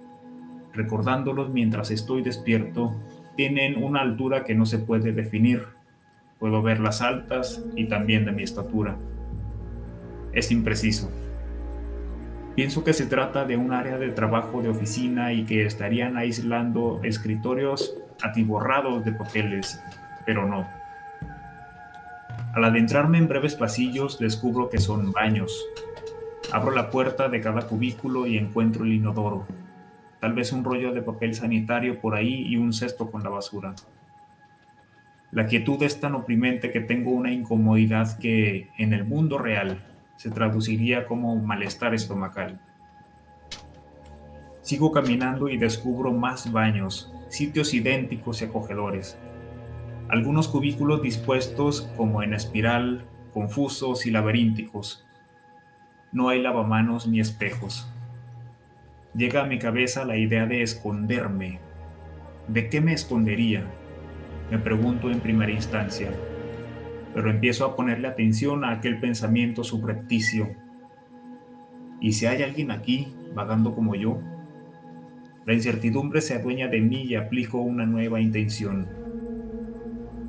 Recordándolos 0.72 1.52
mientras 1.52 1.90
estoy 1.90 2.22
despierto, 2.22 2.96
tienen 3.36 3.82
una 3.82 4.00
altura 4.00 4.44
que 4.44 4.54
no 4.54 4.66
se 4.66 4.78
puede 4.78 5.12
definir 5.12 5.62
Puedo 6.40 6.62
ver 6.62 6.80
las 6.80 7.02
altas 7.02 7.62
y 7.76 7.84
también 7.84 8.24
de 8.24 8.32
mi 8.32 8.42
estatura. 8.42 8.96
Es 10.32 10.50
impreciso. 10.50 11.10
Pienso 12.56 12.82
que 12.82 12.94
se 12.94 13.04
trata 13.04 13.44
de 13.44 13.58
un 13.58 13.72
área 13.72 13.98
de 13.98 14.08
trabajo 14.08 14.62
de 14.62 14.70
oficina 14.70 15.34
y 15.34 15.44
que 15.44 15.66
estarían 15.66 16.16
aislando 16.16 17.00
escritorios 17.04 17.94
atiborrados 18.22 19.04
de 19.04 19.12
papeles, 19.12 19.78
pero 20.24 20.46
no. 20.48 20.66
Al 22.52 22.64
adentrarme 22.64 23.18
en 23.18 23.28
breves 23.28 23.54
pasillos 23.54 24.18
descubro 24.18 24.68
que 24.70 24.78
son 24.78 25.12
baños. 25.12 25.66
Abro 26.52 26.72
la 26.72 26.90
puerta 26.90 27.28
de 27.28 27.40
cada 27.40 27.68
cubículo 27.68 28.26
y 28.26 28.38
encuentro 28.38 28.84
el 28.84 28.92
inodoro. 28.92 29.46
Tal 30.18 30.32
vez 30.32 30.50
un 30.50 30.64
rollo 30.64 30.92
de 30.92 31.00
papel 31.00 31.36
sanitario 31.36 32.00
por 32.00 32.16
ahí 32.16 32.42
y 32.46 32.56
un 32.56 32.72
cesto 32.72 33.08
con 33.08 33.22
la 33.22 33.30
basura. 33.30 33.76
La 35.30 35.46
quietud 35.46 35.80
es 35.84 36.00
tan 36.00 36.16
oprimente 36.16 36.72
que 36.72 36.80
tengo 36.80 37.12
una 37.12 37.30
incomodidad 37.30 38.18
que 38.18 38.68
en 38.78 38.94
el 38.94 39.04
mundo 39.04 39.38
real 39.38 39.78
se 40.16 40.28
traduciría 40.28 41.06
como 41.06 41.36
malestar 41.36 41.94
estomacal. 41.94 42.60
Sigo 44.60 44.90
caminando 44.90 45.48
y 45.48 45.56
descubro 45.56 46.10
más 46.10 46.50
baños, 46.50 47.14
sitios 47.28 47.72
idénticos 47.74 48.42
y 48.42 48.46
acogedores. 48.46 49.16
Algunos 50.10 50.48
cubículos 50.48 51.02
dispuestos 51.02 51.82
como 51.96 52.24
en 52.24 52.34
espiral, 52.34 53.04
confusos 53.32 54.06
y 54.06 54.10
laberínticos. 54.10 55.06
No 56.10 56.30
hay 56.30 56.42
lavamanos 56.42 57.06
ni 57.06 57.20
espejos. 57.20 57.88
Llega 59.14 59.44
a 59.44 59.46
mi 59.46 59.60
cabeza 59.60 60.04
la 60.04 60.16
idea 60.16 60.46
de 60.46 60.62
esconderme. 60.62 61.60
¿De 62.48 62.68
qué 62.68 62.80
me 62.80 62.92
escondería? 62.92 63.62
Me 64.50 64.58
pregunto 64.58 65.12
en 65.12 65.20
primera 65.20 65.52
instancia, 65.52 66.10
pero 67.14 67.30
empiezo 67.30 67.64
a 67.64 67.76
ponerle 67.76 68.08
atención 68.08 68.64
a 68.64 68.72
aquel 68.72 68.98
pensamiento 68.98 69.62
subrepticio. 69.62 70.48
¿Y 72.00 72.14
si 72.14 72.26
hay 72.26 72.42
alguien 72.42 72.72
aquí, 72.72 73.14
vagando 73.32 73.76
como 73.76 73.94
yo? 73.94 74.18
La 75.46 75.54
incertidumbre 75.54 76.20
se 76.20 76.34
adueña 76.34 76.66
de 76.66 76.80
mí 76.80 77.04
y 77.04 77.14
aplico 77.14 77.58
una 77.58 77.86
nueva 77.86 78.20
intención. 78.20 78.99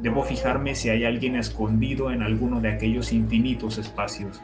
Debo 0.02 0.24
fijarme 0.24 0.74
si 0.74 0.90
hay 0.90 1.06
alguien 1.06 1.36
escondido 1.36 2.12
en 2.12 2.24
alguno 2.24 2.60
de 2.60 2.70
aquellos 2.70 3.14
infinitos 3.14 3.78
espacios. 3.78 4.42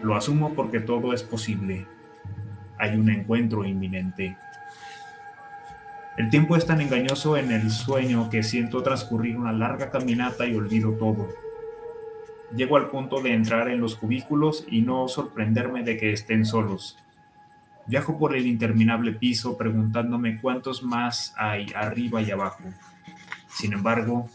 Lo 0.00 0.14
asumo 0.14 0.54
porque 0.54 0.78
todo 0.78 1.12
es 1.12 1.24
posible. 1.24 1.86
Hay 2.78 2.96
un 2.96 3.10
encuentro 3.10 3.64
inminente. 3.64 4.36
El 6.16 6.30
tiempo 6.30 6.56
es 6.56 6.66
tan 6.66 6.80
engañoso 6.80 7.36
en 7.36 7.50
el 7.50 7.70
sueño 7.70 8.30
que 8.30 8.42
siento 8.42 8.82
transcurrir 8.82 9.36
una 9.36 9.52
larga 9.52 9.90
caminata 9.90 10.46
y 10.46 10.54
olvido 10.54 10.92
todo. 10.92 11.28
Llego 12.54 12.76
al 12.76 12.90
punto 12.90 13.22
de 13.22 13.32
entrar 13.32 13.68
en 13.70 13.80
los 13.80 13.96
cubículos 13.96 14.64
y 14.68 14.82
no 14.82 15.08
sorprenderme 15.08 15.82
de 15.82 15.96
que 15.96 16.12
estén 16.12 16.44
solos. 16.44 16.98
Viajo 17.86 18.18
por 18.18 18.36
el 18.36 18.46
interminable 18.46 19.12
piso 19.12 19.56
preguntándome 19.56 20.40
cuántos 20.40 20.82
más 20.84 21.34
hay 21.36 21.72
arriba 21.74 22.22
y 22.22 22.30
abajo. 22.30 22.64
Sin 23.52 23.74
embargo, 23.74 24.28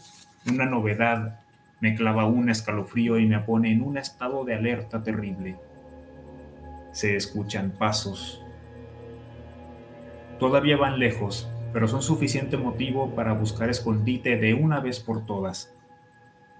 una 0.50 0.66
novedad 0.66 1.40
me 1.80 1.94
clava 1.94 2.26
un 2.26 2.48
escalofrío 2.48 3.18
y 3.18 3.26
me 3.26 3.40
pone 3.40 3.72
en 3.72 3.82
un 3.82 3.98
estado 3.98 4.44
de 4.44 4.54
alerta 4.54 5.02
terrible. 5.02 5.56
Se 6.92 7.16
escuchan 7.16 7.72
pasos. 7.72 8.44
Todavía 10.38 10.76
van 10.76 10.98
lejos, 10.98 11.48
pero 11.72 11.88
son 11.88 12.02
suficiente 12.02 12.56
motivo 12.56 13.14
para 13.14 13.32
buscar 13.32 13.68
escondite 13.70 14.36
de 14.36 14.54
una 14.54 14.80
vez 14.80 15.00
por 15.00 15.26
todas. 15.26 15.72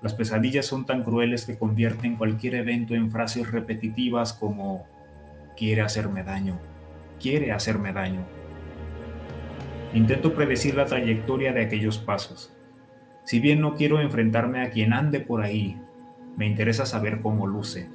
Las 0.02 0.14
pesadillas 0.14 0.66
son 0.66 0.84
tan 0.84 1.02
crueles 1.02 1.46
que 1.46 1.58
convierten 1.58 2.16
cualquier 2.16 2.56
evento 2.56 2.94
en 2.94 3.10
frases 3.10 3.50
repetitivas 3.50 4.32
como 4.32 4.86
quiere 5.56 5.82
hacerme 5.82 6.22
daño, 6.22 6.58
quiere 7.20 7.52
hacerme 7.52 7.92
daño. 7.92 8.37
Intento 9.94 10.34
predecir 10.34 10.74
la 10.74 10.84
trayectoria 10.84 11.52
de 11.52 11.62
aquellos 11.62 11.96
pasos. 11.96 12.52
Si 13.24 13.40
bien 13.40 13.60
no 13.60 13.74
quiero 13.74 14.00
enfrentarme 14.00 14.62
a 14.62 14.70
quien 14.70 14.92
ande 14.92 15.20
por 15.20 15.42
ahí, 15.42 15.80
me 16.36 16.46
interesa 16.46 16.84
saber 16.84 17.20
cómo 17.20 17.46
luce. 17.46 17.88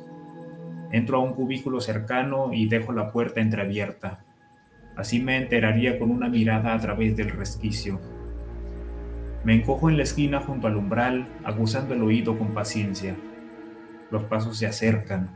Entro 0.91 1.17
a 1.17 1.21
un 1.21 1.33
cubículo 1.33 1.81
cercano 1.81 2.51
y 2.51 2.67
dejo 2.67 2.93
la 2.93 3.11
puerta 3.11 3.41
entreabierta. 3.41 4.23
Así 4.95 5.19
me 5.19 5.37
enteraría 5.37 5.99
con 5.99 6.09
una 6.09 6.29
mirada 6.29 6.73
a 6.73 6.79
través 6.79 7.15
del 7.15 7.29
resquicio. 7.29 7.99
Me 9.43 9.53
encojo 9.53 9.89
en 9.89 9.97
la 9.97 10.03
esquina 10.03 10.39
junto 10.39 10.67
al 10.67 10.77
umbral, 10.77 11.27
aguzando 11.43 11.93
el 11.93 12.01
oído 12.01 12.37
con 12.39 12.53
paciencia. 12.53 13.15
Los 14.09 14.23
pasos 14.23 14.57
se 14.57 14.65
acercan. 14.65 15.29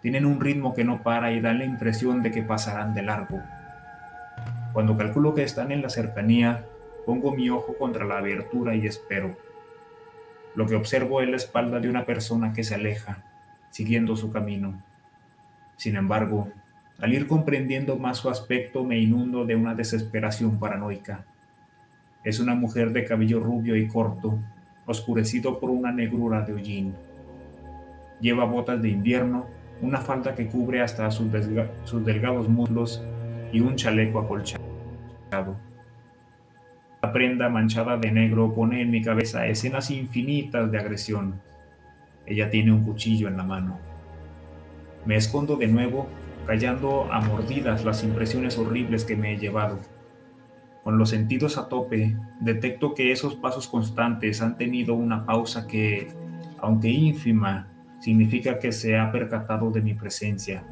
Tienen 0.00 0.24
un 0.24 0.40
ritmo 0.40 0.74
que 0.74 0.84
no 0.84 1.02
para 1.02 1.32
y 1.32 1.40
dan 1.40 1.58
la 1.58 1.64
impresión 1.66 2.22
de 2.22 2.30
que 2.30 2.42
pasarán 2.42 2.94
de 2.94 3.02
largo. 3.02 3.42
Cuando 4.72 4.96
calculo 4.96 5.34
que 5.34 5.42
están 5.42 5.72
en 5.72 5.82
la 5.82 5.90
cercanía, 5.90 6.66
pongo 7.04 7.34
mi 7.34 7.50
ojo 7.50 7.74
contra 7.76 8.04
la 8.04 8.18
abertura 8.18 8.74
y 8.76 8.86
espero. 8.86 9.36
Lo 10.54 10.66
que 10.66 10.76
observo 10.76 11.20
es 11.20 11.28
la 11.28 11.36
espalda 11.36 11.80
de 11.80 11.88
una 11.88 12.04
persona 12.04 12.52
que 12.52 12.62
se 12.62 12.76
aleja, 12.76 13.24
siguiendo 13.70 14.16
su 14.16 14.30
camino. 14.30 14.80
Sin 15.76 15.96
embargo, 15.96 16.48
al 17.00 17.12
ir 17.12 17.26
comprendiendo 17.26 17.96
más 17.96 18.18
su 18.18 18.30
aspecto 18.30 18.84
me 18.84 18.98
inundo 18.98 19.44
de 19.44 19.56
una 19.56 19.74
desesperación 19.74 20.60
paranoica. 20.60 21.24
Es 22.22 22.38
una 22.38 22.54
mujer 22.54 22.92
de 22.92 23.04
cabello 23.04 23.40
rubio 23.40 23.74
y 23.74 23.88
corto, 23.88 24.38
oscurecido 24.86 25.58
por 25.58 25.70
una 25.70 25.90
negrura 25.90 26.42
de 26.42 26.52
hollín. 26.52 26.94
Lleva 28.20 28.44
botas 28.44 28.82
de 28.82 28.90
invierno, 28.90 29.46
una 29.80 30.00
falda 30.00 30.34
que 30.34 30.46
cubre 30.46 30.82
hasta 30.82 31.10
sus, 31.10 31.28
sus 31.84 32.04
delgados 32.04 32.48
muslos 32.48 33.02
y 33.52 33.60
un 33.60 33.76
chaleco 33.76 34.20
acolchado. 34.20 34.60
La 37.02 37.12
prenda 37.12 37.48
manchada 37.48 37.96
de 37.96 38.10
negro 38.12 38.52
pone 38.52 38.82
en 38.82 38.90
mi 38.90 39.02
cabeza 39.02 39.46
escenas 39.46 39.90
infinitas 39.90 40.70
de 40.70 40.78
agresión. 40.78 41.40
Ella 42.26 42.50
tiene 42.50 42.72
un 42.72 42.84
cuchillo 42.84 43.28
en 43.28 43.36
la 43.36 43.42
mano. 43.42 43.78
Me 45.06 45.16
escondo 45.16 45.56
de 45.56 45.66
nuevo 45.66 46.08
callando 46.46 47.10
a 47.12 47.20
mordidas 47.20 47.84
las 47.84 48.04
impresiones 48.04 48.58
horribles 48.58 49.04
que 49.04 49.16
me 49.16 49.32
he 49.32 49.38
llevado. 49.38 49.78
Con 50.82 50.98
los 50.98 51.10
sentidos 51.10 51.58
a 51.58 51.68
tope, 51.68 52.16
detecto 52.40 52.94
que 52.94 53.12
esos 53.12 53.34
pasos 53.34 53.68
constantes 53.68 54.42
han 54.42 54.56
tenido 54.56 54.94
una 54.94 55.26
pausa 55.26 55.66
que, 55.66 56.08
aunque 56.58 56.88
ínfima, 56.88 57.68
significa 58.00 58.58
que 58.58 58.72
se 58.72 58.98
ha 58.98 59.12
percatado 59.12 59.70
de 59.70 59.82
mi 59.82 59.94
presencia. 59.94 60.64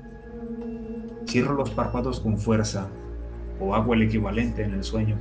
Cierro 1.29 1.53
los 1.53 1.69
párpados 1.69 2.21
con 2.21 2.39
fuerza, 2.39 2.89
o 3.61 3.75
hago 3.75 3.93
el 3.93 4.01
equivalente 4.01 4.63
en 4.63 4.73
el 4.73 4.83
sueño, 4.83 5.17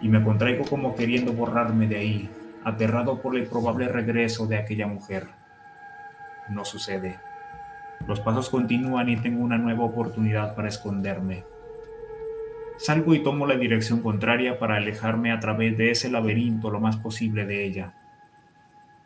y 0.00 0.08
me 0.08 0.20
contraigo 0.20 0.64
como 0.64 0.96
queriendo 0.96 1.32
borrarme 1.32 1.86
de 1.86 1.96
ahí, 1.96 2.30
aterrado 2.64 3.22
por 3.22 3.36
el 3.36 3.46
probable 3.46 3.86
regreso 3.86 4.48
de 4.48 4.56
aquella 4.56 4.88
mujer. 4.88 5.28
No 6.50 6.64
sucede. 6.64 7.20
Los 8.08 8.18
pasos 8.18 8.50
continúan 8.50 9.10
y 9.10 9.16
tengo 9.16 9.44
una 9.44 9.58
nueva 9.58 9.84
oportunidad 9.84 10.56
para 10.56 10.68
esconderme. 10.68 11.44
Salgo 12.78 13.14
y 13.14 13.22
tomo 13.22 13.46
la 13.46 13.54
dirección 13.54 14.00
contraria 14.00 14.58
para 14.58 14.74
alejarme 14.74 15.30
a 15.30 15.38
través 15.38 15.78
de 15.78 15.92
ese 15.92 16.10
laberinto 16.10 16.68
lo 16.68 16.80
más 16.80 16.96
posible 16.96 17.46
de 17.46 17.64
ella. 17.64 17.94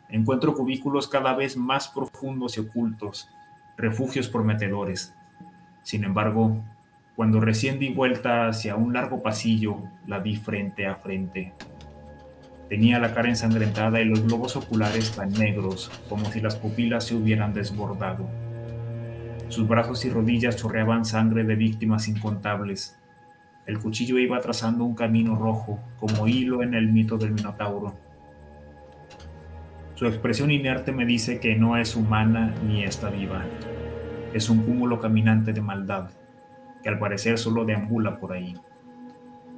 Encuentro 0.09 0.55
cubículos 0.55 1.07
cada 1.07 1.35
vez 1.35 1.57
más 1.57 1.89
profundos 1.89 2.57
y 2.57 2.61
ocultos, 2.61 3.29
refugios 3.77 4.29
prometedores. 4.29 5.13
Sin 5.83 6.03
embargo, 6.03 6.63
cuando 7.15 7.39
recién 7.39 7.79
di 7.79 7.89
vuelta 7.89 8.47
hacia 8.47 8.75
un 8.75 8.93
largo 8.93 9.23
pasillo, 9.23 9.79
la 10.05 10.19
vi 10.19 10.35
frente 10.35 10.85
a 10.85 10.95
frente. 10.95 11.53
Tenía 12.69 12.99
la 12.99 13.13
cara 13.13 13.29
ensangrentada 13.29 14.01
y 14.01 14.05
los 14.05 14.23
globos 14.23 14.55
oculares 14.55 15.11
tan 15.11 15.31
negros 15.31 15.89
como 16.09 16.25
si 16.31 16.41
las 16.41 16.57
pupilas 16.57 17.05
se 17.05 17.15
hubieran 17.15 17.53
desbordado. 17.53 18.29
Sus 19.49 19.67
brazos 19.67 20.03
y 20.03 20.09
rodillas 20.09 20.57
chorreaban 20.57 21.05
sangre 21.05 21.45
de 21.45 21.55
víctimas 21.55 22.07
incontables. 22.09 22.99
El 23.65 23.79
cuchillo 23.79 24.19
iba 24.19 24.39
trazando 24.41 24.83
un 24.83 24.95
camino 24.95 25.35
rojo, 25.35 25.79
como 25.99 26.27
hilo 26.27 26.61
en 26.61 26.73
el 26.73 26.91
mito 26.91 27.17
del 27.17 27.31
Minotauro. 27.31 27.95
Su 29.95 30.05
expresión 30.05 30.51
inerte 30.51 30.91
me 30.91 31.05
dice 31.05 31.39
que 31.39 31.55
no 31.55 31.77
es 31.77 31.95
humana 31.95 32.53
ni 32.63 32.83
está 32.83 33.09
viva. 33.09 33.45
Es 34.37 34.49
un 34.49 34.61
cúmulo 34.61 34.99
caminante 34.99 35.51
de 35.51 35.61
maldad, 35.61 36.11
que 36.83 36.89
al 36.89 36.99
parecer 36.99 37.37
solo 37.37 37.65
deambula 37.65 38.19
por 38.19 38.33
ahí. 38.33 38.55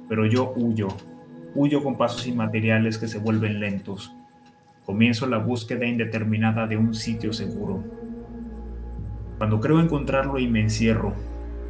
Pero 0.08 0.26
yo 0.26 0.52
huyo, 0.56 0.88
huyo 1.54 1.82
con 1.82 1.96
pasos 1.96 2.26
inmateriales 2.26 2.98
que 2.98 3.06
se 3.06 3.18
vuelven 3.18 3.60
lentos. 3.60 4.14
Comienzo 4.86 5.26
la 5.26 5.38
búsqueda 5.38 5.86
indeterminada 5.86 6.66
de 6.66 6.76
un 6.76 6.94
sitio 6.94 7.32
seguro 7.32 7.84
cuando 9.40 9.58
creo 9.58 9.80
encontrarlo 9.80 10.38
y 10.38 10.46
me 10.48 10.60
encierro, 10.60 11.14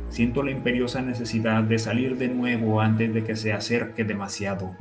siento 0.09 0.43
la 0.43 0.51
imperiosa 0.51 1.03
necesidad 1.03 1.63
de 1.63 1.79
salir 1.79 2.19
de 2.19 2.27
nuevo 2.27 2.81
antes 2.81 3.15
de 3.15 3.23
que 3.23 3.37
se 3.37 3.53
acerque 3.53 4.03
demasiado. 4.03 4.75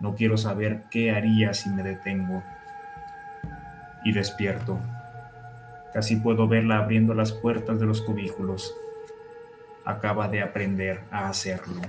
No 0.00 0.14
quiero 0.14 0.36
saber 0.36 0.82
qué 0.90 1.10
haría 1.12 1.54
si 1.54 1.70
me 1.70 1.82
detengo. 1.82 2.42
Y 4.04 4.12
despierto. 4.12 4.78
Casi 5.96 6.16
puedo 6.16 6.46
verla 6.46 6.76
abriendo 6.76 7.14
las 7.14 7.32
puertas 7.32 7.80
de 7.80 7.86
los 7.86 8.02
cubículos. 8.02 8.76
Acaba 9.86 10.28
de 10.28 10.42
aprender 10.42 11.04
a 11.10 11.30
hacerlo. 11.30 11.80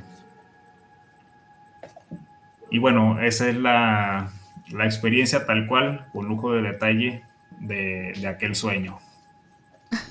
Y 2.72 2.80
bueno, 2.80 3.20
esa 3.20 3.49
es 3.49 3.58
la, 3.58 4.32
la 4.70 4.86
experiencia 4.86 5.45
tal 5.45 5.68
cual, 5.68 6.08
con 6.14 6.26
lujo 6.26 6.53
de 6.53 6.62
detalle 6.62 7.26
de, 7.60 8.14
de 8.18 8.28
aquel 8.30 8.55
sueño. 8.55 8.97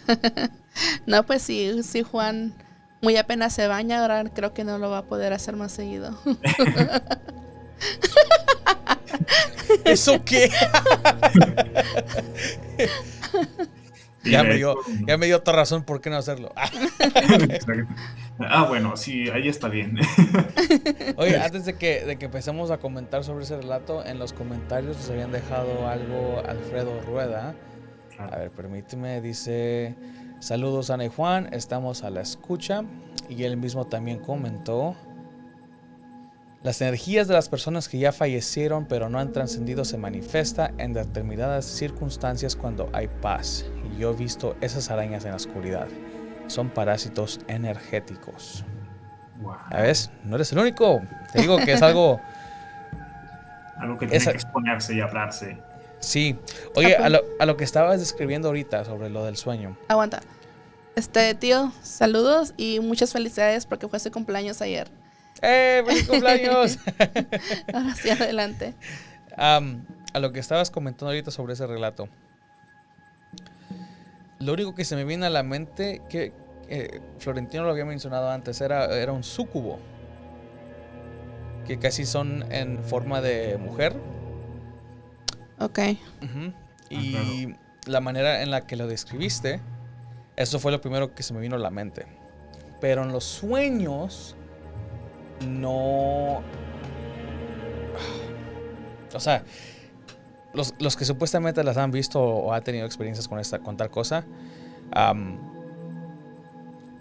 no, 1.06 1.22
pues 1.22 1.40
sí, 1.40 1.82
sí, 1.82 2.02
Juan 2.02 2.52
muy 3.00 3.16
apenas 3.16 3.54
se 3.54 3.66
baña, 3.66 4.02
ahora 4.02 4.24
creo 4.24 4.52
que 4.52 4.64
no 4.64 4.76
lo 4.76 4.90
va 4.90 4.98
a 4.98 5.06
poder 5.06 5.32
hacer 5.32 5.56
más 5.56 5.72
seguido. 5.72 6.20
¿Eso 9.86 10.22
qué? 10.22 10.50
ya, 14.30 14.42
me 14.42 14.54
dio, 14.54 14.76
ya 15.06 15.16
me 15.16 15.26
dio 15.26 15.36
otra 15.36 15.54
razón 15.54 15.84
por 15.84 16.00
qué 16.00 16.10
no 16.10 16.16
hacerlo. 16.16 16.52
ah, 18.40 18.64
bueno, 18.68 18.96
sí, 18.96 19.28
ahí 19.30 19.48
está 19.48 19.68
bien. 19.68 19.98
Oye, 21.16 21.36
antes 21.38 21.64
de 21.64 21.74
que, 21.74 22.04
de 22.04 22.16
que 22.16 22.26
empecemos 22.26 22.70
a 22.70 22.78
comentar 22.78 23.24
sobre 23.24 23.44
ese 23.44 23.56
relato, 23.56 24.04
en 24.04 24.18
los 24.18 24.32
comentarios 24.32 24.96
nos 24.96 25.10
habían 25.10 25.32
dejado 25.32 25.88
algo 25.88 26.42
Alfredo 26.46 27.00
Rueda. 27.02 27.54
A 28.18 28.36
ver, 28.36 28.50
permíteme, 28.50 29.20
dice... 29.20 29.94
Saludos 30.40 30.90
Ana 30.90 31.06
y 31.06 31.08
Juan, 31.08 31.48
estamos 31.52 32.04
a 32.04 32.10
la 32.10 32.20
escucha 32.20 32.84
y 33.28 33.44
él 33.44 33.56
mismo 33.56 33.86
también 33.86 34.18
comentó 34.18 34.94
las 36.62 36.80
energías 36.80 37.28
de 37.28 37.34
las 37.34 37.48
personas 37.48 37.88
que 37.88 37.98
ya 37.98 38.12
fallecieron 38.12 38.86
pero 38.86 39.08
no 39.08 39.18
han 39.18 39.32
trascendido 39.32 39.84
se 39.84 39.98
manifiesta 39.98 40.72
en 40.78 40.92
determinadas 40.92 41.64
circunstancias 41.64 42.56
cuando 42.56 42.88
hay 42.92 43.08
paz. 43.08 43.64
Y 43.84 44.00
yo 44.00 44.10
he 44.10 44.16
visto 44.16 44.56
esas 44.60 44.90
arañas 44.90 45.24
en 45.24 45.30
la 45.30 45.36
oscuridad. 45.36 45.86
Son 46.48 46.68
parásitos 46.70 47.40
energéticos. 47.48 48.64
¿Sabes? 49.70 50.10
No 50.24 50.36
eres 50.36 50.52
el 50.52 50.58
único. 50.58 51.02
Te 51.32 51.40
digo 51.40 51.58
que 51.58 51.72
es 51.72 51.82
algo... 51.82 52.20
algo 53.76 53.98
que 53.98 54.06
tiene 54.06 54.24
que 54.24 54.30
exponerse 54.30 54.94
y 54.94 55.00
hablarse. 55.00 55.58
Sí. 56.00 56.38
Oye, 56.74 56.96
a 56.96 57.08
lo, 57.08 57.20
a 57.38 57.46
lo, 57.46 57.56
que 57.56 57.64
estabas 57.64 58.00
describiendo 58.00 58.48
ahorita 58.48 58.84
sobre 58.84 59.10
lo 59.10 59.24
del 59.24 59.36
sueño. 59.36 59.76
Aguanta. 59.88 60.20
Este, 60.94 61.34
tío, 61.34 61.72
saludos 61.82 62.54
y 62.56 62.80
muchas 62.80 63.12
felicidades 63.12 63.66
porque 63.66 63.88
fue 63.88 63.98
su 63.98 64.10
cumpleaños 64.10 64.62
ayer. 64.62 64.88
¡Eh, 65.42 65.82
feliz 65.86 66.08
cumpleaños! 66.08 66.78
Ahora 67.72 67.94
sí, 67.94 68.10
adelante. 68.10 68.74
a 69.36 69.60
lo 70.18 70.32
que 70.32 70.40
estabas 70.40 70.70
comentando 70.70 71.06
ahorita 71.06 71.30
sobre 71.30 71.54
ese 71.54 71.66
relato. 71.66 72.08
Lo 74.38 74.52
único 74.52 74.74
que 74.74 74.84
se 74.84 74.96
me 74.96 75.04
viene 75.04 75.26
a 75.26 75.30
la 75.30 75.42
mente, 75.42 76.02
que 76.08 76.32
eh, 76.68 77.00
Florentino 77.18 77.64
lo 77.64 77.70
había 77.70 77.84
mencionado 77.84 78.30
antes, 78.30 78.60
era, 78.60 78.86
era 78.96 79.12
un 79.12 79.24
súcubo. 79.24 79.78
Que 81.66 81.78
casi 81.78 82.06
son 82.06 82.50
en 82.52 82.82
forma 82.84 83.20
de 83.20 83.58
mujer. 83.58 83.94
Ok. 85.58 85.78
Y 86.90 87.50
ah, 87.50 87.56
la 87.86 88.00
manera 88.00 88.42
en 88.42 88.50
la 88.50 88.66
que 88.66 88.76
lo 88.76 88.86
describiste 88.86 89.60
eso 90.36 90.60
fue 90.60 90.70
lo 90.70 90.82
primero 90.82 91.14
que 91.14 91.22
se 91.22 91.32
me 91.32 91.40
vino 91.40 91.56
a 91.56 91.58
la 91.58 91.70
mente. 91.70 92.06
Pero 92.80 93.02
en 93.02 93.10
los 93.10 93.24
sueños, 93.24 94.36
no... 95.44 96.42
O 99.14 99.20
sea, 99.20 99.42
los, 100.52 100.96
que 100.96 101.04
supuestamente 101.04 101.62
las 101.64 101.76
han 101.76 101.90
visto 101.90 102.20
o 102.20 102.52
han 102.52 102.62
tenido 102.62 102.86
experiencias 102.86 103.28
con, 103.28 103.38
esta, 103.38 103.60
con 103.60 103.76
tal 103.76 103.90
cosa, 103.90 104.24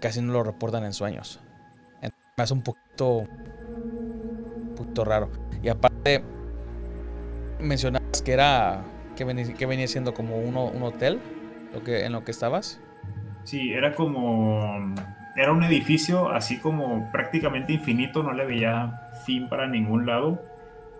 casi 0.00 0.20
no 0.22 0.32
lo 0.32 0.42
reportan 0.42 0.84
en 0.84 0.92
sueños. 0.92 1.40
Entonces, 1.96 2.30
me 2.36 2.44
hace 2.44 2.54
un 2.54 2.62
poquito, 2.62 3.24
poquito 4.76 5.04
raro. 5.04 5.30
Y 5.62 5.68
aparte, 5.68 6.22
mencionabas 7.60 8.22
que 8.22 8.32
era, 8.32 8.84
que 9.16 9.24
venía, 9.24 9.52
que 9.54 9.66
venía 9.66 9.88
siendo 9.88 10.14
como 10.14 10.38
un 10.38 10.82
hotel, 10.82 11.20
lo 11.72 11.82
que, 11.82 12.04
en 12.04 12.12
lo 12.12 12.24
que 12.24 12.30
estabas. 12.30 12.80
Sí, 13.44 13.72
era 13.72 13.94
como. 13.94 14.94
Era 15.36 15.52
un 15.52 15.62
edificio 15.62 16.30
así 16.30 16.58
como 16.58 17.10
prácticamente 17.12 17.72
infinito, 17.72 18.22
no 18.22 18.32
le 18.32 18.46
veía 18.46 19.02
fin 19.24 19.48
para 19.48 19.66
ningún 19.66 20.06
lado. 20.06 20.42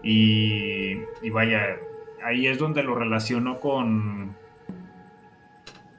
Y, 0.02 0.98
y 1.22 1.30
vaya, 1.30 1.76
ahí 2.22 2.46
es 2.46 2.58
donde 2.58 2.82
lo 2.82 2.94
relaciono 2.94 3.60
con. 3.60 4.36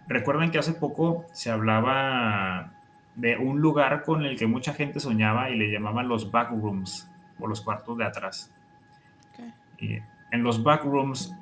Recuerden 0.08 0.52
que 0.52 0.60
hace 0.60 0.74
poco 0.74 1.26
se 1.34 1.50
hablaba 1.50 2.74
de 3.16 3.36
un 3.38 3.60
lugar 3.60 4.04
con 4.04 4.24
el 4.24 4.38
que 4.38 4.46
mucha 4.46 4.74
gente 4.74 5.00
soñaba 5.00 5.50
y 5.50 5.58
le 5.58 5.72
llamaban 5.72 6.08
los 6.08 6.32
backrooms 6.32 7.12
o 7.40 7.48
los 7.48 7.62
cuartos 7.62 7.98
de 7.98 8.06
atrás. 8.06 8.54
Y 9.80 10.00
en 10.32 10.44
los 10.44 10.64
backrooms 10.64 11.36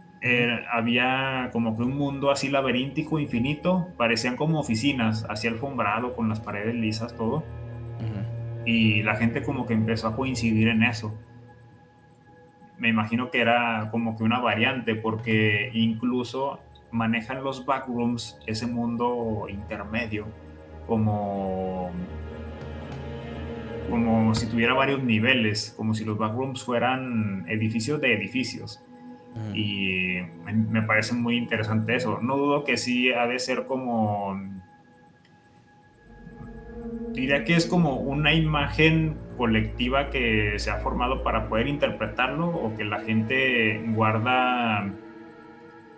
había 0.71 1.49
como 1.51 1.77
que 1.77 1.83
un 1.83 1.95
mundo 1.95 2.31
así 2.31 2.49
laberíntico, 2.49 3.19
infinito, 3.19 3.87
parecían 3.97 4.35
como 4.35 4.59
oficinas, 4.59 5.23
así 5.29 5.47
alfombrado, 5.47 6.15
con 6.15 6.29
las 6.29 6.39
paredes 6.39 6.75
lisas, 6.75 7.15
todo. 7.15 7.43
Y 8.65 9.03
la 9.03 9.15
gente 9.15 9.43
como 9.43 9.67
que 9.67 9.73
empezó 9.73 10.07
a 10.07 10.15
coincidir 10.15 10.69
en 10.69 10.81
eso. 10.83 11.15
Me 12.79 12.89
imagino 12.89 13.29
que 13.29 13.39
era 13.39 13.89
como 13.91 14.17
que 14.17 14.23
una 14.23 14.39
variante, 14.39 14.95
porque 14.95 15.69
incluso 15.73 16.59
manejan 16.91 17.43
los 17.43 17.65
backrooms, 17.65 18.39
ese 18.47 18.65
mundo 18.65 19.45
intermedio, 19.49 20.27
como 20.87 21.91
como 23.89 24.33
si 24.33 24.47
tuviera 24.47 24.73
varios 24.73 25.03
niveles, 25.03 25.73
como 25.77 25.93
si 25.93 26.03
los 26.03 26.17
backrooms 26.17 26.63
fueran 26.63 27.45
edificios 27.47 28.01
de 28.01 28.13
edificios. 28.13 28.81
Y 29.53 30.19
me 30.47 30.81
parece 30.83 31.13
muy 31.13 31.37
interesante 31.37 31.95
eso. 31.95 32.19
No 32.21 32.37
dudo 32.37 32.63
que 32.63 32.77
sí 32.77 33.11
ha 33.11 33.27
de 33.27 33.39
ser 33.39 33.65
como... 33.65 34.39
Diría 37.13 37.43
que 37.43 37.55
es 37.55 37.65
como 37.65 37.95
una 37.95 38.33
imagen 38.33 39.17
colectiva 39.37 40.09
que 40.09 40.59
se 40.59 40.69
ha 40.69 40.77
formado 40.77 41.23
para 41.23 41.47
poder 41.47 41.67
interpretarlo 41.67 42.47
o 42.47 42.75
que 42.75 42.83
la 42.83 42.99
gente 42.99 43.81
guarda 43.87 44.91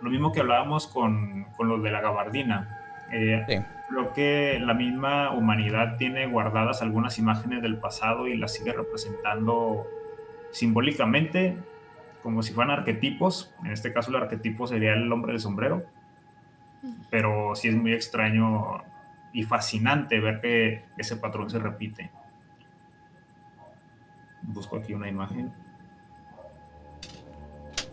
lo 0.00 0.10
mismo 0.10 0.32
que 0.32 0.40
hablábamos 0.40 0.86
con, 0.86 1.44
con 1.56 1.68
lo 1.68 1.78
de 1.78 1.90
la 1.90 2.00
gabardina. 2.00 2.78
Eh, 3.12 3.64
Creo 3.88 4.12
que 4.12 4.58
la 4.60 4.74
misma 4.74 5.32
humanidad 5.32 5.96
tiene 5.96 6.26
guardadas 6.26 6.82
algunas 6.82 7.18
imágenes 7.18 7.62
del 7.62 7.78
pasado 7.78 8.26
y 8.26 8.36
las 8.36 8.52
sigue 8.52 8.72
representando 8.72 9.86
simbólicamente 10.50 11.56
como 12.28 12.42
si 12.42 12.52
fueran 12.52 12.78
arquetipos. 12.80 13.54
En 13.64 13.72
este 13.72 13.90
caso 13.90 14.10
el 14.10 14.16
arquetipo 14.16 14.66
sería 14.66 14.92
el 14.92 15.10
hombre 15.10 15.32
del 15.32 15.40
sombrero. 15.40 15.82
Pero 17.08 17.54
sí 17.54 17.68
es 17.68 17.74
muy 17.74 17.94
extraño 17.94 18.84
y 19.32 19.44
fascinante 19.44 20.20
ver 20.20 20.38
que 20.42 20.84
ese 20.98 21.16
patrón 21.16 21.48
se 21.48 21.58
repite. 21.58 22.10
Busco 24.42 24.76
aquí 24.76 24.92
una 24.92 25.08
imagen 25.08 25.50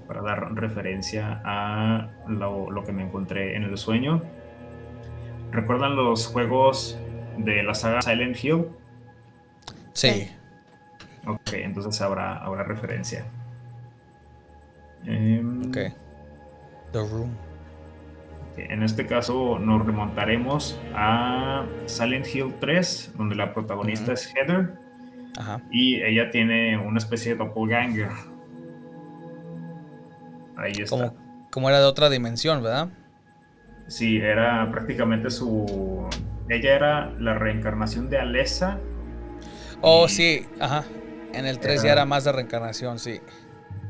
para 0.06 0.22
dar 0.22 0.54
referencia 0.54 1.42
a 1.46 2.10
lo, 2.28 2.84
que 2.86 2.92
me 2.92 3.04
encontré 3.04 3.56
en 3.56 3.64
el 3.64 3.78
sueño. 3.78 4.22
¿Recuerdan 5.52 5.96
los 5.96 6.28
juegos 6.28 7.00
de 7.38 7.64
la 7.64 7.74
saga 7.74 8.02
Silent 8.02 8.44
Hill? 8.44 8.66
Sí. 9.94 10.30
Ok, 11.26 11.54
entonces 11.54 12.02
habrá, 12.02 12.36
habrá 12.36 12.64
referencia. 12.64 13.26
Em, 15.06 15.68
ok. 15.68 15.78
The 16.92 17.00
Room. 17.00 17.36
En 18.58 18.84
este 18.84 19.06
caso 19.06 19.60
nos 19.60 19.86
remontaremos 19.86 20.80
a 20.94 21.66
Silent 21.88 22.26
Hill 22.34 22.54
3, 22.60 23.14
donde 23.18 23.36
la 23.36 23.54
protagonista 23.54 24.14
es 24.14 24.34
Heather. 24.34 24.76
Ajá. 25.38 25.62
Y 25.70 26.02
ella 26.02 26.30
tiene 26.30 26.78
una 26.78 26.98
especie 26.98 27.34
de 27.34 27.40
doppelganger. 27.40 28.10
Ahí 30.56 30.72
está. 30.72 31.14
Como, 31.52 31.70
era 31.70 31.80
de 31.80 31.86
otra 31.86 32.10
dimensión, 32.10 32.64
¿verdad? 32.64 32.90
Sí, 33.88 34.18
era 34.18 34.70
prácticamente 34.72 35.30
su. 35.30 36.08
Ella 36.50 36.76
era 36.76 37.12
la 37.20 37.34
reencarnación 37.34 38.10
de 38.10 38.20
Alessa. 38.20 38.80
Oh, 39.82 40.08
sí, 40.08 40.46
ajá. 40.60 40.86
En 41.34 41.46
el 41.46 41.60
3 41.60 41.84
ya 41.84 41.92
era 41.92 42.06
más 42.06 42.24
de 42.24 42.32
reencarnación, 42.32 43.00
sí. 43.00 43.20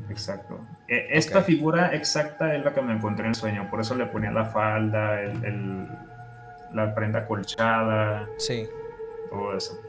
Exacto. 0.10 0.60
E, 0.88 1.18
esta 1.18 1.42
figura 1.42 1.96
exacta 1.96 2.56
es 2.56 2.64
la 2.64 2.74
que 2.74 2.82
me 2.82 2.94
encontré 2.94 3.26
en 3.26 3.30
el 3.30 3.36
sueño, 3.36 3.70
por 3.70 3.82
eso 3.82 3.96
le 3.96 4.06
ponía 4.06 4.32
la 4.32 4.46
falda, 4.46 5.22
el, 5.22 5.88
la 6.74 6.94
prenda 6.94 7.26
colchada. 7.26 8.28
Sí. 8.38 8.68
Todo 9.30 9.58
eso. 9.58 9.80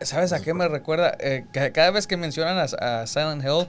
¿Sabes 0.00 0.32
a 0.32 0.42
qué 0.42 0.52
me 0.52 0.68
recuerda? 0.68 1.16
Eh, 1.18 1.46
cada 1.52 1.90
vez 1.90 2.06
que 2.06 2.16
mencionan 2.16 2.58
a, 2.58 3.06
Silent 3.06 3.42
Hill, 3.42 3.68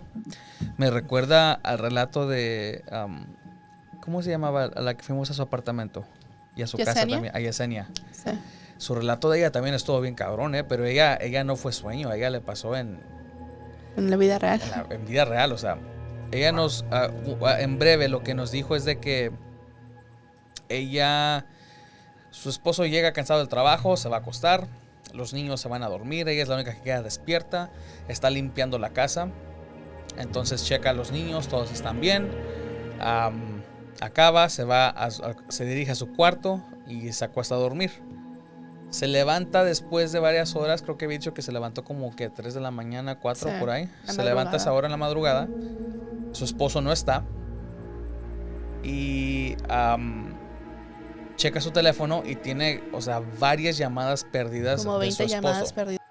me 0.77 0.89
recuerda 0.89 1.53
al 1.53 1.79
relato 1.79 2.27
de. 2.27 2.83
¿Cómo 4.01 4.21
se 4.21 4.29
llamaba? 4.29 4.65
A 4.65 4.81
la 4.81 4.95
que 4.95 5.03
fuimos 5.03 5.31
a 5.31 5.33
su 5.33 5.41
apartamento 5.41 6.05
y 6.55 6.61
a 6.61 6.67
su 6.67 6.77
casa 6.77 6.93
también, 6.93 7.31
a 7.33 7.39
Yesenia. 7.39 7.87
Sí. 8.11 8.31
Su 8.77 8.93
relato 8.95 9.29
de 9.29 9.39
ella 9.39 9.51
también 9.51 9.73
estuvo 9.73 10.01
bien 10.01 10.15
cabrón, 10.15 10.53
¿eh? 10.55 10.63
Pero 10.65 10.85
ella, 10.85 11.17
ella 11.19 11.45
no 11.45 11.55
fue 11.55 11.71
sueño, 11.71 12.09
a 12.09 12.17
ella 12.17 12.29
le 12.29 12.41
pasó 12.41 12.75
en, 12.75 12.99
En 13.97 14.09
la 14.09 14.17
vida 14.17 14.39
real. 14.39 14.61
en, 14.61 14.69
la- 14.71 14.83
vida 15.05 15.25
real, 15.25 15.51
o 15.51 15.57
sea, 15.57 15.77
ella 16.31 16.51
nos, 16.51 16.85
ah, 16.91 17.09
ah, 17.45 17.61
en 17.61 17.79
breve 17.79 18.07
lo 18.09 18.23
que 18.23 18.33
nos 18.33 18.51
dijo 18.51 18.75
es 18.75 18.83
de 18.85 18.99
que 18.99 19.31
ella, 20.69 21.45
su 22.31 22.49
esposo 22.49 22.85
llega 22.85 23.13
cansado 23.13 23.39
del 23.39 23.49
trabajo, 23.49 23.97
se 23.97 24.09
va 24.09 24.17
a 24.17 24.19
acostar, 24.19 24.67
los 25.13 25.33
niños 25.33 25.61
se 25.61 25.69
van 25.69 25.83
a 25.83 25.87
dormir, 25.89 26.27
ella 26.27 26.41
es 26.43 26.49
la 26.49 26.55
única 26.55 26.73
que 26.73 26.81
queda 26.81 27.01
despierta, 27.01 27.69
está 28.07 28.29
limpiando 28.29 28.79
la 28.79 28.89
casa, 28.89 29.29
entonces 30.17 30.63
checa 30.65 30.89
a 30.89 30.93
los 30.93 31.11
niños, 31.11 31.47
todos 31.47 31.71
están 31.71 32.01
bien, 32.01 32.29
acaba, 34.01 34.49
se 34.49 34.63
va, 34.63 34.89
a- 34.89 35.09
se 35.49 35.65
dirige 35.65 35.91
a 35.91 35.95
su 35.95 36.11
cuarto 36.13 36.61
y 36.87 37.11
se 37.13 37.25
acuesta 37.25 37.55
a 37.55 37.57
dormir. 37.59 37.91
Se 38.89 39.07
levanta 39.07 39.63
después 39.63 40.11
de 40.11 40.19
varias 40.19 40.55
horas, 40.55 40.81
creo 40.81 40.97
que 40.97 41.05
había 41.05 41.17
dicho 41.17 41.33
que 41.33 41.41
se 41.41 41.51
levantó 41.51 41.83
como 41.83 42.15
que 42.15 42.29
3 42.29 42.53
de 42.53 42.61
la 42.61 42.71
mañana, 42.71 43.19
4 43.19 43.49
Sí, 43.49 43.55
por 43.59 43.69
ahí. 43.69 43.89
Se 44.05 44.23
levanta 44.23 44.57
esa 44.57 44.71
hora 44.71 44.87
en 44.87 44.91
la 44.91 44.97
madrugada. 44.97 45.47
Su 46.31 46.45
esposo 46.45 46.81
no 46.81 46.91
está. 46.91 47.23
Y 48.83 49.55
am, 49.67 50.33
checa 51.35 51.59
su 51.59 51.71
teléfono 51.71 52.23
y 52.25 52.35
tiene, 52.35 52.83
o 52.93 53.01
sea, 53.01 53.21
varias 53.39 53.77
llamadas 53.77 54.23
perdidas 54.23 54.85
Como 54.85 54.99
de 54.99 55.11
su 55.11 55.17
20 55.17 55.23
esposo. 55.23 55.35
llamadas 55.35 55.73
perdidas. 55.73 56.01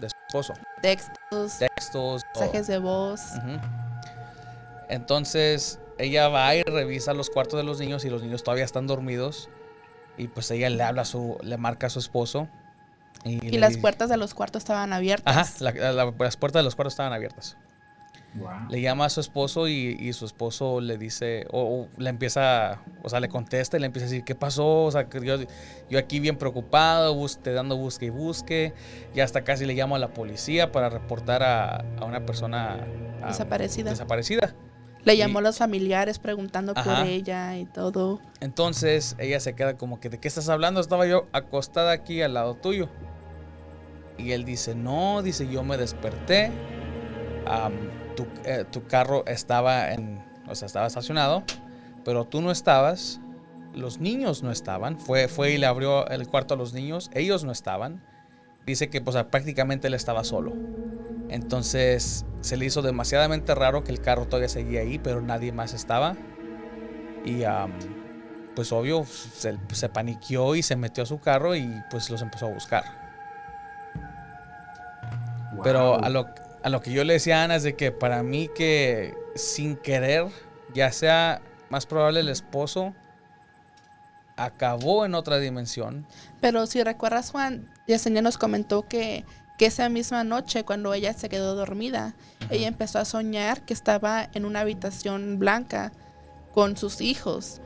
de 0.00 0.10
su 0.10 0.16
esposo. 0.26 0.54
Textos, 0.82 1.58
Textos. 1.58 2.22
mensajes 2.34 2.66
de 2.66 2.78
voz. 2.78 3.20
Entonces 4.88 5.78
ella 5.98 6.28
va 6.28 6.54
y 6.54 6.62
revisa 6.62 7.14
los 7.14 7.30
cuartos 7.30 7.56
de 7.58 7.64
los 7.64 7.78
niños 7.80 8.04
y 8.04 8.10
los 8.10 8.22
niños 8.22 8.42
todavía 8.42 8.64
están 8.64 8.86
dormidos. 8.86 9.48
Y 10.16 10.28
pues 10.28 10.50
ella 10.50 10.70
le 10.70 10.82
habla 10.82 11.02
a 11.02 11.04
su, 11.04 11.38
le 11.42 11.56
marca 11.56 11.86
a 11.88 11.90
su 11.90 11.98
esposo. 11.98 12.48
Y, 13.24 13.44
Y 13.46 13.50
le 13.52 13.58
las 13.58 13.70
dice- 13.70 13.80
puertas 13.80 14.08
de 14.10 14.16
los 14.16 14.34
cuartos 14.34 14.60
estaban 14.62 14.92
abiertas. 14.92 15.36
Ajá, 15.36 15.72
la- 15.72 15.92
la- 15.92 16.12
las 16.18 16.36
puertas 16.36 16.60
de 16.60 16.64
los 16.64 16.74
cuartos 16.76 16.92
estaban 16.92 17.12
abiertas. 17.12 17.56
Wow. 18.34 18.68
Le 18.68 18.80
llama 18.80 19.04
a 19.04 19.10
su 19.10 19.20
esposo 19.20 19.68
y, 19.68 19.96
y 20.00 20.12
su 20.12 20.24
esposo 20.26 20.80
le 20.80 20.98
dice, 20.98 21.46
o, 21.52 21.82
o 21.82 21.88
le 22.00 22.10
empieza, 22.10 22.80
o 23.04 23.08
sea, 23.08 23.20
le 23.20 23.28
contesta 23.28 23.76
y 23.76 23.80
le 23.80 23.86
empieza 23.86 24.06
a 24.06 24.10
decir, 24.10 24.24
¿qué 24.24 24.34
pasó? 24.34 24.82
O 24.86 24.90
sea, 24.90 25.08
que 25.08 25.24
yo, 25.24 25.36
yo 25.88 25.98
aquí 26.00 26.18
bien 26.18 26.36
preocupado, 26.36 27.14
bus- 27.14 27.38
te 27.38 27.52
dando 27.52 27.76
busque 27.76 28.06
y 28.06 28.10
busque. 28.10 28.72
Y 29.14 29.20
hasta 29.20 29.42
casi 29.44 29.66
le 29.66 29.74
llamo 29.74 29.94
a 29.94 30.00
la 30.00 30.08
policía 30.08 30.72
para 30.72 30.88
reportar 30.90 31.44
a, 31.44 31.76
a 32.00 32.04
una 32.04 32.26
persona 32.26 32.84
Desaparecida. 33.24 33.90
desaparecida. 33.90 34.52
Le 35.04 35.16
llamó 35.16 35.40
a 35.40 35.42
los 35.42 35.58
familiares 35.58 36.18
preguntando 36.18 36.72
Ajá. 36.74 37.00
por 37.00 37.06
ella 37.06 37.56
y 37.58 37.66
todo. 37.66 38.20
Entonces 38.40 39.16
ella 39.18 39.38
se 39.40 39.54
queda 39.54 39.76
como 39.76 40.00
que, 40.00 40.08
¿de 40.08 40.18
qué 40.18 40.28
estás 40.28 40.48
hablando? 40.48 40.80
Estaba 40.80 41.06
yo 41.06 41.26
acostada 41.32 41.92
aquí 41.92 42.22
al 42.22 42.34
lado 42.34 42.54
tuyo. 42.54 42.88
Y 44.16 44.32
él 44.32 44.44
dice, 44.44 44.74
no, 44.74 45.22
dice, 45.22 45.48
yo 45.48 45.62
me 45.62 45.76
desperté. 45.76 46.50
tu, 48.16 48.26
eh, 48.44 48.64
tu 48.70 48.86
carro 48.86 49.26
estaba 49.26 49.92
en, 49.92 50.24
o 50.48 50.54
sea, 50.54 50.66
estaba 50.66 50.86
estacionado, 50.86 51.42
pero 52.04 52.24
tú 52.24 52.40
no 52.40 52.50
estabas. 52.50 53.20
Los 53.74 53.98
niños 53.98 54.42
no 54.44 54.52
estaban. 54.52 54.98
Fue, 54.98 55.26
fue 55.26 55.52
y 55.52 55.58
le 55.58 55.66
abrió 55.66 56.06
el 56.06 56.28
cuarto 56.28 56.54
a 56.54 56.56
los 56.56 56.72
niños. 56.72 57.10
Ellos 57.12 57.42
no 57.42 57.50
estaban. 57.50 58.04
Dice 58.64 58.88
que 58.88 59.00
pues, 59.00 59.16
prácticamente 59.24 59.88
él 59.88 59.94
estaba 59.94 60.22
solo. 60.22 60.52
Entonces 61.28 62.24
se 62.40 62.56
le 62.56 62.66
hizo 62.66 62.82
demasiadamente 62.82 63.54
raro 63.54 63.84
que 63.84 63.92
el 63.92 64.00
carro 64.00 64.26
todavía 64.26 64.48
seguía 64.48 64.80
ahí, 64.80 64.98
pero 64.98 65.20
nadie 65.20 65.52
más 65.52 65.72
estaba. 65.72 66.16
Y 67.24 67.44
am, 67.44 67.72
pues 68.54 68.70
obvio 68.72 69.04
se, 69.06 69.58
se 69.72 69.88
paniqueó 69.88 70.54
y 70.54 70.62
se 70.62 70.76
metió 70.76 71.02
a 71.04 71.06
su 71.06 71.18
carro 71.20 71.56
y 71.56 71.68
pues 71.90 72.10
los 72.10 72.22
empezó 72.22 72.46
a 72.46 72.50
buscar. 72.50 72.84
Pero 75.62 75.92
Wow. 75.96 76.04
a 76.04 76.08
lo, 76.10 76.26
a 76.62 76.68
lo 76.68 76.80
que 76.80 76.92
yo 76.92 77.04
le 77.04 77.14
decía 77.14 77.40
a 77.40 77.44
Ana 77.44 77.56
es 77.56 77.62
de 77.62 77.74
que 77.76 77.92
para 77.92 78.22
mí 78.22 78.48
que 78.54 79.14
sin 79.34 79.76
querer, 79.76 80.26
ya 80.74 80.90
sea 80.92 81.40
más 81.70 81.86
probable 81.86 82.20
el 82.20 82.28
esposo 82.28 82.94
acabó 84.36 85.04
en 85.06 85.14
otra 85.14 85.38
dimensión. 85.38 86.06
Pero 86.40 86.66
si 86.66 86.82
recuerdas, 86.82 87.30
Juan, 87.30 87.70
Yesenia 87.86 88.20
nos 88.20 88.36
comentó 88.36 88.82
que, 88.88 89.24
que 89.64 89.68
esa 89.68 89.88
misma 89.88 90.24
noche, 90.24 90.62
cuando 90.66 90.92
ella 90.92 91.14
se 91.14 91.30
quedó 91.30 91.54
dormida, 91.54 92.14
ella 92.50 92.68
empezó 92.68 92.98
a 92.98 93.06
soñar 93.06 93.62
que 93.64 93.72
estaba 93.72 94.28
en 94.34 94.44
una 94.44 94.60
habitación 94.60 95.38
blanca 95.38 95.90
con 96.52 96.76
sus 96.76 97.00
hijos 97.00 97.62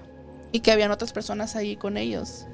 y 0.52 0.60
que 0.60 0.70
habían 0.70 0.92
otras 0.92 1.12
personas 1.12 1.56
ahí 1.56 1.74
con 1.74 1.96
ellos. 1.96 2.46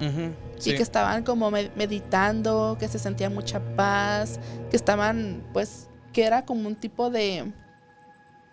Sí. 0.59 0.71
Y 0.71 0.77
que 0.77 0.83
estaban 0.83 1.25
como 1.25 1.51
me- 1.51 1.71
meditando, 1.77 2.79
que 2.81 2.89
se 2.89 2.99
sentía 2.99 3.29
mucha 3.29 3.61
paz, 3.77 4.41
que 4.71 4.77
estaban, 4.79 5.43
pues, 5.53 5.89
que 6.15 6.25
era 6.25 6.47
como 6.47 6.67
un 6.67 6.75
tipo 6.75 7.11
de, 7.11 7.53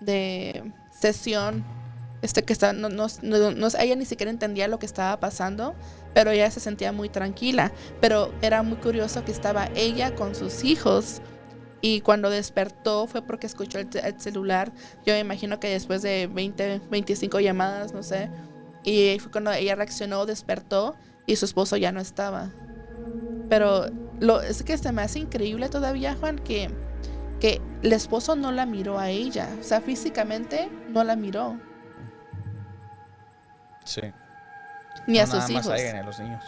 de 0.01 0.73
sesión, 0.91 1.63
este 2.21 2.43
que 2.43 2.51
está, 2.51 2.73
no, 2.73 2.89
no, 2.89 3.07
no- 3.21 3.51
no- 3.51 3.67
ella 3.79 3.95
ni 3.95 4.03
siquiera 4.03 4.29
entendía 4.29 4.67
lo 4.67 4.77
que 4.77 4.87
estaba 4.87 5.17
pasando, 5.21 5.73
pero 6.13 6.31
ella 6.31 6.49
se 6.51 6.59
sentía 6.59 6.91
muy 6.91 7.09
tranquila, 7.09 7.71
pero 7.99 8.31
era 8.41 8.63
muy 8.63 8.77
curioso 8.77 9.23
que 9.23 9.31
estaba 9.31 9.69
ella 9.75 10.15
con 10.15 10.35
sus 10.35 10.63
hijos. 10.63 11.21
Y 11.81 12.01
cuando 12.01 12.29
despertó 12.29 13.07
fue 13.07 13.23
porque 13.23 13.47
escuchó 13.47 13.79
el, 13.79 13.89
celular. 14.19 14.71
Yo 15.05 15.13
me 15.13 15.19
imagino 15.19 15.59
que 15.59 15.69
después 15.69 16.01
de 16.03 16.27
20, 16.31 16.81
25 16.91 17.39
llamadas, 17.39 17.93
no 17.93 18.03
sé. 18.03 18.29
Y 18.83 19.17
fue 19.19 19.31
cuando 19.31 19.51
ella 19.51 19.75
reaccionó, 19.75 20.25
despertó 20.25 20.95
y 21.25 21.37
su 21.37 21.45
esposo 21.45 21.77
ya 21.77 21.91
no 21.91 21.99
estaba. 21.99 22.51
Pero 23.49 23.87
lo 24.19 24.41
es 24.41 24.61
que 24.63 24.77
se 24.77 24.91
me 24.91 25.03
increíble 25.15 25.69
todavía, 25.69 26.15
Juan, 26.15 26.37
que, 26.37 26.69
que 27.39 27.61
el 27.81 27.93
esposo 27.93 28.35
no 28.35 28.51
la 28.51 28.67
miró 28.67 28.99
a 28.99 29.09
ella. 29.09 29.49
O 29.59 29.63
sea, 29.63 29.81
físicamente 29.81 30.69
no 30.89 31.03
la 31.03 31.15
miró. 31.15 31.59
Sí. 33.83 34.01
Ni 35.07 35.19
a 35.19 35.25
sus 35.25 35.35
más 35.35 35.49
hijos. 35.49 35.67
a 35.67 36.03
los 36.03 36.19
niños. 36.19 36.43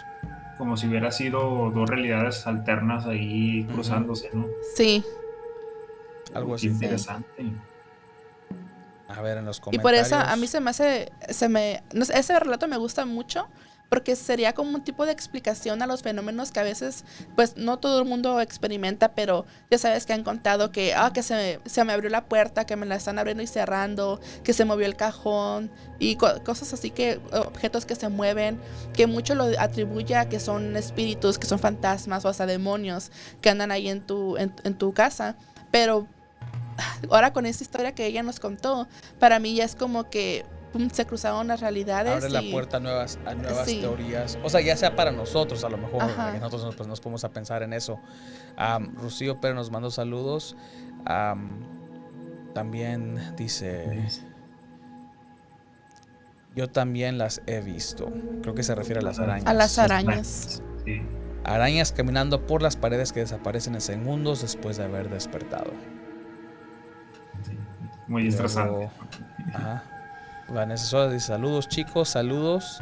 Como 0.57 0.77
si 0.77 0.87
hubiera 0.87 1.11
sido 1.11 1.71
dos 1.71 1.89
realidades 1.89 2.45
alternas 2.47 3.05
ahí 3.05 3.65
cruzándose, 3.65 4.29
¿no? 4.33 4.45
Sí. 4.75 5.03
Algo 6.33 6.49
Qué 6.51 6.55
así. 6.55 6.67
interesante. 6.67 7.51
A 9.07 9.21
ver 9.21 9.37
en 9.37 9.45
los 9.45 9.57
Y 9.57 9.61
comentarios. 9.61 9.81
por 9.83 9.93
eso 9.93 10.15
a 10.15 10.35
mí 10.35 10.47
se 10.47 10.59
me 10.59 10.69
hace, 10.71 11.11
se 11.29 11.49
me, 11.49 11.83
no 11.93 12.05
sé, 12.05 12.17
ese 12.17 12.39
relato 12.39 12.67
me 12.67 12.77
gusta 12.77 13.05
mucho 13.05 13.47
porque 13.93 14.15
sería 14.15 14.53
como 14.53 14.71
un 14.73 14.83
tipo 14.83 15.05
de 15.05 15.11
explicación 15.11 15.83
a 15.83 15.85
los 15.85 16.01
fenómenos 16.01 16.51
que 16.51 16.59
a 16.59 16.63
veces, 16.63 17.05
pues 17.35 17.57
no 17.57 17.77
todo 17.77 17.99
el 18.01 18.05
mundo 18.07 18.41
experimenta, 18.41 19.09
pero 19.13 19.45
ya 19.69 19.77
sabes 19.77 20.07
que 20.07 20.13
han 20.13 20.23
contado 20.23 20.71
que, 20.71 20.95
ah, 20.95 21.11
que 21.13 21.21
se, 21.21 21.59
se 21.65 21.83
me 21.83 21.93
abrió 21.93 22.09
la 22.09 22.25
puerta, 22.25 22.65
que 22.65 22.75
me 22.75 22.87
la 22.87 22.95
están 22.95 23.19
abriendo 23.19 23.43
y 23.43 23.45
cerrando, 23.47 24.19
que 24.43 24.53
se 24.53 24.65
movió 24.65 24.87
el 24.87 24.95
cajón 24.95 25.69
y 25.99 26.15
co- 26.15 26.43
cosas 26.43 26.73
así 26.73 26.89
que, 26.89 27.19
objetos 27.33 27.85
que 27.85 27.93
se 27.93 28.09
mueven, 28.09 28.59
que 28.95 29.05
mucho 29.05 29.35
lo 29.35 29.43
atribuye 29.59 30.15
a 30.15 30.27
que 30.27 30.39
son 30.39 30.75
espíritus, 30.75 31.37
que 31.37 31.45
son 31.45 31.59
fantasmas 31.59 32.25
o 32.25 32.29
hasta 32.29 32.47
demonios 32.47 33.11
que 33.43 33.51
andan 33.51 33.69
ahí 33.69 33.89
en 33.89 34.01
tu, 34.01 34.37
en, 34.37 34.49
tu 34.73 34.91
casa, 34.95 35.35
pero 35.69 36.07
ahora 37.11 37.31
con 37.31 37.45
esta 37.45 37.63
historia 37.63 37.91
que 37.93 38.07
ella 38.07 38.23
nos 38.23 38.39
contó, 38.39 38.87
para 39.19 39.37
mí 39.37 39.53
ya 39.53 39.65
es 39.65 39.75
como 39.75 40.09
que 40.09 40.45
se 40.91 41.05
cruzaron 41.05 41.47
las 41.47 41.59
realidades. 41.61 42.11
abre 42.11 42.29
la 42.29 42.41
puerta 42.51 42.77
a 42.77 42.79
nuevas, 42.79 43.19
a 43.25 43.33
nuevas 43.35 43.67
Sí. 43.67 43.79
teorías. 43.81 44.37
O 44.43 44.49
sea, 44.49 44.61
ya 44.61 44.75
sea 44.75 44.95
para 44.95 45.11
nosotros, 45.11 45.63
a 45.63 45.69
lo 45.69 45.77
mejor 45.77 46.01
que 46.33 46.39
nosotros 46.39 46.63
nos, 46.65 46.75
pues, 46.75 46.87
nos 46.87 46.99
podemos 46.99 47.23
a 47.23 47.29
pensar 47.29 47.63
en 47.63 47.73
eso. 47.73 47.99
Am, 48.57 48.95
Rocío 48.95 49.39
Pérez 49.39 49.55
nos 49.55 49.71
mandó 49.71 49.91
saludos. 49.91 50.55
Am, 51.05 51.49
también 52.53 53.35
dice, 53.35 54.07
yo 56.55 56.69
también 56.69 57.17
las 57.17 57.41
he 57.47 57.61
visto. 57.61 58.11
Creo 58.41 58.53
que 58.53 58.63
se 58.63 58.75
refiere 58.75 58.99
a 58.99 59.03
las 59.03 59.19
arañas. 59.19 59.47
A 59.47 59.53
las 59.53 59.77
arañas. 59.79 60.61
Sí. 60.85 61.01
Arañas 61.45 61.91
caminando 61.91 62.45
por 62.47 62.61
las 62.61 62.75
paredes 62.77 63.11
que 63.11 63.19
desaparecen 63.19 63.75
en 63.75 63.81
segundos 63.81 64.41
después 64.41 64.77
de 64.77 64.85
haber 64.85 65.09
despertado. 65.09 65.71
Muy 68.07 68.23
Luego, 68.23 68.29
estresante. 68.45 68.89
Ajá. 69.53 69.83
Vanessa 70.49 70.85
Sosa 70.85 71.11
dice 71.11 71.27
saludos 71.27 71.67
chicos, 71.67 72.09
saludos. 72.09 72.81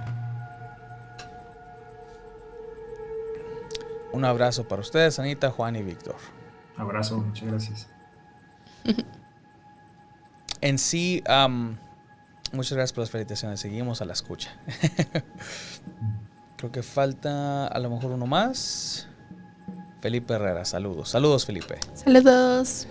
Un 4.14 4.26
abrazo 4.26 4.68
para 4.68 4.82
ustedes, 4.82 5.20
Anita, 5.20 5.52
Juan 5.52 5.76
y 5.76 5.84
Víctor. 5.84 6.16
Abrazo, 6.78 7.18
muchas 7.18 7.48
gracias. 7.48 7.88
En 10.62 10.78
sí, 10.78 11.24
am, 11.26 11.76
muchas 12.54 12.74
gracias 12.74 12.94
por 12.94 13.02
las 13.02 13.10
felicitaciones. 13.10 13.60
Seguimos 13.60 14.00
a 14.02 14.06
la 14.06 14.14
escucha. 14.14 14.52
Creo 16.58 16.72
que 16.72 16.84
falta 16.84 17.66
a 17.66 17.80
lo 17.80 17.90
mejor 17.90 18.12
uno 18.12 18.28
más. 18.28 19.08
Felipe 20.02 20.36
Herrera, 20.36 20.66
saludos. 20.66 21.10
Saludos, 21.10 21.48
Felipe. 21.48 21.80
Saludos. 21.96 22.88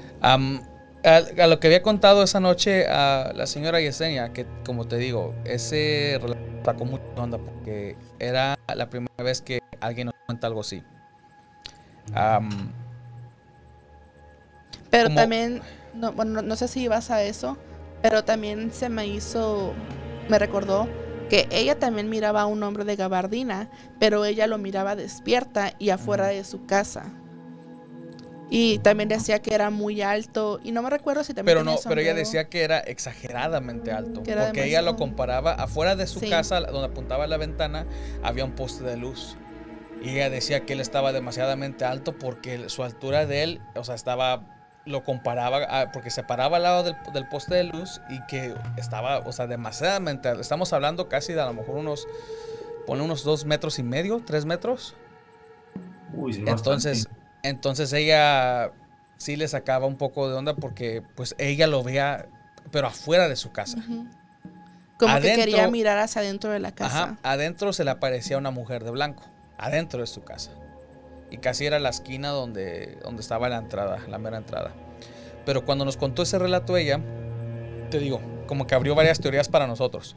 A, 1.05 1.17
a 1.43 1.47
lo 1.47 1.61
que 1.61 1.67
había 1.69 1.83
contado 1.83 2.23
esa 2.23 2.41
noche 2.41 2.87
a 2.89 3.33
la 3.35 3.47
señora 3.47 3.81
Yesenia, 3.81 4.33
que 4.33 4.47
como 4.65 4.87
te 4.87 4.97
digo, 4.97 5.35
ese 5.45 6.19
relato 6.21 6.41
sacó 6.65 6.85
mucha 6.85 7.05
onda 7.17 7.39
porque 7.39 7.97
era 8.19 8.59
la 8.75 8.91
primera 8.91 9.23
vez 9.25 9.41
que 9.41 9.61
alguien 9.81 10.07
nos 10.07 10.15
cuenta 10.27 10.47
algo 10.47 10.61
así. 10.61 10.83
Pero 14.91 15.05
Como- 15.05 15.17
también, 15.17 15.63
no, 15.95 16.13
bueno, 16.13 16.33
no- 16.33 16.43
no 16.43 16.57
sé 16.57 16.69
si 16.69 16.81
ibas 16.83 17.11
a 17.11 17.23
eso, 17.23 17.57
pero 18.03 18.25
también 18.25 18.73
se 18.73 18.89
me 18.89 19.07
hizo, 19.07 19.73
me 20.29 20.39
recordó 20.39 20.89
que 21.29 21.47
ella 21.51 21.79
también 21.79 22.09
miraba 22.11 22.43
a 22.43 22.47
un 22.47 22.63
hombre 22.63 22.85
de 22.85 22.97
gabardina, 22.97 23.69
pero 24.01 24.25
ella 24.25 24.47
lo 24.49 24.59
miraba 24.59 24.97
despierta 24.97 25.75
y 25.79 25.91
afuera 25.91 26.27
de 26.29 26.43
su 26.45 26.67
casa. 26.67 27.05
Y 28.53 28.81
también 28.81 29.09
decía 29.09 29.41
que 29.41 29.55
era 29.55 29.71
muy 29.71 30.03
alto, 30.03 30.59
y 30.65 30.73
no 30.73 30.83
me 30.83 30.91
recuerdo 30.91 31.23
si 31.23 31.33
también 31.35 31.57
Pero 31.57 31.65
no, 31.65 31.77
pero 31.89 32.01
ella 32.01 32.15
decía 32.15 32.49
que 32.49 32.63
era 32.63 32.81
exageradamente 32.81 33.93
alto. 33.93 34.23
Era 34.27 34.47
porque 34.47 34.65
ella 34.65 34.83
lo 34.83 34.97
comparaba 34.97 35.53
afuera 35.53 35.95
de 35.95 36.09
su 36.09 36.19
Sí. 36.19 36.29
casa, 36.29 36.61
donde 36.61 36.87
apuntaba 36.89 37.29
la 37.29 37.37
ventana, 37.37 37.87
había 38.25 38.45
un 38.45 38.53
poste 38.53 38.83
de 38.83 38.97
luz. 38.97 39.37
Y 40.03 40.09
ella 40.11 40.31
decía 40.31 40.67
que 40.67 40.73
él 40.73 40.81
estaba 40.81 41.13
demasiadamente 41.13 41.85
alto 41.85 42.19
porque 42.19 42.69
su 42.71 42.83
altura 42.83 43.25
de 43.27 43.43
él, 43.45 43.61
o 43.77 43.85
sea, 43.85 43.95
estaba. 43.95 44.57
Lo 44.87 45.05
comparaba, 45.05 45.59
a- 45.83 45.93
porque 45.93 46.09
se 46.11 46.23
paraba 46.25 46.57
al 46.57 46.63
lado 46.63 46.83
del, 46.83 46.97
del 47.13 47.29
poste 47.29 47.55
de 47.55 47.65
luz 47.65 48.01
y 48.09 48.19
que 48.27 48.55
estaba, 48.79 49.19
o 49.19 49.31
sea, 49.31 49.47
demasiadamente 49.47 50.27
alto. 50.29 50.41
Estamos 50.41 50.73
hablando 50.73 51.07
casi 51.09 51.35
de 51.35 51.41
a 51.43 51.47
lo 51.47 51.53
mejor 51.53 51.77
unos. 51.77 52.09
Pone 52.87 53.03
unos 53.03 53.23
dos 53.23 53.45
metros 53.45 53.79
y 53.79 53.83
medio, 53.83 54.23
tres 54.25 54.47
metros. 54.47 54.95
Uy, 56.15 56.33
sí, 56.33 56.45
Entonces, 56.47 57.05
bastante. 57.05 57.20
Entonces 57.43 57.93
ella 57.93 58.71
sí 59.17 59.37
le 59.37 59.49
sacaba 59.49 59.87
un 59.87 59.97
poco 59.97 60.29
de 60.29 60.35
onda 60.37 60.55
porque 60.55 61.03
pues 61.15 61.35
ella 61.39 61.67
lo 61.67 61.83
veía, 61.83 62.27
pero 62.71 62.87
afuera 62.87 63.29
de 63.29 63.37
su 63.37 63.53
casa. 63.53 63.79
Como 64.99 65.15
Adentro- 65.15 65.31
que 65.45 65.51
quería 65.51 65.69
mirar 65.71 65.99
hacia 65.99 66.21
adentro 66.21 66.51
de 66.51 66.59
la 66.61 66.73
casa. 66.73 67.03
Ajá, 67.05 67.19
adentro 67.23 67.73
se 67.73 67.85
le 67.85 67.91
aparecía 67.91 68.37
una 68.39 68.51
mujer 68.51 68.85
de 68.85 68.91
blanco, 68.91 69.23
adentro 69.59 70.01
de 70.01 70.07
su 70.07 70.23
casa. 70.23 70.51
Y 71.31 71.39
casi 71.39 71.65
era 71.65 71.79
la 71.79 71.89
esquina 71.91 72.29
donde, 72.31 72.99
donde 73.03 73.23
estaba 73.23 73.49
la 73.49 73.59
entrada, 73.59 73.99
la 74.09 74.19
mera 74.19 74.37
entrada. 74.39 74.73
Pero 75.47 75.65
cuando 75.65 75.85
nos 75.85 75.97
contó 75.97 76.23
ese 76.23 76.39
relato 76.39 76.77
ella, 76.77 77.01
te 77.91 77.99
digo, 77.99 78.21
como 78.47 78.67
que 78.67 78.75
abrió 78.75 78.95
varias 78.95 79.21
teorías 79.21 79.49
para 79.49 79.67
nosotros. 79.67 80.17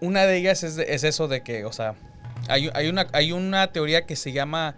Una 0.00 0.24
de 0.26 0.36
ellas 0.36 0.62
es, 0.62 0.76
de- 0.76 0.94
es 0.94 1.02
eso 1.04 1.26
de 1.26 1.42
que, 1.42 1.64
o 1.64 1.72
sea, 1.72 1.94
hay, 2.48 2.70
hay, 2.74 2.88
una, 2.88 3.08
hay 3.12 3.32
una 3.32 3.72
teoría 3.72 4.06
que 4.06 4.14
se 4.14 4.30
llama 4.32 4.76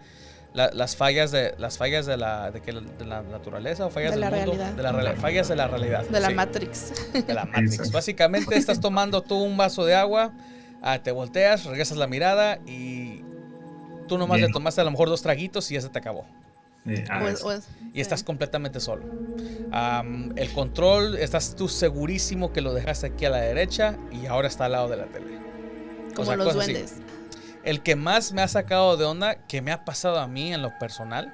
la- 0.52 0.70
las 0.72 0.96
fallas 0.96 1.30
de 1.30 1.54
las 1.58 1.78
fallas 1.78 2.06
de 2.06 2.16
la, 2.16 2.50
de 2.50 2.60
que, 2.60 2.72
de 2.72 3.04
la 3.04 3.22
naturaleza 3.22 3.86
o 3.86 3.90
fallas 3.90 4.10
De 4.10 4.20
del 4.20 4.20
la 4.20 4.30
mundo. 4.30 4.52
realidad. 4.52 4.72
De 4.72 4.82
la 4.82 5.14
fallas 5.16 5.48
de 5.48 5.56
la 5.56 5.68
realidad. 5.68 6.04
De 6.08 6.20
la 6.20 6.28
sí 6.28 6.34
Matrix. 6.34 6.92
de 7.26 7.34
la 7.34 7.44
Matrix. 7.46 7.92
Básicamente 7.92 8.56
estás 8.56 8.80
tomando 8.80 9.22
tú 9.22 9.36
un 9.36 9.56
vaso 9.56 9.84
de 9.84 9.94
agua, 9.94 10.32
ah, 10.82 10.98
te 11.02 11.12
volteas, 11.12 11.64
regresas 11.66 11.96
la 11.98 12.06
mirada 12.06 12.58
y 12.66 13.22
tú 14.08 14.18
nomás 14.18 14.38
Bien. 14.38 14.48
le 14.48 14.52
tomaste 14.52 14.80
a 14.80 14.84
lo 14.84 14.90
mejor 14.90 15.08
dos 15.08 15.22
traguitos 15.22 15.70
y 15.70 15.74
ya 15.74 15.80
se 15.80 15.88
te 15.88 15.98
acabó. 15.98 16.24
Eh, 16.86 17.04
ah, 17.10 17.20
O 17.22 17.28
es- 17.28 17.34
es- 17.34 17.44
o 17.44 17.52
es- 17.52 17.68
Y 17.92 18.00
estás 18.00 18.24
completamente 18.24 18.80
solo. 18.80 19.04
El 20.36 20.52
control, 20.52 21.16
estás 21.16 21.54
tú 21.54 21.68
segurísimo 21.68 22.52
que 22.52 22.60
lo 22.60 22.72
dejaste 22.74 23.08
aquí 23.08 23.24
a 23.26 23.30
la 23.30 23.38
derecha 23.38 23.96
y 24.10 24.26
ahora 24.26 24.48
está 24.48 24.64
al 24.64 24.72
lado 24.72 24.88
de 24.88 24.96
la 24.96 25.06
tele. 25.06 25.38
como 26.14 26.26
sea, 26.26 26.36
los 26.36 26.54
duendes. 26.54 26.94
El 27.62 27.82
que 27.82 27.96
más 27.96 28.32
me 28.32 28.42
ha 28.42 28.48
sacado 28.48 28.96
de 28.96 29.04
onda, 29.04 29.34
que 29.46 29.62
me 29.62 29.72
ha 29.72 29.84
pasado 29.84 30.18
a 30.18 30.26
mí 30.26 30.52
en 30.52 30.62
lo 30.62 30.78
personal, 30.78 31.32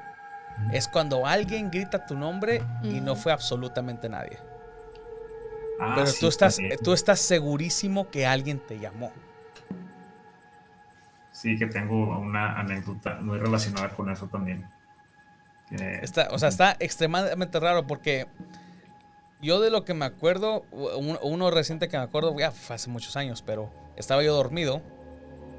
es 0.73 0.89
cuando 0.89 1.27
alguien 1.27 1.71
grita 1.71 2.07
tu 2.07 2.17
nombre 2.17 2.63
y 2.83 3.01
no 3.01 3.15
fue 3.17 3.33
absolutamente 3.33 4.09
nadie. 4.09 4.39
ah, 5.81 5.95
Pero 5.95 6.07
sí, 6.07 6.21
tú, 6.21 6.29
estás, 6.29 6.57
también. 6.57 6.79
tú 6.83 6.93
estás 6.93 7.21
segurísimo 7.21 8.11
que 8.11 8.27
alguien 8.27 8.59
te 8.61 8.79
llamó. 8.79 9.13
Sí, 11.33 11.57
que 11.59 11.67
tengo 11.67 12.19
una 12.19 12.59
anécdota 12.59 13.19
muy 13.21 13.39
relacionada 13.39 13.91
con 13.95 14.11
eso 14.11 14.27
también. 14.27 14.67
Está, 16.03 16.29
o 16.31 16.39
sea, 16.39 16.49
está 16.49 16.77
extremadamente 16.79 17.59
raro 17.61 17.87
porque 17.87 18.27
yo 19.41 19.61
de 19.61 19.71
lo 19.71 19.85
que 19.85 19.95
me 19.95 20.05
acuerdo, 20.05 20.63
un- 20.71 21.19
uno 21.23 21.51
reciente 21.51 21.89
que 21.89 21.97
me 21.99 22.05
acuerdo, 22.05 22.35
ya 22.39 22.51
fue 22.53 22.77
hace 22.77 22.89
muchos 22.89 23.17
años, 23.17 23.43
pero 23.43 23.71
estaba 23.97 24.23
yo 24.23 24.35
dormido 24.35 24.81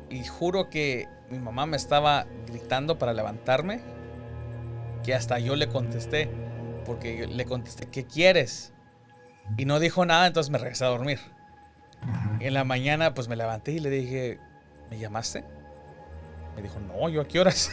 y 0.10 0.24
juro 0.26 0.70
que 0.70 1.08
mi 1.30 1.40
mamá 1.40 1.66
me 1.66 1.78
estaba 1.78 2.26
gritando 2.48 2.98
para 2.98 3.14
levantarme, 3.14 3.82
que 5.04 5.14
hasta 5.14 5.40
yo 5.40 5.56
le 5.56 5.68
contesté, 5.68 6.30
porque 6.86 7.18
yo 7.18 7.28
le 7.28 7.46
contesté, 7.46 7.88
¿qué 7.88 8.06
quieres? 8.06 8.74
Y 9.58 9.66
no 9.66 9.80
dijo 9.80 10.06
nada, 10.06 10.28
entonces 10.28 10.52
me 10.52 10.58
regresé 10.58 10.86
a 10.86 10.90
dormir. 10.90 11.20
Ajá. 12.02 12.38
En 12.40 12.54
la 12.54 12.64
mañana 12.64 13.14
pues 13.14 13.28
me 13.28 13.36
levanté 13.36 13.74
y 13.74 13.80
le 13.80 13.90
dije, 13.90 14.40
¿me 14.90 15.00
llamaste? 15.00 15.44
Me 16.56 16.62
dijo, 16.62 16.80
no, 16.80 17.10
yo 17.10 17.22
a 17.22 17.28
qué 17.28 17.40
horas. 17.40 17.72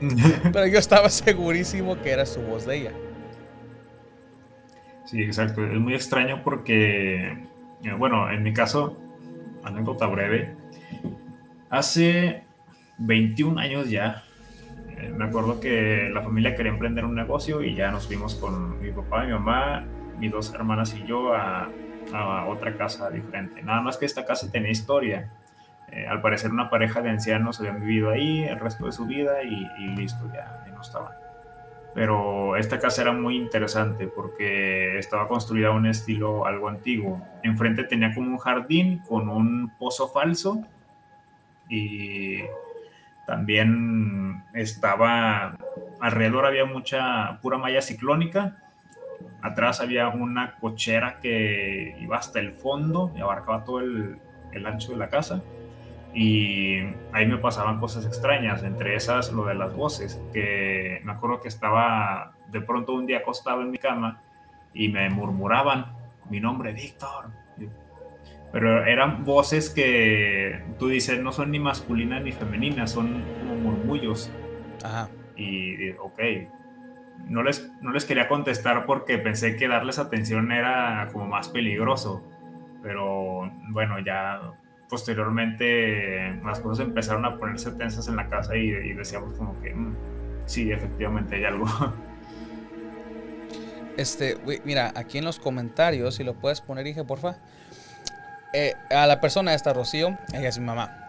Pero 0.52 0.66
yo 0.66 0.78
estaba 0.78 1.08
segurísimo 1.08 2.00
que 2.00 2.10
era 2.10 2.26
su 2.26 2.42
voz 2.42 2.66
de 2.66 2.76
ella. 2.76 2.92
Sí, 5.06 5.22
exacto. 5.22 5.64
Es 5.64 5.78
muy 5.78 5.94
extraño 5.94 6.42
porque, 6.42 7.28
eh, 7.82 7.92
bueno, 7.96 8.30
en 8.30 8.42
mi 8.42 8.52
caso, 8.52 8.96
anécdota 9.62 10.06
breve. 10.06 10.54
Hace 11.74 12.44
21 12.98 13.60
años 13.60 13.90
ya, 13.90 14.22
eh, 14.96 15.12
me 15.12 15.24
acuerdo 15.24 15.58
que 15.58 16.08
la 16.14 16.22
familia 16.22 16.54
quería 16.54 16.70
emprender 16.70 17.04
un 17.04 17.16
negocio 17.16 17.64
y 17.64 17.74
ya 17.74 17.90
nos 17.90 18.06
fuimos 18.06 18.36
con 18.36 18.80
mi 18.80 18.92
papá, 18.92 19.24
mi 19.24 19.32
mamá, 19.32 19.84
mis 20.20 20.30
dos 20.30 20.54
hermanas 20.54 20.94
y 20.94 21.04
yo 21.04 21.34
a, 21.34 21.68
a 22.12 22.46
otra 22.46 22.76
casa 22.76 23.10
diferente. 23.10 23.60
Nada 23.60 23.80
más 23.80 23.96
que 23.96 24.06
esta 24.06 24.24
casa 24.24 24.48
tenía 24.52 24.70
historia. 24.70 25.28
Eh, 25.90 26.06
al 26.06 26.22
parecer 26.22 26.52
una 26.52 26.70
pareja 26.70 27.02
de 27.02 27.10
ancianos 27.10 27.58
habían 27.58 27.80
vivido 27.80 28.10
ahí 28.10 28.44
el 28.44 28.60
resto 28.60 28.86
de 28.86 28.92
su 28.92 29.06
vida 29.06 29.42
y, 29.42 29.66
y 29.80 29.96
listo, 29.96 30.30
ya, 30.32 30.62
ya 30.64 30.72
no 30.72 30.80
estaban. 30.80 31.12
Pero 31.92 32.56
esta 32.56 32.78
casa 32.78 33.02
era 33.02 33.10
muy 33.10 33.36
interesante 33.36 34.06
porque 34.06 34.96
estaba 34.96 35.26
construida 35.26 35.68
a 35.68 35.72
un 35.72 35.86
estilo 35.86 36.46
algo 36.46 36.68
antiguo. 36.68 37.20
Enfrente 37.42 37.82
tenía 37.82 38.14
como 38.14 38.28
un 38.28 38.38
jardín 38.38 38.98
con 39.08 39.28
un 39.28 39.72
pozo 39.76 40.06
falso 40.06 40.64
y 41.68 42.40
también 43.26 44.44
estaba 44.52 45.56
alrededor 46.00 46.46
había 46.46 46.64
mucha 46.64 47.38
pura 47.40 47.58
malla 47.58 47.80
ciclónica. 47.80 48.56
Atrás 49.42 49.80
había 49.80 50.08
una 50.08 50.56
cochera 50.56 51.16
que 51.20 51.96
iba 52.00 52.16
hasta 52.16 52.40
el 52.40 52.52
fondo 52.52 53.12
y 53.16 53.20
abarcaba 53.20 53.64
todo 53.64 53.80
el, 53.80 54.18
el 54.52 54.66
ancho 54.66 54.92
de 54.92 54.98
la 54.98 55.08
casa 55.08 55.42
y 56.14 56.78
ahí 57.12 57.26
me 57.26 57.38
pasaban 57.38 57.78
cosas 57.78 58.06
extrañas, 58.06 58.62
entre 58.62 58.94
esas 58.94 59.32
lo 59.32 59.44
de 59.46 59.54
las 59.54 59.74
voces, 59.74 60.22
que 60.32 61.00
me 61.02 61.12
acuerdo 61.12 61.40
que 61.40 61.48
estaba 61.48 62.34
de 62.48 62.60
pronto 62.60 62.94
un 62.94 63.04
día 63.04 63.18
acostado 63.18 63.62
en 63.62 63.70
mi 63.72 63.78
cama 63.78 64.20
y 64.72 64.88
me 64.88 65.10
murmuraban 65.10 65.86
mi 66.30 66.38
nombre, 66.40 66.72
Víctor. 66.72 67.30
Pero 68.54 68.84
eran 68.86 69.24
voces 69.24 69.68
que 69.68 70.62
tú 70.78 70.86
dices 70.86 71.18
no 71.20 71.32
son 71.32 71.50
ni 71.50 71.58
masculinas 71.58 72.22
ni 72.22 72.30
femeninas, 72.30 72.92
son 72.92 73.20
como 73.40 73.56
murmullos. 73.56 74.30
Ajá. 74.84 75.08
Y 75.36 75.90
ok, 75.90 76.20
no 77.26 77.42
les, 77.42 77.68
no 77.80 77.90
les 77.90 78.04
quería 78.04 78.28
contestar 78.28 78.86
porque 78.86 79.18
pensé 79.18 79.56
que 79.56 79.66
darles 79.66 79.98
atención 79.98 80.52
era 80.52 81.10
como 81.12 81.26
más 81.26 81.48
peligroso. 81.48 82.24
Pero 82.80 83.50
bueno, 83.70 83.98
ya 83.98 84.40
posteriormente 84.88 86.36
las 86.44 86.60
cosas 86.60 86.86
empezaron 86.86 87.24
a 87.24 87.36
ponerse 87.36 87.72
tensas 87.72 88.06
en 88.06 88.14
la 88.14 88.28
casa 88.28 88.56
y, 88.56 88.68
y 88.68 88.92
decíamos 88.92 89.34
como 89.34 89.60
que 89.60 89.74
"Mm, 89.74 89.96
sí, 90.46 90.70
efectivamente 90.70 91.34
hay 91.34 91.44
algo. 91.44 91.66
Este, 93.96 94.36
mira, 94.64 94.92
aquí 94.96 95.18
en 95.18 95.24
los 95.24 95.38
comentarios, 95.38 96.16
si 96.16 96.24
lo 96.24 96.34
puedes 96.34 96.60
poner, 96.60 96.84
Inge, 96.86 97.04
porfa. 97.04 97.36
Eh, 98.56 98.76
a 98.90 99.08
la 99.08 99.20
persona 99.20 99.52
esta, 99.52 99.72
Rocío, 99.72 100.16
ella 100.32 100.48
es 100.48 100.58
mi 100.60 100.64
mamá. 100.64 101.00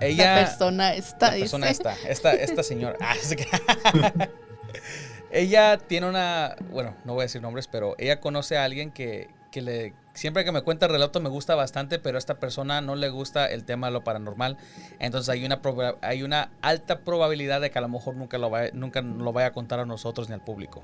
Ella. 0.00 0.34
la 0.34 0.44
persona 0.44 0.92
está, 0.92 1.30
la 1.30 1.38
persona 1.38 1.68
dice. 1.68 1.82
esta, 1.82 2.08
esta, 2.08 2.32
esta 2.32 2.62
señora. 2.64 2.98
Ah, 3.00 4.28
ella 5.30 5.78
tiene 5.78 6.08
una, 6.08 6.56
bueno, 6.72 6.96
no 7.04 7.14
voy 7.14 7.22
a 7.22 7.24
decir 7.26 7.40
nombres, 7.40 7.68
pero 7.68 7.94
ella 7.98 8.18
conoce 8.18 8.58
a 8.58 8.64
alguien 8.64 8.90
que, 8.90 9.28
que 9.52 9.62
le, 9.62 9.94
siempre 10.14 10.44
que 10.44 10.50
me 10.50 10.62
cuenta 10.62 10.86
el 10.86 10.92
relato 10.92 11.20
me 11.20 11.28
gusta 11.28 11.54
bastante, 11.54 12.00
pero 12.00 12.16
a 12.16 12.18
esta 12.18 12.34
persona 12.34 12.80
no 12.80 12.96
le 12.96 13.08
gusta 13.08 13.46
el 13.46 13.62
tema 13.64 13.86
de 13.86 13.92
lo 13.92 14.02
paranormal. 14.02 14.56
Entonces 14.98 15.28
hay 15.28 15.44
una, 15.44 15.60
hay 16.02 16.24
una 16.24 16.50
alta 16.60 16.98
probabilidad 17.00 17.60
de 17.60 17.70
que 17.70 17.78
a 17.78 17.82
lo 17.82 17.88
mejor 17.88 18.16
nunca 18.16 18.36
lo 18.36 18.50
vaya, 18.50 18.70
nunca 18.74 19.00
lo 19.00 19.32
vaya 19.32 19.48
a 19.48 19.52
contar 19.52 19.78
a 19.78 19.86
nosotros 19.86 20.28
ni 20.28 20.34
al 20.34 20.42
público. 20.42 20.82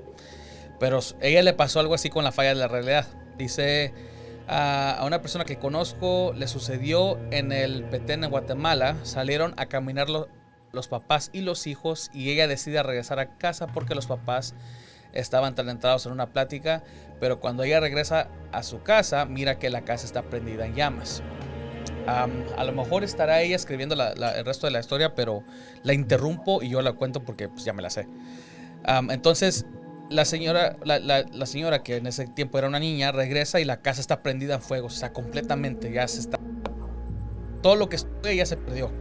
Pero 0.79 1.01
ella 1.19 1.43
le 1.43 1.51
pasó 1.51 1.81
algo 1.81 1.95
así 1.95 2.09
con 2.09 2.23
la 2.23 2.31
falla 2.31 2.49
de 2.49 2.55
la 2.55 2.69
realidad. 2.69 3.07
Dice 3.37 3.93
a, 4.47 5.01
una 5.05 5.21
persona 5.21 5.45
que 5.45 5.57
conozco, 5.57 6.33
le 6.35 6.47
sucedió 6.47 7.17
en 7.31 7.51
el 7.51 7.83
Petén 7.85 8.23
en 8.23 8.29
Guatemala. 8.29 8.95
Salieron 9.03 9.53
a 9.57 9.65
caminar 9.67 10.09
lo- 10.09 10.27
los 10.71 10.87
papás 10.87 11.29
y 11.33 11.41
los 11.41 11.67
hijos 11.67 12.09
y 12.13 12.29
ella 12.31 12.47
decide 12.47 12.81
regresar 12.83 13.19
a 13.19 13.37
casa 13.37 13.67
porque 13.67 13.95
los 13.95 14.07
papás 14.07 14.53
estaban 15.13 15.55
talentados 15.55 16.05
en 16.05 16.11
una 16.11 16.27
plática. 16.27 16.83
Pero 17.19 17.39
cuando 17.39 17.63
ella 17.63 17.79
regresa 17.79 18.27
a 18.51 18.61
su 18.63 18.81
casa, 18.83 19.25
mira 19.25 19.57
que 19.57 19.69
la 19.69 19.81
casa 19.81 20.05
está 20.05 20.21
prendida 20.21 20.65
en 20.65 20.75
llamas. 20.75 21.23
Am, 22.07 22.43
a 22.57 22.63
lo 22.65 22.71
mejor 22.73 23.03
estará 23.03 23.41
ella 23.41 23.55
escribiendo 23.55 23.95
el 23.95 24.45
resto 24.45 24.67
de 24.67 24.71
la 24.71 24.79
historia, 24.79 25.15
pero 25.15 25.43
la 25.83 25.93
interrumpo 25.93 26.61
y 26.61 26.69
yo 26.69 26.81
la 26.81 26.93
cuento 26.93 27.23
porque 27.23 27.47
pues, 27.49 27.63
ya 27.63 27.73
me 27.73 27.81
la 27.81 27.89
sé. 27.89 28.07
Entonces, 29.09 29.65
la 30.09 30.25
señora, 30.25 30.75
la, 30.83 30.99
la- 30.99 31.45
señora 31.45 31.83
que 31.83 31.97
en 31.97 32.07
ese 32.07 32.27
tiempo 32.27 32.57
era 32.57 32.67
una 32.67 32.79
niña, 32.79 33.11
regresa 33.11 33.59
y 33.59 33.65
la 33.65 33.81
casa 33.81 34.01
está 34.01 34.19
prendida 34.19 34.55
en 34.55 34.61
fuego, 34.61 34.87
o 34.87 34.91
sea, 34.91 35.13
completamente, 35.13 35.91
ya 35.91 36.07
se 36.07 36.19
está... 36.19 36.39
Todo 37.61 37.75
lo 37.75 37.89
que 37.89 37.95
estuvo 37.95 38.29
ya 38.29 38.45
se 38.45 38.57
perdió. 38.57 38.91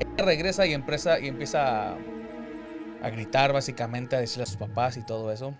Ella 0.00 0.24
regresa 0.24 0.66
y 0.66 0.72
empieza, 0.72 1.20
y 1.20 1.28
empieza 1.28 1.92
a, 1.92 3.10
gritar 3.10 3.52
básicamente, 3.52 4.16
a 4.16 4.20
decirle 4.20 4.44
a 4.44 4.46
sus 4.46 4.56
papás 4.56 4.96
y 4.96 5.02
todo 5.02 5.30
eso. 5.30 5.54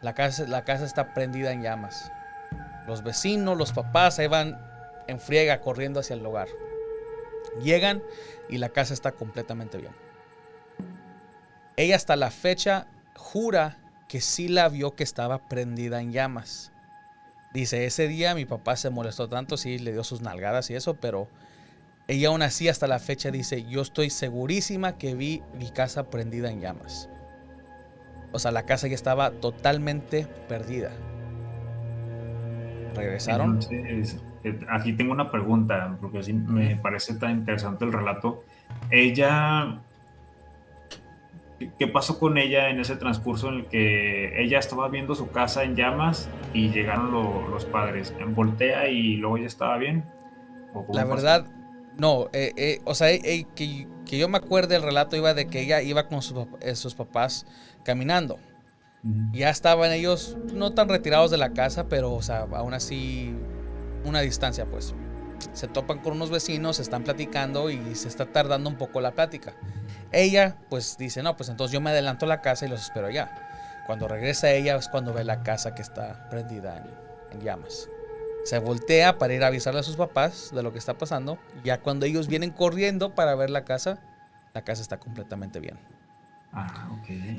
La 0.00 0.14
casa, 0.14 0.44
la 0.46 0.64
casa 0.64 0.84
está 0.84 1.14
prendida 1.14 1.50
en 1.50 1.62
llamas. 1.62 2.12
Los 2.86 3.02
vecinos, 3.02 3.58
los 3.58 3.72
papás, 3.72 4.20
ahí 4.20 4.28
van 4.28 4.60
en 5.08 5.18
friega 5.18 5.60
corriendo 5.60 5.98
hacia 5.98 6.14
el 6.14 6.22
lugar. 6.22 6.46
Llegan 7.64 8.00
y 8.48 8.58
la 8.58 8.68
casa 8.68 8.94
está 8.94 9.10
completamente 9.10 9.78
bien. 9.78 9.92
Ella 11.76 11.96
hasta 11.96 12.14
la 12.14 12.30
fecha 12.30 12.86
jura 13.32 13.76
que 14.08 14.22
sí 14.22 14.48
la 14.48 14.68
vio 14.70 14.94
que 14.94 15.04
estaba 15.04 15.48
prendida 15.48 16.00
en 16.00 16.12
llamas. 16.12 16.72
Dice, 17.52 17.84
ese 17.84 18.08
día 18.08 18.34
mi 18.34 18.46
papá 18.46 18.76
se 18.76 18.88
molestó 18.88 19.28
tanto, 19.28 19.58
sí 19.58 19.78
le 19.78 19.92
dio 19.92 20.02
sus 20.02 20.22
nalgadas 20.22 20.70
y 20.70 20.74
eso, 20.74 20.94
pero 20.94 21.28
ella 22.06 22.28
aún 22.28 22.40
así 22.40 22.68
hasta 22.68 22.86
la 22.86 22.98
fecha 22.98 23.30
dice, 23.30 23.64
yo 23.64 23.82
estoy 23.82 24.08
segurísima 24.08 24.96
que 24.96 25.14
vi 25.14 25.42
mi 25.58 25.70
casa 25.70 26.08
prendida 26.08 26.50
en 26.50 26.60
llamas. 26.60 27.10
O 28.32 28.38
sea, 28.38 28.50
la 28.50 28.62
casa 28.62 28.88
ya 28.88 28.94
estaba 28.94 29.30
totalmente 29.30 30.26
perdida. 30.48 30.90
¿Regresaron? 32.94 33.60
Entonces, 33.62 34.22
eh, 34.44 34.58
aquí 34.70 34.94
tengo 34.94 35.12
una 35.12 35.30
pregunta, 35.30 35.98
porque 36.00 36.22
sí 36.22 36.32
me 36.32 36.76
parece 36.76 37.14
tan 37.14 37.32
interesante 37.40 37.84
el 37.84 37.92
relato. 37.92 38.44
Ella, 38.90 39.80
¿qué- 41.58 41.70
¿qué 41.78 41.86
pasó 41.88 42.18
con 42.18 42.38
ella 42.38 42.70
en 42.70 42.80
ese 42.80 42.96
transcurso 42.96 43.48
en 43.48 43.54
el 43.56 43.66
que 43.66 44.42
ella 44.42 44.58
estaba 44.58 44.88
viendo 44.88 45.14
su 45.14 45.30
casa 45.30 45.64
en 45.64 45.76
llamas 45.76 46.28
y 46.54 46.70
llegaron 46.70 47.10
lo- 47.12 47.48
los 47.48 47.64
padres? 47.64 48.12
¿Voltea 48.28 48.88
y 48.88 49.16
luego 49.16 49.36
ella 49.38 49.46
estaba 49.46 49.76
bien? 49.78 50.04
¿O 50.74 50.84
cómo 50.86 50.94
La 50.98 51.04
pasó? 51.04 51.14
verdad, 51.16 51.46
no. 51.96 52.28
eh, 52.32 52.52
eh, 52.56 52.80
o 52.84 52.94
sea, 52.94 53.10
eh, 53.10 53.20
eh, 53.24 53.46
que, 53.54 53.86
que 54.06 54.18
yo 54.18 54.28
me 54.28 54.38
acuerde, 54.38 54.76
el 54.76 54.82
relato 54.82 55.16
iba 55.16 55.34
de 55.34 55.46
que 55.48 55.60
ella 55.62 55.82
iba 55.82 56.06
con 56.08 56.22
sus, 56.22 56.36
pap- 56.36 56.74
sus 56.74 56.94
papás 56.94 57.46
caminando. 57.84 58.38
Ya 59.32 59.48
estaban 59.50 59.92
ellos 59.92 60.36
no 60.52 60.72
tan 60.74 60.88
retirados 60.88 61.30
de 61.30 61.38
la 61.38 61.52
casa, 61.54 61.88
pero, 61.88 62.12
o 62.12 62.22
sea, 62.22 62.40
aún 62.52 62.74
así, 62.74 63.32
una 64.04 64.20
distancia, 64.20 64.64
pues. 64.66 64.94
Se 65.52 65.68
topan 65.68 65.98
con 65.98 66.14
unos 66.14 66.30
vecinos, 66.30 66.78
están 66.78 67.04
platicando 67.04 67.70
y 67.70 67.94
se 67.94 68.08
está 68.08 68.26
tardando 68.26 68.68
un 68.68 68.76
poco 68.76 69.00
la 69.00 69.12
plática. 69.12 69.54
Ella, 70.12 70.56
pues, 70.68 70.96
dice, 70.98 71.22
no, 71.22 71.36
pues 71.36 71.48
entonces 71.48 71.72
yo 71.72 71.80
me 71.80 71.90
adelanto 71.90 72.26
a 72.26 72.28
la 72.28 72.40
casa 72.40 72.66
y 72.66 72.68
los 72.68 72.82
espero 72.82 73.06
allá. 73.06 73.84
Cuando 73.86 74.08
regresa 74.08 74.50
ella 74.50 74.76
es 74.76 74.88
cuando 74.88 75.12
ve 75.12 75.24
la 75.24 75.42
casa 75.42 75.74
que 75.74 75.82
está 75.82 76.28
prendida 76.28 76.78
en, 77.30 77.38
en 77.38 77.44
llamas. 77.44 77.88
Se 78.44 78.58
voltea 78.58 79.18
para 79.18 79.34
ir 79.34 79.44
a 79.44 79.48
avisarle 79.48 79.80
a 79.80 79.82
sus 79.82 79.96
papás 79.96 80.50
de 80.54 80.62
lo 80.62 80.72
que 80.72 80.78
está 80.78 80.94
pasando. 80.94 81.38
Ya 81.64 81.80
cuando 81.80 82.06
ellos 82.06 82.28
vienen 82.28 82.50
corriendo 82.50 83.14
para 83.14 83.34
ver 83.34 83.50
la 83.50 83.64
casa, 83.64 83.98
la 84.54 84.62
casa 84.62 84.82
está 84.82 84.98
completamente 84.98 85.60
bien. 85.60 85.78
Ah. 86.52 86.88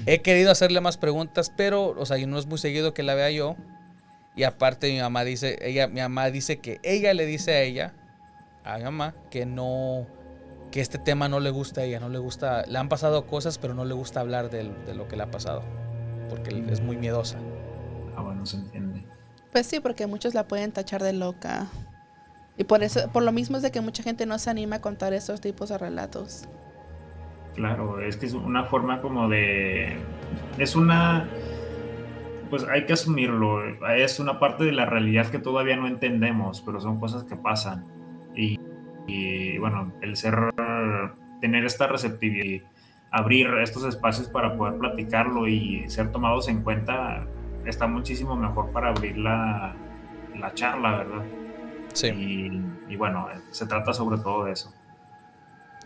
He 0.06 0.22
querido 0.22 0.52
hacerle 0.52 0.82
más 0.82 0.98
preguntas, 0.98 1.52
pero, 1.56 1.90
o 1.90 2.06
sea, 2.06 2.18
no 2.26 2.38
es 2.38 2.46
muy 2.46 2.58
seguido 2.58 2.94
que 2.94 3.04
la 3.04 3.16
vea 3.16 3.32
yo. 3.32 3.56
Y 4.40 4.46
aparte 4.46 4.90
mi 4.90 5.02
mamá 5.02 5.26
dice, 5.26 5.60
ella, 5.62 5.90
mi 5.90 6.00
mamá 6.00 6.32
dice 6.32 6.60
que 6.60 6.80
ella 6.82 7.14
le 7.14 7.26
dice 7.26 7.52
a 7.52 7.62
ella, 7.62 7.94
a 8.64 8.78
mi 8.78 8.86
mamá, 8.86 9.14
que 9.30 9.46
no, 9.46 10.08
que 10.72 10.80
este 10.80 10.98
tema 10.98 11.28
no 11.28 11.42
le 11.42 11.50
gusta 11.50 11.82
a 11.82 11.84
ella, 11.84 12.00
no 12.00 12.08
le 12.08 12.20
gusta, 12.20 12.64
le 12.66 12.80
han 12.80 12.88
pasado 12.88 13.26
cosas, 13.26 13.58
pero 13.58 13.74
no 13.74 13.84
le 13.84 13.94
gusta 13.94 14.22
hablar 14.22 14.50
de 14.50 14.64
lo 14.94 15.10
que 15.10 15.18
le 15.18 15.24
ha 15.24 15.30
pasado, 15.30 15.62
porque 16.30 16.58
es 16.72 16.80
muy 16.80 16.96
miedosa. 16.96 17.38
Ah, 18.16 18.22
bueno, 18.22 18.46
se 18.46 18.56
entiende. 18.56 19.04
Pues 19.52 19.68
sí, 19.68 19.82
porque 19.82 20.08
muchos 20.08 20.34
la 20.34 20.48
pueden 20.48 20.72
tachar 20.72 21.04
de 21.04 21.12
loca. 21.12 21.68
Y 22.56 22.64
por 22.64 22.82
eso, 22.82 23.10
por 23.12 23.24
lo 23.24 23.34
mismo 23.34 23.58
es 23.58 23.62
de 23.62 23.72
que 23.72 23.82
mucha 23.82 24.04
gente 24.04 24.26
no 24.26 24.40
se 24.40 24.50
anima 24.50 24.78
a 24.78 24.82
contar 24.82 25.12
esos 25.12 25.42
tipos 25.42 25.68
de 25.68 25.78
relatos. 25.78 26.46
Claro, 27.56 28.00
es 28.00 28.16
que 28.16 28.28
es 28.28 28.34
una 28.34 28.64
forma 28.64 29.02
como 29.02 29.28
de... 29.28 29.98
Es 30.58 30.78
una... 30.78 31.28
Pues 32.50 32.66
hay 32.68 32.86
que 32.86 32.94
asumirlo. 32.94 33.64
Es 33.94 34.20
una 34.20 34.40
parte 34.40 34.64
de 34.64 34.72
la 34.72 34.86
realidad 34.86 35.28
que 35.28 35.40
todavía 35.40 35.76
no 35.76 35.88
entendemos, 35.88 36.62
pero 36.62 36.82
son 36.82 37.00
cosas 37.00 37.24
que 37.24 37.36
pasan. 37.36 37.86
Y, 38.36 38.60
y, 39.08 39.58
bueno, 39.58 39.94
el 40.02 40.16
ser... 40.16 40.36
Tener 41.42 41.64
esta 41.64 41.88
receptividad 41.88 42.46
y 42.46 42.62
abrir 43.12 43.48
estos 43.64 43.86
espacios 43.86 44.28
para 44.28 44.58
poder 44.58 44.78
platicarlo 44.78 45.48
y 45.48 45.90
ser 45.90 46.12
tomados 46.12 46.50
en 46.50 46.64
cuenta 46.64 47.26
está 47.66 47.88
muchísimo 47.88 48.36
mejor 48.36 48.72
para 48.72 48.90
abrir 48.90 49.18
la, 49.18 49.74
la 50.38 50.54
charla, 50.54 50.98
¿verdad? 50.98 51.24
Sí. 51.94 52.08
Y, 52.08 52.94
y 52.94 52.96
bueno, 52.98 53.30
se 53.52 53.66
trata 53.68 53.94
sobre 53.94 54.18
todo 54.18 54.44
de 54.46 54.52
eso. 54.52 54.74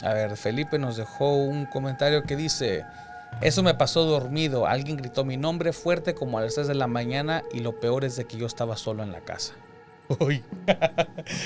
A 0.02 0.14
ver, 0.14 0.36
Felipe 0.38 0.80
nos 0.80 0.98
dejó 0.98 1.36
un 1.36 1.66
comentario 1.68 2.24
que 2.24 2.36
dice, 2.36 2.84
eso 3.42 3.64
me 3.64 3.74
pasó 3.74 4.06
dormido, 4.06 4.68
alguien 4.68 4.98
gritó 4.98 5.26
mi 5.26 5.38
nombre 5.38 5.74
fuerte 5.74 6.14
como 6.14 6.38
a 6.38 6.42
las 6.42 6.56
3 6.56 6.68
de 6.68 6.76
la 6.76 6.88
mañana 6.88 7.44
y 7.54 7.60
lo 7.60 7.80
peor 7.80 8.06
es 8.06 8.16
de 8.16 8.26
que 8.26 8.38
yo 8.38 8.46
estaba 8.46 8.78
solo 8.78 9.04
en 9.04 9.12
la 9.12 9.22
casa. 9.22 9.54
Uy, 10.20 10.44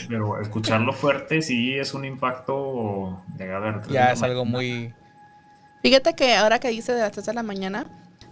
Pero 0.08 0.42
escucharlo 0.42 0.94
fuerte 0.94 1.42
sí 1.42 1.78
es 1.78 1.94
un 1.94 2.06
impacto 2.06 3.24
de 3.36 3.54
a 3.54 3.60
ver. 3.60 3.82
ya 3.90 4.12
es 4.12 4.22
algo 4.24 4.46
muy... 4.46 4.94
Fíjate 5.82 6.16
que 6.16 6.36
ahora 6.36 6.60
que 6.60 6.70
dice 6.70 6.94
de 6.94 7.02
las 7.02 7.12
3 7.12 7.28
de 7.28 7.34
la 7.34 7.44
mañana, 7.44 7.86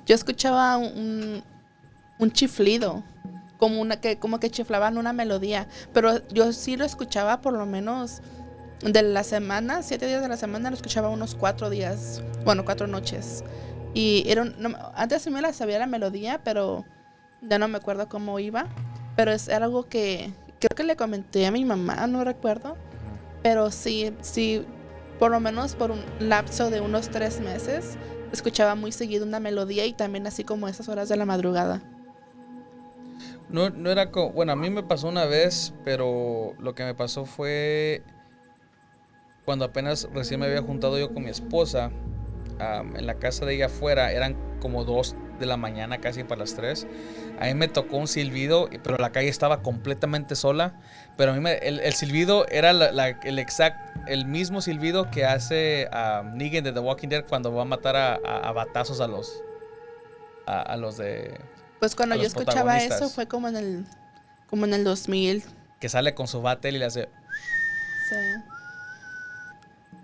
yo 0.05 0.15
escuchaba 0.15 0.77
un, 0.77 1.43
un 2.19 2.31
chiflido, 2.31 3.03
como, 3.57 3.79
una, 3.81 4.01
que, 4.01 4.17
como 4.17 4.39
que 4.39 4.49
chiflaban 4.49 4.97
una 4.97 5.13
melodía, 5.13 5.67
pero 5.93 6.27
yo 6.29 6.51
sí 6.53 6.75
lo 6.75 6.85
escuchaba 6.85 7.41
por 7.41 7.53
lo 7.53 7.65
menos 7.65 8.21
de 8.81 9.01
la 9.03 9.23
semana, 9.23 9.83
siete 9.83 10.07
días 10.07 10.21
de 10.21 10.27
la 10.27 10.37
semana, 10.37 10.69
lo 10.69 10.75
escuchaba 10.75 11.09
unos 11.09 11.35
cuatro 11.35 11.69
días, 11.69 12.21
bueno, 12.43 12.65
cuatro 12.65 12.87
noches. 12.87 13.43
Y 13.93 14.23
era 14.27 14.41
un- 14.43 14.55
no- 14.59 14.75
antes 14.95 15.21
sí 15.21 15.29
me 15.29 15.41
la 15.41 15.53
sabía 15.53 15.79
la 15.79 15.87
melodía, 15.87 16.41
pero 16.43 16.85
ya 17.41 17.57
no 17.59 17.67
me 17.67 17.77
acuerdo 17.77 18.09
cómo 18.09 18.39
iba. 18.39 18.67
Pero 19.15 19.31
es 19.31 19.47
algo 19.47 19.87
que 19.87 20.33
creo 20.59 20.75
que 20.75 20.83
le 20.83 20.95
comenté 20.97 21.45
a 21.47 21.51
mi 21.51 21.63
mamá, 21.63 22.05
no 22.07 22.23
recuerdo. 22.25 22.75
Pero 23.41 23.71
sí, 23.71 24.13
sí, 24.21 24.65
por 25.19 25.31
lo 25.31 25.39
menos 25.39 25.75
por 25.75 25.91
un 25.91 26.01
lapso 26.19 26.69
de 26.69 26.81
unos 26.81 27.09
tres 27.09 27.39
meses, 27.39 27.97
escuchaba 28.33 28.75
muy 28.75 28.91
seguido 28.91 29.25
una 29.25 29.39
melodía 29.39 29.85
y 29.85 29.93
también 29.93 30.27
así 30.27 30.43
como 30.43 30.67
esas 30.67 30.89
horas 30.89 31.07
de 31.07 31.15
la 31.15 31.25
madrugada. 31.25 31.81
No, 33.49 33.69
no 33.69 33.89
era 33.91 34.11
como... 34.11 34.31
Bueno, 34.31 34.51
a 34.51 34.55
mí 34.55 34.69
me 34.69 34.83
pasó 34.83 35.07
una 35.07 35.25
vez, 35.25 35.73
pero 35.85 36.53
lo 36.59 36.75
que 36.75 36.83
me 36.83 36.95
pasó 36.95 37.25
fue 37.25 38.03
cuando 39.45 39.65
apenas 39.65 40.07
recién 40.13 40.39
me 40.39 40.47
había 40.47 40.61
juntado 40.61 40.97
yo 40.99 41.13
con 41.13 41.23
mi 41.23 41.29
esposa 41.29 41.91
am, 42.59 42.95
en 42.95 43.05
la 43.05 43.15
casa 43.15 43.45
de 43.45 43.55
ella 43.55 43.67
afuera, 43.67 44.11
eran 44.11 44.35
como 44.59 44.83
dos 44.83 45.15
de 45.39 45.45
la 45.45 45.57
mañana, 45.57 45.99
casi 45.99 46.23
para 46.23 46.39
las 46.41 46.55
3. 46.55 46.87
A 47.39 47.45
mí 47.45 47.53
me 47.53 47.67
tocó 47.67 47.97
un 47.97 48.07
silbido, 48.07 48.69
pero 48.83 48.97
la 48.97 49.11
calle 49.11 49.27
estaba 49.27 49.61
completamente 49.61 50.35
sola. 50.35 50.73
Pero 51.17 51.31
a 51.31 51.35
mí 51.35 51.41
me- 51.41 51.57
el, 51.57 51.79
el 51.81 51.93
silbido 51.93 52.47
era 52.47 52.71
la- 52.73 52.91
la- 52.91 53.09
el 53.09 53.37
exact, 53.37 53.77
el 54.07 54.25
mismo 54.25 54.61
silbido 54.61 55.11
que 55.11 55.25
hace 55.25 55.89
um, 55.93 56.35
Negan 56.37 56.63
de 56.63 56.71
The 56.71 56.79
Walking 56.79 57.09
Dead 57.09 57.25
cuando 57.25 57.53
va 57.53 57.63
a 57.63 57.65
matar 57.65 57.95
a, 57.97 58.13
a- 58.15 58.47
a 58.49 58.51
batazos 58.53 59.01
a 59.01 59.07
los, 59.07 59.41
a, 60.47 60.61
a 60.61 60.77
los 60.77 60.97
de 60.97 61.37
Pues 61.79 61.95
cuando 61.95 62.15
yo 62.15 62.23
escuchaba 62.23 62.77
eso 62.79 63.09
fue 63.09 63.27
como 63.27 63.47
en 63.49 63.55
el 63.57 63.85
como 64.49 64.65
en 64.65 64.73
el 64.73 64.83
2000. 64.85 65.43
que 65.79 65.89
sale 65.89 66.13
con 66.15 66.27
su 66.27 66.41
batel 66.41 66.75
y 66.77 66.79
le 66.79 66.85
hace 66.85 67.09
sí. 68.09 68.15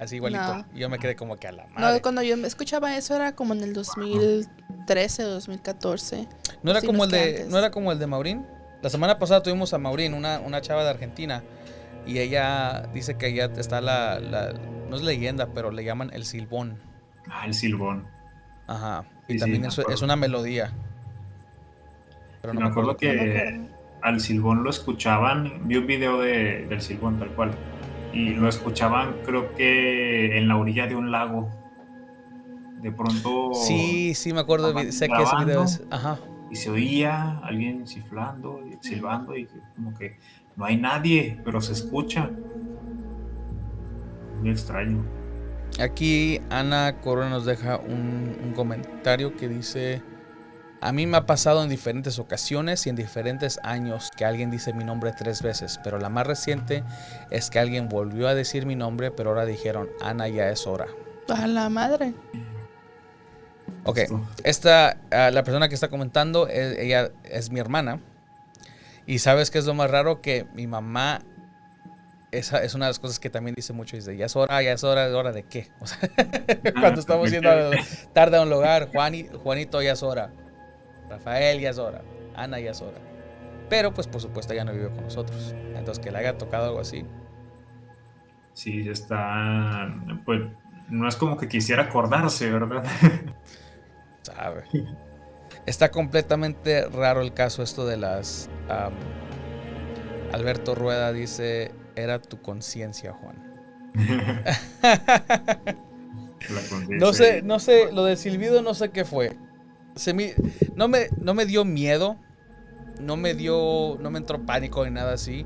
Así 0.02 0.16
igualito. 0.18 0.42
No. 0.58 0.66
Y 0.76 0.80
yo 0.80 0.90
me 0.90 1.00
quedé 1.00 1.16
como 1.16 1.38
que 1.38 1.48
a 1.48 1.52
la 1.52 1.66
madre. 1.68 1.96
No, 1.98 2.02
cuando 2.02 2.22
yo 2.24 2.36
escuchaba 2.46 2.96
eso 2.98 3.16
era 3.16 3.34
como 3.34 3.54
en 3.54 3.62
el 3.64 3.74
2013, 3.74 5.24
2014. 5.24 6.28
No 6.64 6.72
era 6.72 6.82
Sí, 6.82 6.88
como 6.88 7.00
no 7.00 7.04
el 7.06 7.12
de, 7.12 7.20
antes. 7.24 7.48
no 7.50 7.58
era 7.58 7.72
como 7.72 7.92
el 7.92 8.00
de 8.00 8.08
Maurín. 8.08 8.46
La 8.82 8.90
semana 8.90 9.20
pasada 9.20 9.44
tuvimos 9.44 9.74
a 9.74 9.78
Maurín, 9.78 10.14
una, 10.14 10.40
una 10.40 10.60
chava 10.62 10.84
de 10.84 10.90
Argentina, 10.90 11.44
y 12.08 12.18
ella 12.20 12.88
dice 12.94 13.16
que 13.16 13.28
ella 13.28 13.46
está 13.58 13.80
la, 13.80 14.20
la- 14.20 14.54
no 14.90 14.96
es 14.96 15.04
leyenda, 15.04 15.48
pero 15.54 15.70
le 15.72 15.84
llaman 15.84 16.10
el 16.14 16.26
silbón. 16.26 16.78
Ah, 17.30 17.46
el 17.46 17.54
silbón. 17.54 18.08
Ajá. 18.68 19.06
Sí, 19.28 19.34
Y 19.34 19.34
sí, 19.34 19.40
también 19.40 19.62
me 19.62 19.68
es, 19.68 19.74
acuerdo. 19.78 19.94
es 19.94 20.02
una 20.02 20.16
melodía. 20.16 20.74
Pero 22.42 22.54
no 22.56 22.62
me 22.62 22.68
acuerdo 22.68 22.94
No 22.94 22.94
me 22.94 23.00
que 23.00 23.40
acuerdo. 23.40 23.68
al 24.02 24.20
silbón 24.20 24.64
lo 24.64 24.70
escuchaban, 24.72 25.68
vi 25.68 25.78
un 25.78 25.86
video 25.86 26.20
de, 26.20 26.66
del 26.68 26.82
silbón 26.82 27.20
tal 27.20 27.30
cual, 27.36 27.52
y 28.14 28.30
lo 28.32 28.48
escuchaban 28.48 29.16
creo 29.26 29.54
que 29.56 30.38
en 30.38 30.48
la 30.48 30.58
orilla 30.58 30.88
de 30.88 30.96
un 30.96 31.12
lago. 31.12 31.50
De 32.82 32.92
pronto... 32.92 33.52
Sí, 33.54 34.14
sí, 34.16 34.34
me 34.34 34.40
acuerdo. 34.40 34.74
Sé 34.92 35.08
que 35.08 35.22
ese 35.22 35.46
video 35.46 35.64
es. 35.64 35.84
Ajá. 35.92 36.20
Y 36.50 36.56
se 36.56 36.70
oía 36.70 37.38
alguien 37.44 37.86
chiflando, 37.86 38.60
silbando, 38.82 39.38
y 39.38 39.48
como 39.76 39.94
que 39.94 40.18
no 40.56 40.66
hay 40.66 40.78
nadie, 40.78 41.40
pero 41.46 41.62
se 41.62 41.74
escucha. 41.74 42.30
Muy 44.40 44.50
extraño. 44.50 45.06
Aquí 45.80 46.42
Ana 46.50 46.98
Corona 47.02 47.30
nos 47.30 47.46
deja 47.46 47.78
un, 47.78 48.36
un 48.44 48.54
comentario 48.54 49.38
que 49.38 49.48
dice: 49.48 50.02
A 50.84 50.92
mí 50.92 51.06
me 51.06 51.18
ha 51.18 51.26
pasado 51.28 51.62
en 51.64 51.70
diferentes 51.70 52.18
ocasiones 52.18 52.88
y 52.88 52.90
en 52.90 52.96
diferentes 52.96 53.60
años 53.64 54.10
que 54.18 54.26
alguien 54.26 54.50
dice 54.50 54.74
mi 54.74 54.84
nombre 54.84 55.14
tres 55.16 55.44
veces, 55.44 55.80
pero 55.84 56.00
la 56.00 56.10
más 56.10 56.26
reciente 56.26 56.84
es 57.30 57.52
que 57.52 57.60
alguien 57.60 57.88
volvió 57.88 58.28
a 58.28 58.34
decir 58.34 58.66
mi 58.66 58.76
nombre, 58.76 59.12
pero 59.12 59.30
ahora 59.30 59.46
dijeron, 59.46 59.90
Ana, 60.02 60.28
ya 60.28 60.50
es 60.50 60.66
hora. 60.66 60.88
A 61.30 61.46
la 61.46 61.70
madre. 61.70 62.14
Ok, 63.84 64.00
esta, 64.44 64.98
ah, 65.12 65.30
la 65.32 65.44
persona 65.44 65.70
que 65.70 65.76
está 65.76 65.88
comentando, 65.88 66.48
e- 66.48 66.84
ella 66.84 67.12
es 67.26 67.52
mi 67.52 67.60
hermana. 67.60 68.00
Y 69.06 69.20
sabes 69.20 69.52
que 69.52 69.60
es 69.60 69.66
lo 69.66 69.74
más 69.76 69.90
raro 69.90 70.20
que 70.22 70.46
mi 70.54 70.66
mamá, 70.68 71.22
esa 72.32 72.64
es 72.64 72.74
una 72.76 72.86
de 72.86 72.90
las 72.92 73.00
cosas 73.00 73.20
que 73.20 73.30
también 73.30 73.56
dice 73.56 73.74
mucho, 73.74 73.96
dice, 73.96 74.16
ya 74.18 74.26
es 74.26 74.36
hora, 74.36 74.62
ya 74.64 74.72
es 74.74 74.84
hora, 74.84 75.08
¿de 75.08 75.14
hora 75.14 75.32
de 75.32 75.44
qué? 75.44 75.70
O 75.80 75.86
sea, 75.88 75.98
cuando 76.80 77.00
estamos 77.02 77.30
yendo 77.30 77.50
a- 77.52 77.72
tarde 78.14 78.38
a 78.38 78.42
un 78.42 78.50
lugar, 78.50 78.90
Juani- 78.92 79.30
Juanito, 79.44 79.80
ya 79.84 79.92
es 79.94 80.02
hora. 80.04 80.32
Rafael, 81.12 81.60
ya 81.60 81.70
es 81.70 81.78
hora. 81.78 82.02
Ana, 82.36 82.60
ya 82.60 82.72
es 82.72 82.82
hora. 82.82 82.98
Pero 83.70 83.94
pues 83.94 84.08
por 84.08 84.22
supuesto 84.22 84.54
ya 84.54 84.64
no 84.64 84.72
vive 84.74 84.90
con 84.90 85.04
nosotros. 85.04 85.54
Entonces 85.76 86.04
que 86.04 86.12
le 86.12 86.18
haya 86.20 86.38
tocado 86.38 86.66
algo 86.68 86.80
así. 86.80 87.06
Sí, 88.54 88.88
está. 88.90 89.94
Pues 90.26 90.48
no 90.90 91.08
es 91.08 91.16
como 91.16 91.38
que 91.38 91.48
quisiera 91.48 91.84
acordarse, 91.84 92.50
¿verdad? 92.50 92.84
sabe. 94.24 94.64
Está 95.66 95.92
completamente 95.92 96.86
raro 96.88 97.22
el 97.22 97.34
caso 97.34 97.62
esto 97.64 97.86
de 97.86 97.98
las... 97.98 98.50
Alberto 100.34 100.76
Rueda 100.76 101.12
dice, 101.12 101.72
era 101.96 102.20
tu 102.20 102.42
conciencia, 102.42 103.14
Juan. 103.14 103.36
No 106.90 107.14
sé, 107.14 107.42
no 107.42 107.60
sé, 107.60 107.92
lo 107.92 108.04
del 108.04 108.18
silbido 108.18 108.62
no 108.62 108.74
sé 108.74 108.90
qué 108.90 109.06
fue. 109.06 109.38
Se 109.96 110.14
me, 110.14 110.34
no, 110.76 110.88
me, 110.88 111.10
no 111.18 111.34
me 111.34 111.46
dio 111.46 111.66
miedo, 111.66 112.18
no 113.00 113.18
me 113.18 113.34
dio, 113.34 113.98
no 114.00 114.12
me 114.12 114.20
entró 114.20 114.46
pánico 114.46 114.86
ni 114.86 114.92
nada 114.92 115.14
así. 115.14 115.46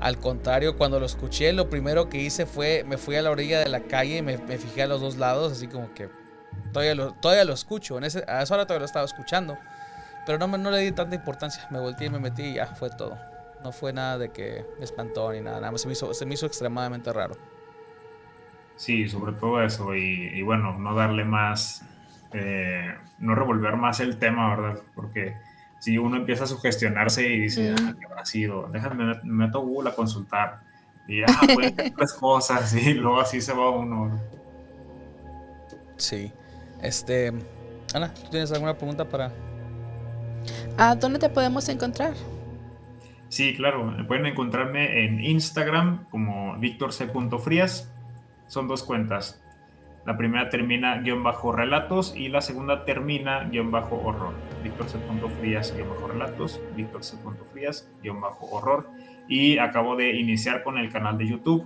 Al 0.00 0.18
contrario, 0.18 0.76
cuando 0.76 0.98
lo 0.98 1.06
escuché, 1.06 1.52
lo 1.52 1.70
primero 1.70 2.08
que 2.08 2.18
hice 2.18 2.44
fue, 2.46 2.84
me 2.84 2.98
fui 2.98 3.14
a 3.16 3.22
la 3.22 3.30
orilla 3.30 3.60
de 3.60 3.68
la 3.68 3.80
calle 3.80 4.16
y 4.18 4.22
me, 4.22 4.36
me 4.38 4.58
fijé 4.58 4.82
a 4.82 4.86
los 4.88 5.00
dos 5.00 5.16
lados, 5.16 5.52
así 5.52 5.68
como 5.68 5.92
que 5.94 6.08
todavía 6.72 6.94
lo, 6.94 7.12
todavía 7.12 7.44
lo 7.44 7.52
escucho. 7.52 7.98
En 7.98 8.04
ese, 8.04 8.24
a 8.26 8.42
esa 8.42 8.54
hora 8.54 8.66
todavía 8.66 8.80
lo 8.80 8.86
estaba 8.86 9.04
escuchando. 9.04 9.56
Pero 10.26 10.38
no, 10.38 10.48
me, 10.48 10.58
no 10.58 10.70
le 10.70 10.78
di 10.78 10.92
tanta 10.92 11.14
importancia. 11.14 11.66
Me 11.70 11.78
volteé 11.78 12.06
y 12.08 12.10
me 12.10 12.18
metí 12.18 12.42
y 12.42 12.54
ya 12.54 12.66
fue 12.66 12.90
todo. 12.90 13.18
No 13.62 13.72
fue 13.72 13.92
nada 13.92 14.18
de 14.18 14.30
que 14.30 14.64
me 14.78 14.84
espantó 14.84 15.32
ni 15.32 15.40
nada. 15.40 15.76
Se 15.78 15.86
me 15.86 15.92
hizo, 15.92 16.14
se 16.14 16.26
me 16.26 16.34
hizo 16.34 16.46
extremadamente 16.46 17.12
raro. 17.12 17.36
Sí, 18.76 19.08
sobre 19.08 19.32
todo 19.34 19.62
eso. 19.62 19.94
Y, 19.94 20.30
y 20.34 20.42
bueno, 20.42 20.78
no 20.78 20.94
darle 20.94 21.24
más. 21.24 21.84
Eh, 22.34 22.94
no 23.18 23.34
revolver 23.34 23.76
más 23.76 24.00
el 24.00 24.18
tema, 24.18 24.54
¿verdad? 24.56 24.80
Porque 24.94 25.34
si 25.80 25.98
uno 25.98 26.16
empieza 26.16 26.44
a 26.44 26.46
sugestionarse 26.46 27.26
y 27.26 27.40
dice, 27.40 27.72
Mm. 27.72 27.76
ah, 27.88 27.94
¿qué 27.98 28.06
habrá 28.06 28.24
sido? 28.24 28.68
Déjame, 28.72 29.14
me 29.22 29.46
meto 29.46 29.58
a 29.58 29.62
Google 29.62 29.90
a 29.90 29.94
consultar. 29.94 30.60
Y 31.08 31.22
ah, 31.22 31.26
pueden 31.54 31.74
tres 31.94 32.12
cosas. 32.14 32.72
Y 32.74 32.94
luego 32.94 33.20
así 33.20 33.40
se 33.40 33.52
va 33.52 33.70
uno. 33.70 34.18
Sí. 35.96 36.32
Este. 36.80 37.32
Ana, 37.94 38.12
¿tú 38.14 38.30
tienes 38.30 38.50
alguna 38.52 38.74
pregunta 38.74 39.04
para.? 39.04 39.30
¿A 40.78 40.94
dónde 40.94 41.18
te 41.18 41.28
podemos 41.28 41.68
encontrar? 41.68 42.14
Sí, 43.28 43.54
claro. 43.56 43.94
Pueden 44.06 44.26
encontrarme 44.26 45.04
en 45.04 45.20
Instagram 45.20 46.04
como 46.10 46.56
victorc.frías. 46.58 47.90
Son 48.48 48.68
dos 48.68 48.82
cuentas. 48.82 49.41
La 50.04 50.16
primera 50.16 50.50
termina 50.50 50.98
guion 50.98 51.22
bajo 51.22 51.52
relatos 51.52 52.14
y 52.16 52.28
la 52.28 52.40
segunda 52.40 52.84
termina 52.84 53.44
guion 53.44 53.70
bajo 53.70 53.96
horror. 53.96 54.34
victorc.frías 54.62 55.74
guion 55.76 55.88
bajo 55.90 56.08
relatos, 56.08 56.60
victorc.frías 56.76 57.88
guion 58.02 58.20
bajo 58.20 58.46
horror. 58.46 58.88
Y 59.28 59.58
acabo 59.58 59.94
de 59.96 60.10
iniciar 60.18 60.64
con 60.64 60.78
el 60.78 60.90
canal 60.90 61.16
de 61.18 61.28
YouTube 61.28 61.64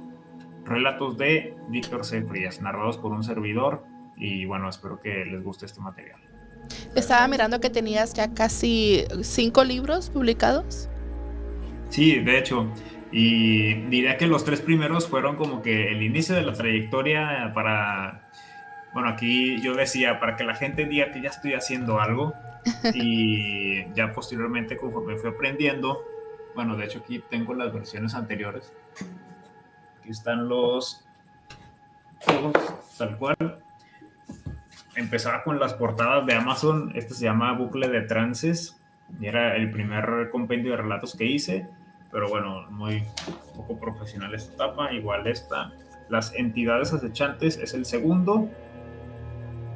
Relatos 0.66 1.16
de 1.16 1.54
Víctor 1.68 2.04
C. 2.04 2.22
Frías, 2.22 2.60
narrados 2.60 2.98
por 2.98 3.12
un 3.12 3.22
servidor. 3.22 3.84
Y 4.16 4.44
bueno, 4.46 4.68
espero 4.68 4.98
que 5.00 5.24
les 5.24 5.42
guste 5.44 5.66
este 5.66 5.80
material. 5.80 6.20
Estaba 6.94 7.28
mirando 7.28 7.60
que 7.60 7.70
tenías 7.70 8.14
ya 8.14 8.34
casi 8.34 9.04
cinco 9.22 9.62
libros 9.62 10.10
publicados. 10.10 10.88
Sí, 11.90 12.18
de 12.18 12.38
hecho, 12.38 12.68
y 13.12 13.74
diría 13.84 14.16
que 14.16 14.26
los 14.26 14.44
tres 14.44 14.60
primeros 14.60 15.06
fueron 15.06 15.36
como 15.36 15.62
que 15.62 15.92
el 15.92 16.02
inicio 16.02 16.34
de 16.34 16.42
la 16.42 16.52
trayectoria 16.52 17.52
para, 17.54 18.25
bueno, 18.96 19.10
aquí 19.10 19.60
yo 19.60 19.74
decía, 19.74 20.18
para 20.20 20.36
que 20.36 20.44
la 20.44 20.54
gente 20.54 20.86
diga 20.86 21.12
que 21.12 21.20
ya 21.20 21.28
estoy 21.28 21.52
haciendo 21.52 22.00
algo 22.00 22.32
y 22.94 23.84
ya 23.94 24.14
posteriormente 24.14 24.78
conforme 24.78 25.18
fui 25.18 25.28
aprendiendo, 25.28 26.02
bueno, 26.54 26.78
de 26.78 26.86
hecho 26.86 27.00
aquí 27.00 27.22
tengo 27.28 27.52
las 27.52 27.74
versiones 27.74 28.14
anteriores, 28.14 28.72
aquí 30.00 30.08
están 30.08 30.48
los 30.48 31.04
juegos 32.20 32.54
tal 32.96 33.18
cual. 33.18 33.62
Empezaba 34.94 35.42
con 35.42 35.60
las 35.60 35.74
portadas 35.74 36.24
de 36.24 36.32
Amazon, 36.32 36.90
este 36.94 37.12
se 37.12 37.26
llama 37.26 37.52
Bucle 37.52 37.90
de 37.90 38.00
Trances, 38.00 38.78
y 39.20 39.26
era 39.26 39.56
el 39.56 39.70
primer 39.72 40.30
compendio 40.30 40.70
de 40.70 40.78
relatos 40.78 41.14
que 41.14 41.26
hice, 41.26 41.68
pero 42.10 42.30
bueno, 42.30 42.64
muy 42.70 43.04
poco 43.54 43.78
profesional 43.78 44.34
esta 44.34 44.54
etapa. 44.54 44.90
Igual 44.90 45.26
esta, 45.26 45.74
las 46.08 46.32
entidades 46.32 46.94
acechantes 46.94 47.58
es 47.58 47.74
el 47.74 47.84
segundo. 47.84 48.48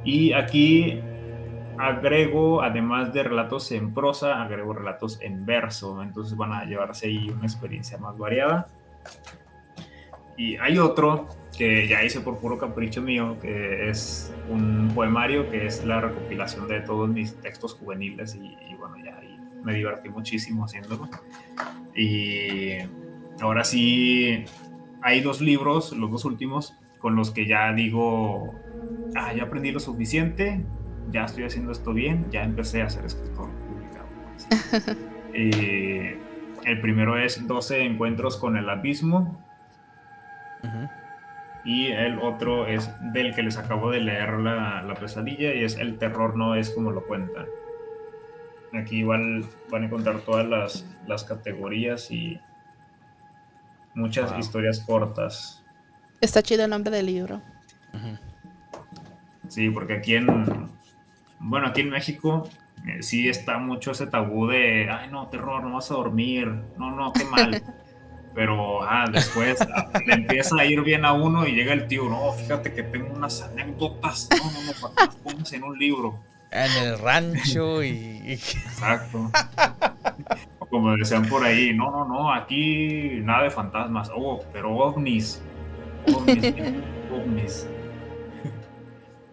Y 0.03 0.33
aquí 0.33 0.99
agrego, 1.77 2.61
además 2.61 3.13
de 3.13 3.23
relatos 3.23 3.71
en 3.71 3.93
prosa, 3.93 4.41
agrego 4.41 4.73
relatos 4.73 5.19
en 5.21 5.45
verso. 5.45 6.01
Entonces 6.01 6.37
van 6.37 6.53
a 6.53 6.65
llevarse 6.65 7.07
ahí 7.07 7.29
una 7.29 7.43
experiencia 7.43 7.97
más 7.97 8.17
variada. 8.17 8.67
Y 10.37 10.57
hay 10.57 10.77
otro 10.77 11.27
que 11.57 11.87
ya 11.87 12.03
hice 12.03 12.21
por 12.21 12.39
puro 12.39 12.57
capricho 12.57 13.01
mío, 13.01 13.37
que 13.41 13.89
es 13.89 14.33
un 14.49 14.91
poemario, 14.95 15.49
que 15.49 15.67
es 15.67 15.83
la 15.85 16.01
recopilación 16.01 16.67
de 16.67 16.81
todos 16.81 17.09
mis 17.09 17.35
textos 17.41 17.75
juveniles. 17.75 18.35
Y, 18.35 18.57
y 18.69 18.75
bueno, 18.75 18.97
ya 19.03 19.17
ahí 19.17 19.37
me 19.63 19.73
divertí 19.73 20.09
muchísimo 20.09 20.65
haciéndolo. 20.65 21.09
Y 21.95 22.77
ahora 23.41 23.63
sí, 23.63 24.45
hay 25.01 25.21
dos 25.21 25.41
libros, 25.41 25.91
los 25.93 26.11
dos 26.11 26.25
últimos, 26.25 26.75
con 26.99 27.15
los 27.15 27.31
que 27.31 27.47
ya 27.47 27.73
digo, 27.73 28.55
ah, 29.15 29.33
ya 29.33 29.43
aprendí 29.43 29.71
lo 29.71 29.79
suficiente, 29.79 30.63
ya 31.09 31.25
estoy 31.25 31.43
haciendo 31.45 31.71
esto 31.71 31.93
bien, 31.93 32.29
ya 32.31 32.43
empecé 32.43 32.81
a 32.81 32.89
ser 32.89 33.05
escritor 33.05 33.49
publicado. 33.67 34.07
y 35.33 36.15
el 36.69 36.81
primero 36.81 37.17
es 37.17 37.45
12 37.47 37.83
encuentros 37.85 38.37
con 38.37 38.57
el 38.57 38.69
abismo 38.69 39.43
y 41.63 41.87
el 41.91 42.17
otro 42.19 42.65
es 42.67 42.89
del 43.13 43.35
que 43.35 43.43
les 43.43 43.57
acabo 43.57 43.91
de 43.91 43.99
leer 43.99 44.33
la, 44.39 44.81
la 44.81 44.93
pesadilla 44.95 45.53
y 45.53 45.63
es 45.63 45.77
El 45.77 45.99
terror 45.99 46.35
no 46.35 46.55
es 46.55 46.71
como 46.71 46.91
lo 46.91 47.05
cuentan. 47.05 47.45
Aquí 48.73 48.99
igual 48.99 49.45
van 49.69 49.83
a 49.83 49.85
encontrar 49.85 50.21
todas 50.21 50.47
las, 50.47 50.85
las 51.05 51.23
categorías 51.23 52.09
y 52.09 52.39
muchas 53.93 54.31
Wow. 54.31 54.39
historias 54.39 54.79
cortas. 54.79 55.63
Está 56.19 56.41
chido 56.41 56.63
el 56.63 56.69
nombre 56.71 56.89
del 56.95 57.05
libro. 57.07 57.41
Ujú. 57.93 58.17
Sí, 59.51 59.69
porque 59.69 59.95
aquí 59.95 60.15
en, 60.15 60.27
bueno, 61.39 61.67
aquí 61.67 61.81
en 61.81 61.89
México 61.89 62.49
eh, 62.87 63.03
sí 63.03 63.27
está 63.27 63.57
mucho 63.57 63.91
ese 63.91 64.07
tabú 64.07 64.47
de, 64.47 64.89
ay 64.89 65.09
no, 65.11 65.27
terror, 65.27 65.61
no 65.61 65.73
vas 65.73 65.91
a 65.91 65.95
dormir, 65.95 66.47
no, 66.77 66.95
no, 66.95 67.11
qué 67.11 67.25
mal. 67.25 67.61
Pero 68.33 68.81
ah, 68.83 69.09
después 69.11 69.59
ah, 69.75 69.89
le 70.05 70.13
empieza 70.13 70.55
a 70.57 70.63
ir 70.63 70.81
bien 70.83 71.03
a 71.03 71.11
uno 71.11 71.45
y 71.45 71.51
llega 71.51 71.73
el 71.73 71.85
tío, 71.87 72.09
no, 72.09 72.31
fíjate 72.31 72.71
que 72.73 72.83
tengo 72.83 73.13
unas 73.13 73.41
anécdotas, 73.41 74.29
no, 74.31 74.51
no, 74.51 74.63
no, 74.63 74.71
para 74.95 75.11
que 75.11 75.17
pongas 75.17 75.51
en 75.51 75.63
un 75.65 75.77
libro. 75.77 76.17
En 76.49 76.71
el 76.85 76.97
rancho 76.97 77.83
y. 77.83 77.89
y- 77.89 78.31
Exacto. 78.31 79.29
O 80.59 80.65
como 80.65 80.95
decían 80.95 81.27
por 81.27 81.43
ahí, 81.43 81.73
no, 81.73 81.91
no, 81.91 82.05
no, 82.07 82.31
aquí 82.31 83.19
nada 83.21 83.43
de 83.43 83.49
fantasmas, 83.51 84.09
oh, 84.15 84.41
pero 84.53 84.73
ovnis. 84.77 85.41
Ovnis, 86.07 86.53
ovnis. 87.11 87.67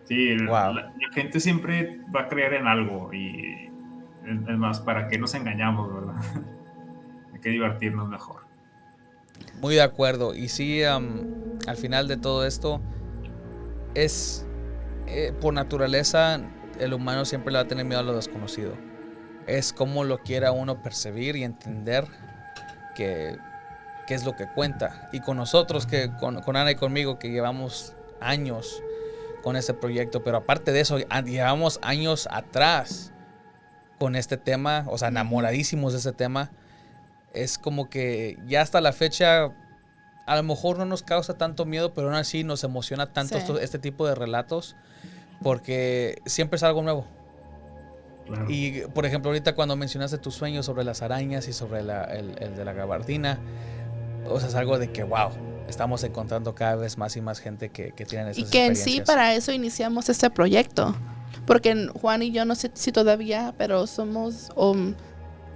Sí, 0.09 0.37
Wow. 0.39 0.49
la, 0.51 0.73
la 0.73 1.13
gente 1.13 1.39
siempre 1.41 2.01
va 2.15 2.23
a 2.23 2.29
creer 2.29 2.55
en 2.55 2.67
algo 2.67 3.13
y 3.13 3.69
es 4.25 4.59
más, 4.59 4.81
¿para 4.81 5.09
qué 5.09 5.19
nos 5.19 5.35
engañamos, 5.35 5.93
verdad? 5.93 6.15
Hay 7.35 7.41
que 7.41 7.51
divertirnos 7.51 8.09
mejor. 8.09 8.43
Muy 9.61 9.75
de 9.75 9.83
acuerdo. 9.83 10.35
Y 10.35 10.49
sí, 10.49 10.83
am, 10.85 11.27
al 11.67 11.77
final 11.77 12.09
de 12.09 12.17
todo 12.17 12.47
esto, 12.47 12.81
es 13.95 14.47
eh, 15.07 15.33
por 15.41 15.55
naturaleza, 15.55 16.41
el 16.79 16.95
humano 16.95 17.25
siempre 17.25 17.53
le 17.53 17.59
va 17.59 17.65
a 17.65 17.69
tener 17.69 17.85
miedo 17.85 18.01
a 18.01 18.05
lo 18.05 18.15
desconocido. 18.15 18.73
Es 19.47 19.73
como 19.73 20.05
lo 20.05 20.19
quiera 20.19 20.53
uno 20.53 20.83
percibir 20.83 21.37
y 21.37 21.45
entender 21.45 22.05
que, 22.95 23.37
que 24.07 24.15
es 24.15 24.25
lo 24.25 24.37
que 24.37 24.47
cuenta. 24.55 25.09
Y 25.13 25.21
con 25.21 25.37
nosotros, 25.39 25.87
que 25.87 26.11
con, 26.21 26.41
con 26.43 26.57
Ana 26.57 26.71
y 26.73 26.75
conmigo, 26.75 27.19
que 27.19 27.31
llevamos 27.31 27.95
años 28.21 28.83
con 29.49 29.57
ese 29.57 29.73
proyecto, 29.73 30.23
pero 30.23 30.37
aparte 30.37 30.73
de 30.73 30.81
eso, 30.81 30.99
llevamos 31.25 31.79
años 31.83 32.29
atrás 32.31 33.13
con 33.99 34.15
este 34.15 34.37
tema, 34.37 34.85
o 34.89 34.99
sea, 34.99 35.09
enamoradísimos 35.09 35.95
de 35.95 36.01
ese 36.01 36.13
tema. 36.13 36.51
Es 37.33 37.57
como 37.57 37.89
que 37.89 38.37
ya 38.47 38.61
hasta 38.61 38.83
la 38.83 38.93
fecha 38.93 39.49
a 40.27 40.37
lo 40.37 40.43
mejor 40.43 40.77
no 40.77 40.85
nos 40.85 41.03
causa 41.03 41.39
tanto 41.39 41.65
miedo, 41.65 41.95
pero 41.95 42.09
aún 42.09 42.17
así 42.17 42.45
nos 42.45 42.63
emociona 42.63 43.07
tanto 43.07 43.37
Sí. 43.37 43.41
esto- 43.41 43.59
este 43.59 43.79
tipo 43.79 44.07
de 44.07 44.15
relatos 44.15 44.77
porque 45.43 46.21
siempre 46.27 46.57
es 46.59 46.63
algo 46.63 46.83
nuevo. 46.83 47.07
Claro. 48.27 48.45
Y 48.51 48.83
por 48.93 49.07
ejemplo, 49.07 49.31
ahorita 49.31 49.55
cuando 49.55 49.77
mencionaste 49.77 50.19
tus 50.19 50.35
sueños 50.35 50.67
sobre 50.67 50.85
las 50.85 51.01
arañas 51.01 51.49
y 51.49 51.55
sobre 51.55 51.83
la- 51.83 52.05
el, 52.05 52.37
el 52.43 52.55
de 52.55 52.65
la 52.67 52.75
gabardina, 52.75 53.39
o 54.29 54.39
sea, 54.41 54.51
es 54.51 54.55
algo 54.57 54.79
de 54.79 54.93
que, 54.93 55.05
wow, 55.05 55.31
estamos 55.69 56.03
encontrando 56.05 56.55
cada 56.55 56.77
vez 56.77 56.99
más 56.99 57.17
y 57.17 57.21
más 57.21 57.39
gente 57.41 57.69
que, 57.71 57.93
que 57.93 58.05
tienen 58.05 58.29
esas 58.29 58.39
Y 58.47 58.51
que 58.51 58.67
en 58.67 58.77
sí 58.77 59.01
para 59.05 59.35
eso 59.35 59.53
iniciamos 59.53 60.09
este 60.09 60.31
proyecto. 60.31 60.95
Porque 61.47 61.89
Juan 62.01 62.23
y 62.23 62.31
yo 62.31 62.45
no 62.45 62.55
sé 62.55 62.71
si 62.75 62.93
todavía, 62.93 63.55
pero 63.57 63.87
somos... 63.87 64.51
um, 64.57 64.95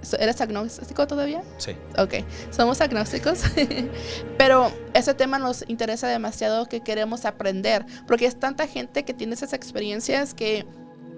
so- 0.01 0.17
¿Eres 0.17 0.41
agnóstico 0.41 1.05
todavía? 1.07 1.41
Sí. 1.57 1.75
Ok, 1.97 2.15
somos 2.51 2.81
agnósticos, 2.81 3.41
pero 4.37 4.71
ese 4.93 5.13
tema 5.13 5.39
nos 5.39 5.63
interesa 5.67 6.07
demasiado 6.07 6.67
que 6.67 6.81
queremos 6.81 7.25
aprender, 7.25 7.85
porque 8.07 8.25
es 8.25 8.39
tanta 8.39 8.67
gente 8.67 9.03
que 9.03 9.13
tiene 9.13 9.33
esas 9.35 9.53
experiencias 9.53 10.33
que 10.33 10.65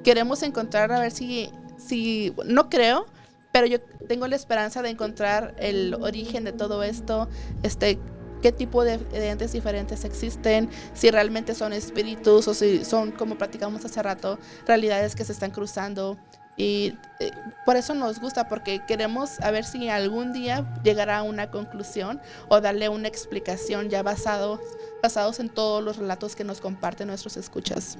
queremos 0.04 0.44
encontrar 0.44 0.92
a 0.92 1.00
ver 1.00 1.12
si, 1.12 1.50
si 1.78 2.34
no 2.46 2.70
creo, 2.70 3.08
pero 3.52 3.68
yo 3.68 3.80
tengo 4.08 4.28
la 4.28 4.36
esperanza 4.36 4.82
de 4.82 4.90
encontrar 4.90 5.56
el 5.58 5.96
origen 5.96 6.44
de 6.44 6.52
todo 6.52 6.84
esto, 6.84 7.30
este, 7.64 7.98
qué 8.46 8.52
tipo 8.52 8.84
de, 8.84 9.00
de 9.00 9.30
entes 9.32 9.54
diferentes 9.54 10.06
existen, 10.06 10.70
si 10.94 11.10
realmente 11.10 11.56
son 11.56 11.74
espíritus 11.74 12.48
o 12.48 12.54
si 12.54 12.86
son, 12.86 13.12
como 13.12 13.40
platicamos 13.40 13.84
hace 13.84 14.04
rato, 14.04 14.38
realidades 14.68 15.16
que 15.16 15.26
se 15.26 15.32
están 15.32 15.50
cruzando. 15.50 16.16
Y 16.56 16.94
eh, 17.20 17.32
por 17.66 17.76
eso 17.76 17.96
nos 17.96 18.20
gusta, 18.20 18.48
porque 18.48 18.82
queremos 18.88 19.40
a 19.42 19.50
ver 19.50 19.66
si 19.66 19.90
algún 19.90 20.32
día 20.32 20.64
llegará 20.84 21.18
a 21.18 21.24
una 21.24 21.50
conclusión 21.50 22.22
o 22.48 22.62
darle 22.62 22.88
una 22.88 23.08
explicación 23.08 23.90
ya 23.90 24.04
basado, 24.04 24.62
basados 25.02 25.40
en 25.40 25.50
todos 25.50 25.84
los 25.84 25.98
relatos 25.98 26.36
que 26.36 26.44
nos 26.44 26.62
comparten 26.62 27.08
nuestros 27.08 27.38
escuchas. 27.38 27.98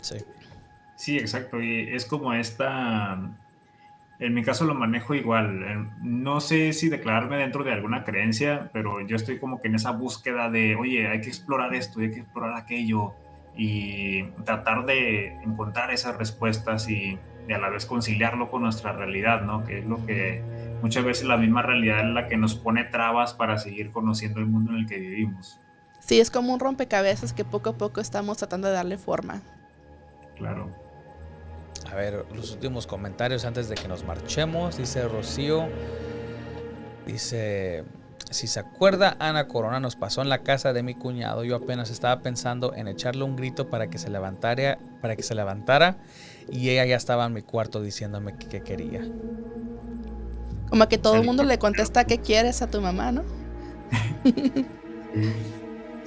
Sí. 0.00 0.18
Sí, 0.94 1.18
exacto. 1.18 1.60
Y 1.60 1.92
es 1.92 2.04
como 2.04 2.32
esta. 2.34 3.18
En 4.20 4.34
mi 4.34 4.42
caso 4.42 4.64
lo 4.64 4.74
manejo 4.74 5.14
igual. 5.14 5.62
Eh, 5.62 5.86
No 6.02 6.40
sé 6.40 6.72
si 6.72 6.88
declararme 6.88 7.36
dentro 7.36 7.62
de 7.62 7.72
alguna 7.72 8.04
creencia, 8.04 8.70
pero 8.72 9.00
yo 9.00 9.16
estoy 9.16 9.38
como 9.38 9.60
que 9.60 9.68
en 9.68 9.76
esa 9.76 9.92
búsqueda 9.92 10.50
de, 10.50 10.74
oye, 10.76 11.08
hay 11.08 11.20
que 11.20 11.28
explorar 11.28 11.74
esto, 11.74 12.00
hay 12.00 12.10
que 12.10 12.20
explorar 12.20 12.56
aquello 12.56 13.14
y 13.56 14.24
tratar 14.44 14.86
de 14.86 15.34
encontrar 15.42 15.92
esas 15.92 16.16
respuestas 16.16 16.88
y, 16.88 17.18
y 17.48 17.52
a 17.52 17.58
la 17.58 17.70
vez 17.70 17.86
conciliarlo 17.86 18.50
con 18.50 18.62
nuestra 18.62 18.92
realidad, 18.92 19.42
¿no? 19.42 19.64
Que 19.64 19.78
es 19.78 19.86
lo 19.86 20.04
que 20.04 20.42
muchas 20.82 21.04
veces 21.04 21.26
la 21.26 21.36
misma 21.36 21.62
realidad 21.62 22.00
es 22.06 22.14
la 22.14 22.28
que 22.28 22.36
nos 22.36 22.54
pone 22.54 22.84
trabas 22.84 23.34
para 23.34 23.58
seguir 23.58 23.90
conociendo 23.90 24.40
el 24.40 24.46
mundo 24.46 24.72
en 24.72 24.78
el 24.78 24.86
que 24.86 24.98
vivimos. 24.98 25.58
Sí, 26.00 26.20
es 26.20 26.30
como 26.30 26.54
un 26.54 26.60
rompecabezas 26.60 27.32
que 27.32 27.44
poco 27.44 27.70
a 27.70 27.72
poco 27.74 28.00
estamos 28.00 28.38
tratando 28.38 28.68
de 28.68 28.74
darle 28.74 28.96
forma. 28.96 29.42
Claro. 30.36 30.70
A 31.90 31.94
ver, 31.94 32.26
los 32.34 32.52
últimos 32.52 32.86
comentarios 32.86 33.44
antes 33.44 33.68
de 33.68 33.74
que 33.74 33.88
nos 33.88 34.04
marchemos. 34.04 34.76
Dice 34.76 35.06
Rocío. 35.08 35.68
Dice, 37.06 37.84
si 38.30 38.46
se 38.46 38.60
acuerda, 38.60 39.16
Ana 39.18 39.48
Corona 39.48 39.80
nos 39.80 39.96
pasó 39.96 40.20
en 40.20 40.28
la 40.28 40.42
casa 40.42 40.74
de 40.74 40.82
mi 40.82 40.94
cuñado. 40.94 41.44
Yo 41.44 41.56
apenas 41.56 41.90
estaba 41.90 42.20
pensando 42.20 42.74
en 42.74 42.88
echarle 42.88 43.24
un 43.24 43.36
grito 43.36 43.68
para 43.68 43.88
que 43.88 43.98
se 43.98 44.10
levantara, 44.10 44.78
para 45.00 45.16
que 45.16 45.22
se 45.22 45.34
levantara, 45.34 45.96
y 46.50 46.68
ella 46.68 46.84
ya 46.84 46.96
estaba 46.96 47.24
en 47.24 47.32
mi 47.32 47.42
cuarto 47.42 47.80
diciéndome 47.80 48.36
que, 48.36 48.48
que 48.48 48.60
quería. 48.60 49.00
Como 50.68 50.86
que 50.88 50.98
todo 50.98 51.14
el 51.14 51.24
mundo 51.24 51.44
le 51.44 51.58
contesta 51.58 52.04
qué 52.04 52.18
quieres 52.18 52.60
a 52.60 52.66
tu 52.66 52.82
mamá, 52.82 53.12
¿no? 53.12 53.24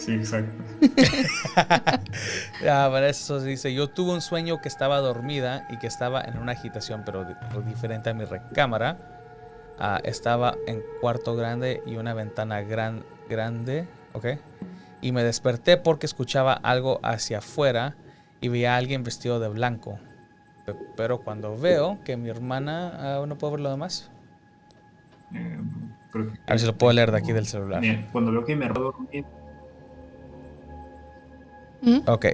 Sí, 0.04 0.14
exacto. 0.16 0.64
Ah, 2.68 2.88
para 2.92 3.10
eso 3.10 3.40
dice, 3.42 3.74
yo 3.74 3.88
tuve 3.90 4.12
un 4.14 4.22
sueño 4.22 4.62
que 4.62 4.68
estaba 4.68 5.00
dormida 5.00 5.66
y 5.70 5.78
que 5.78 5.88
estaba 5.88 6.22
en 6.22 6.38
una 6.38 6.52
agitación, 6.54 7.04
pero 7.06 7.24
di- 7.26 7.34
pero 7.50 7.62
diferente 7.62 8.10
a 8.10 8.14
mi 8.14 8.24
recámara. 8.26 8.98
Ah, 9.80 10.00
estaba 10.04 10.58
en 10.68 10.84
cuarto 11.00 11.36
grande 11.36 11.82
y 11.88 11.96
una 11.98 12.14
ventana 12.14 12.62
gran, 12.62 13.04
grande, 13.30 13.88
¿ok? 14.14 14.28
Y 15.02 15.12
me 15.12 15.24
desperté 15.24 15.78
porque 15.78 16.06
escuchaba 16.06 16.54
algo 16.54 17.00
hacia 17.04 17.40
afuera 17.40 17.96
y 18.42 18.50
veía 18.50 18.76
a 18.76 18.78
alguien 18.78 19.04
vestido 19.04 19.40
de 19.40 19.50
blanco. 19.50 20.00
Pe- 20.66 20.76
Pero 20.96 21.20
cuando 21.24 21.58
veo 21.58 21.98
que 22.04 22.16
mi 22.18 22.30
hermana, 22.30 22.92
ah, 23.22 23.26
no 23.28 23.38
puedo 23.38 23.52
ver 23.54 23.62
lo 23.62 23.72
demás. 23.72 24.12
Eh, 25.34 25.58
que- 26.14 26.20
A 26.48 26.52
ver 26.52 26.60
si 26.60 26.66
lo 26.68 26.76
puedo 26.78 26.94
leer 26.94 27.12
de 27.12 27.18
aquí 27.18 27.32
del 27.34 27.48
celular. 27.48 27.82
Bien, 27.82 28.08
Cuando 28.12 28.32
veo 28.32 28.46
que 28.46 28.56
me 28.56 28.68
robo 28.68 28.92
dormir, 28.98 29.26
¿Mm? 31.82 32.00
Ok. 32.08 32.26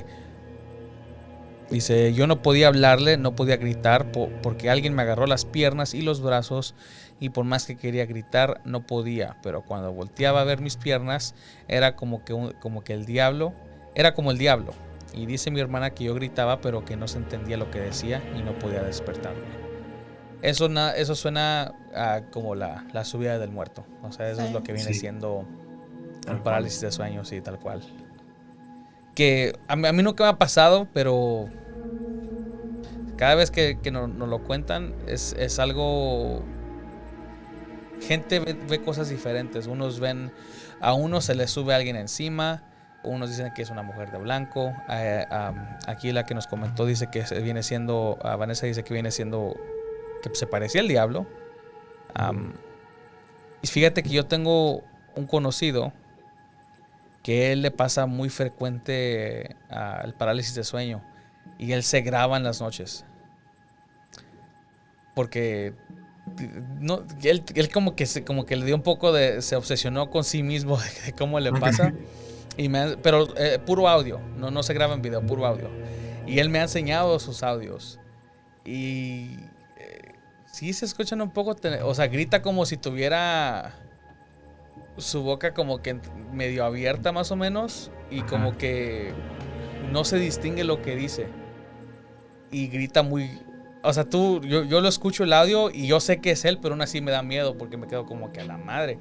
Dice, 1.69 2.13
yo 2.13 2.27
no 2.27 2.41
podía 2.41 2.67
hablarle, 2.69 3.17
no 3.17 3.35
podía 3.35 3.57
gritar 3.57 4.11
po- 4.13 4.29
porque 4.41 4.69
alguien 4.69 4.93
me 4.95 5.01
agarró 5.01 5.27
las 5.27 5.43
piernas 5.43 5.93
y 5.93 6.01
los 6.01 6.21
brazos 6.21 6.75
y 7.19 7.29
por 7.29 7.43
más 7.43 7.65
que 7.65 7.75
quería 7.75 8.05
gritar 8.05 8.61
no 8.63 8.83
podía, 8.87 9.35
pero 9.43 9.63
cuando 9.63 9.91
volteaba 9.91 10.39
a 10.41 10.43
ver 10.45 10.61
mis 10.61 10.77
piernas 10.77 11.35
era 11.67 11.95
como 11.97 12.23
que, 12.23 12.31
un- 12.31 12.53
como 12.61 12.83
que 12.85 12.93
el 12.93 13.05
diablo, 13.05 13.51
era 13.95 14.13
como 14.13 14.31
el 14.31 14.37
diablo. 14.37 14.73
Y 15.13 15.25
dice 15.25 15.51
mi 15.51 15.59
hermana 15.59 15.89
que 15.89 16.05
yo 16.05 16.13
gritaba 16.15 16.61
pero 16.61 16.85
que 16.85 16.95
no 16.95 17.07
se 17.09 17.17
entendía 17.17 17.57
lo 17.57 17.69
que 17.69 17.79
decía 17.79 18.21
y 18.37 18.43
no 18.43 18.53
podía 18.59 18.81
despertarme. 18.83 19.41
Eso, 20.41 20.69
na- 20.69 20.91
eso 20.95 21.15
suena 21.15 21.73
a 21.93 22.21
como 22.31 22.55
la, 22.55 22.85
la 22.93 23.03
subida 23.03 23.39
del 23.39 23.49
muerto. 23.49 23.83
O 24.03 24.11
sea, 24.13 24.29
eso 24.29 24.41
es 24.41 24.53
lo 24.53 24.63
que 24.63 24.71
viene 24.71 24.93
Sí. 24.93 24.99
siendo 24.99 25.43
un 26.29 26.43
parálisis 26.43 26.79
de 26.79 26.91
sueños 26.93 27.31
y 27.33 27.41
tal 27.41 27.59
cual. 27.59 27.81
Que 29.17 29.57
a 29.67 29.75
mí, 29.75 29.87
a 29.87 29.93
mí 29.93 30.03
nunca 30.03 30.25
me 30.25 30.29
ha 30.29 30.37
pasado, 30.37 30.87
pero 30.93 31.49
cada 33.15 33.33
vez 33.33 33.49
que, 33.49 33.79
que 33.81 33.89
nos, 33.89 34.09
nos 34.09 34.29
lo 34.29 34.43
cuentan 34.43 34.93
es, 35.07 35.35
es 35.39 35.57
algo... 35.57 36.43
Gente 37.99 38.39
ve, 38.39 38.79
cosas 38.83 39.09
diferentes. 39.09 39.65
Unos 39.65 39.99
ven, 39.99 40.31
a 40.81 40.93
unos 40.93 41.25
se 41.25 41.33
les 41.33 41.49
sube 41.49 41.73
alguien 41.73 41.95
encima, 41.95 42.63
unos 43.03 43.31
dicen 43.31 43.51
que 43.55 43.63
es 43.63 43.71
una 43.71 43.81
mujer 43.81 44.11
de 44.11 44.19
blanco. 44.19 44.71
aquí 45.87 46.11
la 46.11 46.23
que 46.27 46.35
nos 46.35 46.45
comentó 46.45 46.85
dice 46.85 47.07
que 47.09 47.23
viene 47.41 47.63
siendo, 47.63 48.19
a 48.21 48.35
Vanessa 48.35 48.67
dice 48.67 48.83
que 48.83 48.93
viene 48.93 49.09
siendo, 49.09 49.55
que 50.21 50.29
se 50.35 50.45
parecía 50.45 50.81
al 50.81 50.87
diablo. 50.87 51.25
Am, 52.13 52.53
y 53.63 53.67
fíjate 53.67 54.03
que 54.03 54.09
yo 54.09 54.27
tengo 54.27 54.83
un 55.15 55.25
conocido 55.25 55.91
que 57.27 57.51
él 57.51 57.61
le 57.61 57.71
pasa 57.71 58.05
muy 58.05 58.29
frecuente 58.29 59.57
ah, 59.69 59.99
el 60.05 60.13
parálisis 60.13 60.55
de 60.55 60.63
sueño 60.63 61.03
y 61.59 61.73
él 61.73 61.83
se 61.83 61.99
graba 61.99 62.37
en 62.37 62.43
las 62.43 62.61
noches. 62.61 63.03
Porque 65.13 65.73
no, 66.79 67.03
él, 67.23 67.43
él 67.53 67.69
como 67.69 67.97
que 67.97 68.05
se, 68.05 68.23
como 68.23 68.45
que 68.45 68.55
le 68.55 68.63
dio 68.65 68.75
un 68.75 68.81
poco 68.81 69.11
de 69.11 69.41
se 69.41 69.57
obsesionó 69.57 70.09
con 70.09 70.23
sí 70.23 70.41
mismo 70.41 70.77
de, 70.77 70.89
de 71.07 71.11
cómo 71.11 71.37
le 71.41 71.51
pasa. 71.51 71.91
Y 72.55 72.69
me 72.69 72.79
ha- 72.79 72.95
pero 73.03 73.27
eh, 73.35 73.59
puro 73.59 73.89
audio, 73.89 74.21
no, 74.37 74.49
no 74.49 74.63
se 74.63 74.73
graba 74.73 74.93
en 74.93 75.01
video, 75.01 75.21
puro 75.21 75.45
audio. 75.45 75.69
Y 76.25 76.39
él 76.39 76.49
me 76.49 76.59
ha 76.59 76.63
enseñado 76.63 77.19
sus 77.19 77.43
audios. 77.43 77.99
Y 78.63 79.37
eh, 79.75 80.13
sí 80.49 80.71
se 80.71 80.85
escuchan 80.85 81.19
un 81.19 81.31
poco, 81.31 81.57
o 81.83 81.93
sea, 81.93 82.07
grita 82.07 82.41
como 82.41 82.65
si 82.65 82.77
tuviera 82.77 83.73
su 84.97 85.23
boca 85.23 85.53
como 85.53 85.81
que 85.81 85.99
medio 86.31 86.65
abierta 86.65 87.11
más 87.11 87.31
o 87.31 87.35
menos 87.35 87.91
y 88.09 88.19
Ajá. 88.19 88.27
como 88.27 88.57
que 88.57 89.13
no 89.91 90.03
se 90.03 90.17
distingue 90.17 90.63
lo 90.63 90.81
que 90.81 90.95
dice. 90.95 91.27
Y 92.51 92.67
grita 92.67 93.03
muy... 93.03 93.29
O 93.83 93.93
sea, 93.93 94.05
tú, 94.05 94.41
yo, 94.41 94.63
yo 94.63 94.81
lo 94.81 94.87
escucho 94.87 95.23
el 95.23 95.33
audio 95.33 95.69
y 95.71 95.87
yo 95.87 95.99
sé 95.99 96.19
que 96.19 96.31
es 96.31 96.45
él, 96.45 96.59
pero 96.61 96.73
aún 96.73 96.81
así 96.81 96.99
me 97.01 97.11
da 97.11 97.21
miedo 97.21 97.57
porque 97.57 97.77
me 97.77 97.87
quedo 97.87 98.05
como 98.05 98.31
que 98.31 98.41
a 98.41 98.45
la 98.45 98.57
madre. 98.57 98.99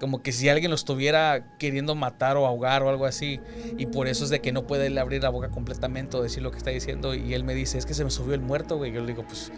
Como 0.00 0.22
que 0.22 0.32
si 0.32 0.48
alguien 0.48 0.70
lo 0.70 0.76
estuviera 0.76 1.56
queriendo 1.58 1.94
matar 1.94 2.36
o 2.36 2.46
ahogar 2.46 2.82
o 2.82 2.88
algo 2.88 3.04
así. 3.04 3.40
Y 3.76 3.86
por 3.86 4.06
eso 4.08 4.24
es 4.24 4.30
de 4.30 4.40
que 4.40 4.52
no 4.52 4.66
puede 4.66 4.86
él 4.86 4.98
abrir 4.98 5.22
la 5.22 5.28
boca 5.28 5.50
completamente 5.50 6.16
o 6.16 6.22
decir 6.22 6.42
lo 6.42 6.50
que 6.52 6.58
está 6.58 6.70
diciendo. 6.70 7.14
Y 7.14 7.34
él 7.34 7.44
me 7.44 7.54
dice, 7.54 7.78
es 7.78 7.86
que 7.86 7.94
se 7.94 8.04
me 8.04 8.10
subió 8.10 8.34
el 8.34 8.40
muerto, 8.40 8.76
güey. 8.76 8.92
Yo 8.92 9.00
le 9.00 9.08
digo, 9.08 9.24
pues, 9.24 9.52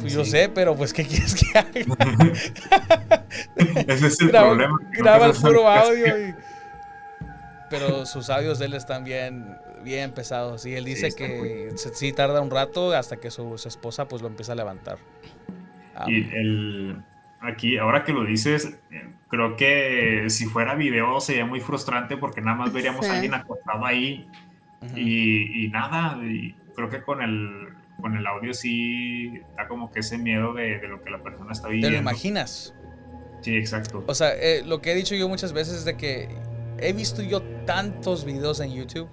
pues 0.00 0.12
yo 0.12 0.24
sé, 0.24 0.48
pero 0.48 0.74
pues, 0.76 0.92
¿qué 0.92 1.04
quieres 1.04 1.34
que 1.34 1.58
haga? 1.58 1.70
Ese 3.86 4.06
es 4.06 4.20
el 4.20 4.28
graba, 4.28 4.48
problema. 4.48 4.78
graba 4.92 5.26
el 5.26 5.32
puro 5.32 5.68
audio. 5.68 6.28
y- 6.28 6.34
Pero 7.70 8.04
sus 8.06 8.30
audios 8.30 8.58
de 8.58 8.66
él 8.66 8.74
están 8.74 9.04
bien, 9.04 9.56
bien 9.84 10.10
pesados. 10.12 10.66
Y 10.66 10.74
él 10.74 10.84
dice 10.84 11.10
que 11.16 11.70
se- 11.76 11.94
sí 11.94 12.12
tarda 12.12 12.40
un 12.40 12.50
rato 12.50 12.92
hasta 12.92 13.16
que 13.16 13.30
su, 13.30 13.56
su 13.58 13.68
esposa 13.68 14.08
pues 14.08 14.22
lo 14.22 14.28
empieza 14.28 14.52
a 14.52 14.56
levantar. 14.56 14.98
Ah, 15.94 16.06
Y 16.08 16.28
el, 16.34 16.96
aquí, 17.40 17.76
ahora 17.78 18.02
que 18.04 18.12
lo 18.12 18.24
dices, 18.24 18.76
eh, 18.90 19.08
creo 19.28 19.56
que 19.56 20.24
si 20.28 20.46
fuera 20.46 20.74
video 20.74 21.20
sería 21.20 21.44
muy 21.46 21.60
frustrante 21.60 22.16
porque 22.16 22.40
nada 22.40 22.56
más 22.56 22.72
veríamos 22.72 23.04
Sí. 23.06 23.12
a 23.12 23.14
alguien 23.14 23.34
acostado 23.34 23.86
ahí 23.86 24.26
y, 24.96 25.64
y 25.66 25.68
nada. 25.68 26.18
Y 26.24 26.54
creo 26.74 26.88
que 26.88 27.02
con 27.02 27.22
el, 27.22 27.68
con 28.00 28.16
el 28.16 28.26
audio 28.26 28.54
sí 28.54 29.40
da 29.56 29.68
como 29.68 29.90
que 29.90 30.00
ese 30.00 30.18
miedo 30.18 30.52
de, 30.54 30.78
de 30.78 30.88
lo 30.88 31.00
que 31.02 31.10
la 31.10 31.18
persona 31.20 31.52
está 31.52 31.68
viviendo. 31.68 31.88
¿Te 31.88 31.92
lo 31.94 32.00
imaginas? 32.00 32.74
Sí, 33.42 33.56
exacto. 33.56 34.04
O 34.06 34.14
sea, 34.14 34.32
eh, 34.34 34.62
lo 34.64 34.80
que 34.80 34.92
he 34.92 34.94
dicho 34.94 35.14
yo 35.14 35.28
muchas 35.28 35.52
veces 35.52 35.74
es 35.78 35.84
de 35.84 35.96
que 35.96 36.28
he 36.78 36.92
visto 36.92 37.22
yo 37.22 37.42
tantos 37.64 38.24
videos 38.24 38.60
en 38.60 38.72
YouTube, 38.72 39.08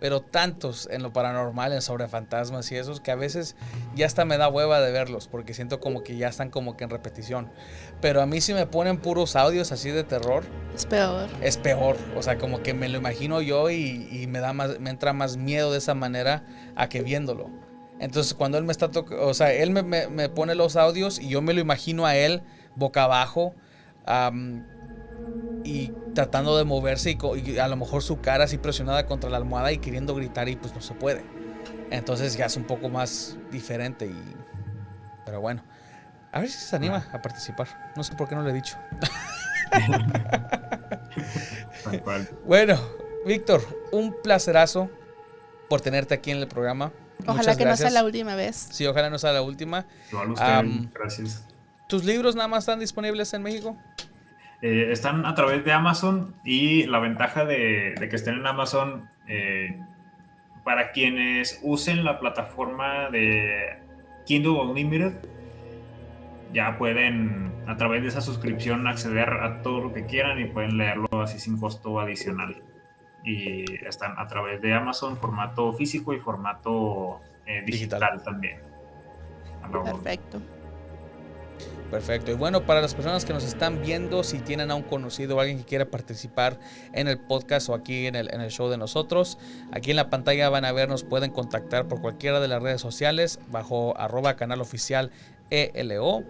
pero 0.00 0.20
tantos 0.20 0.88
en 0.90 1.00
lo 1.04 1.12
paranormal, 1.12 1.72
en 1.72 1.80
sobre 1.80 2.08
fantasmas 2.08 2.72
y 2.72 2.76
esos, 2.76 3.00
que 3.00 3.12
a 3.12 3.14
veces 3.14 3.54
ya 3.94 4.04
hasta 4.06 4.24
me 4.24 4.36
da 4.36 4.48
hueva 4.48 4.80
de 4.80 4.90
verlos, 4.90 5.28
porque 5.28 5.54
siento 5.54 5.78
como 5.78 6.02
que 6.02 6.16
ya 6.16 6.26
están 6.26 6.50
como 6.50 6.76
que 6.76 6.82
en 6.82 6.90
repetición. 6.90 7.50
Pero 8.00 8.20
a 8.20 8.26
mí 8.26 8.40
si 8.40 8.52
me 8.52 8.66
ponen 8.66 8.98
puros 8.98 9.36
audios 9.36 9.70
así 9.70 9.90
de 9.90 10.02
terror, 10.02 10.42
Es 10.74 10.86
peor. 10.86 11.28
es 11.40 11.56
peor. 11.56 11.96
O 12.16 12.22
sea, 12.24 12.36
como 12.36 12.64
que 12.64 12.74
me 12.74 12.88
lo 12.88 12.98
imagino 12.98 13.40
yo 13.42 13.70
y, 13.70 14.08
y 14.10 14.26
me 14.26 14.40
da 14.40 14.52
más, 14.52 14.80
me 14.80 14.90
entra 14.90 15.12
más 15.12 15.36
miedo 15.36 15.70
de 15.70 15.78
esa 15.78 15.94
manera 15.94 16.42
a 16.74 16.88
que 16.88 17.02
viéndolo. 17.02 17.48
Entonces 18.02 18.34
cuando 18.34 18.58
él 18.58 18.64
me 18.64 18.72
está 18.72 18.90
tocando, 18.90 19.26
o 19.26 19.34
sea, 19.34 19.52
él 19.54 19.70
me, 19.70 19.82
me- 19.82 20.08
me 20.08 20.28
pone 20.28 20.54
los 20.56 20.76
audios 20.76 21.18
y 21.20 21.28
yo 21.30 21.42
me 21.42 21.54
lo 21.54 21.60
imagino 21.60 22.06
a 22.06 22.16
él 22.16 22.42
boca 22.76 23.04
abajo 23.04 23.54
am, 24.06 24.64
y 25.64 25.92
tratando 26.14 26.56
de 26.58 26.64
moverse 26.64 27.10
y, 27.12 27.18
y 27.50 27.58
a 27.58 27.68
lo 27.68 27.76
mejor 27.76 28.02
su 28.02 28.20
cara 28.20 28.44
así 28.44 28.58
presionada 28.58 29.06
contra 29.06 29.30
la 29.30 29.38
almohada 29.38 29.72
y 29.72 29.78
queriendo 29.78 30.14
gritar 30.14 30.48
y 30.48 30.56
pues 30.56 30.74
no 30.74 30.80
se 30.80 30.94
puede. 30.94 31.24
Entonces 31.90 32.36
ya 32.36 32.46
es 32.46 32.56
un 32.56 32.64
poco 32.66 32.90
más 32.90 33.38
diferente 33.50 34.06
y... 34.06 34.36
Pero 35.24 35.40
bueno, 35.40 35.64
a 36.32 36.40
ver 36.40 36.50
si 36.50 36.58
se 36.58 36.76
anima 36.76 37.08
a 37.12 37.22
participar. 37.22 37.68
No 37.96 38.04
sé 38.04 38.14
por 38.16 38.28
qué 38.28 38.34
no 38.34 38.42
le 38.42 38.50
he 38.50 38.54
dicho. 38.54 38.76
Tal 41.82 42.02
cual. 42.02 42.28
Bueno, 42.44 42.78
Víctor, 43.26 43.62
un 43.92 44.14
placerazo 44.22 44.90
por 45.68 45.80
tenerte 45.80 46.14
aquí 46.14 46.30
en 46.30 46.38
el 46.38 46.48
programa. 46.48 46.92
Ojalá 47.26 47.56
que 47.56 47.64
no 47.64 47.76
sea 47.76 47.90
la 47.90 48.04
última 48.04 48.34
vez. 48.34 48.68
Sí, 48.70 48.86
ojalá 48.86 49.10
no 49.10 49.18
sea 49.18 49.32
la 49.32 49.42
última. 49.42 49.86
Gracias. 50.92 51.46
¿Tus 51.88 52.04
libros 52.04 52.34
nada 52.34 52.48
más 52.48 52.60
están 52.60 52.80
disponibles 52.80 53.32
en 53.34 53.42
México? 53.42 53.76
Eh, 54.62 54.92
están 54.92 55.26
a 55.26 55.34
través 55.34 55.64
de 55.64 55.72
Amazon 55.72 56.34
y 56.44 56.84
la 56.86 57.00
ventaja 57.00 57.44
de, 57.44 57.94
de 57.98 58.08
que 58.08 58.16
estén 58.16 58.34
en 58.36 58.46
Amazon, 58.46 59.08
eh, 59.26 59.78
para 60.64 60.92
quienes 60.92 61.58
usen 61.62 62.04
la 62.04 62.20
plataforma 62.20 63.10
de 63.10 63.78
Kindle 64.24 64.52
Unlimited, 64.52 65.12
ya 66.52 66.78
pueden 66.78 67.52
a 67.66 67.76
través 67.76 68.02
de 68.02 68.08
esa 68.08 68.20
suscripción 68.20 68.86
acceder 68.86 69.30
a 69.30 69.62
todo 69.62 69.80
lo 69.80 69.92
que 69.92 70.06
quieran 70.06 70.40
y 70.40 70.44
pueden 70.46 70.78
leerlo 70.78 71.08
así 71.20 71.38
sin 71.38 71.58
costo 71.58 71.98
adicional. 72.00 72.56
Y 73.24 73.64
están 73.86 74.18
a 74.18 74.26
través 74.26 74.60
de 74.60 74.74
Amazon, 74.74 75.16
formato 75.16 75.72
físico 75.72 76.12
y 76.12 76.18
formato 76.18 77.20
eh, 77.46 77.62
digital, 77.64 78.00
Digital. 78.00 78.22
también. 78.22 78.58
Perfecto. 79.84 80.40
Perfecto. 81.90 82.30
Y 82.30 82.34
bueno, 82.34 82.64
para 82.64 82.80
las 82.80 82.94
personas 82.94 83.26
que 83.26 83.34
nos 83.34 83.44
están 83.44 83.82
viendo, 83.82 84.24
si 84.24 84.38
tienen 84.38 84.70
a 84.70 84.74
un 84.74 84.82
conocido 84.82 85.36
o 85.36 85.40
alguien 85.40 85.58
que 85.58 85.64
quiera 85.64 85.84
participar 85.84 86.58
en 86.94 87.06
el 87.06 87.18
podcast 87.18 87.68
o 87.68 87.74
aquí 87.74 88.06
en 88.06 88.14
el, 88.14 88.32
en 88.32 88.40
el 88.40 88.50
show 88.50 88.70
de 88.70 88.78
nosotros, 88.78 89.38
aquí 89.72 89.90
en 89.90 89.96
la 89.96 90.08
pantalla 90.08 90.48
van 90.48 90.64
a 90.64 90.72
ver, 90.72 90.88
nos 90.88 91.04
pueden 91.04 91.30
contactar 91.30 91.88
por 91.88 92.00
cualquiera 92.00 92.40
de 92.40 92.48
las 92.48 92.62
redes 92.62 92.80
sociales 92.80 93.38
bajo 93.50 93.94
arroba 93.98 94.36
canal 94.36 94.62
oficial 94.62 95.10
ELO. 95.50 96.24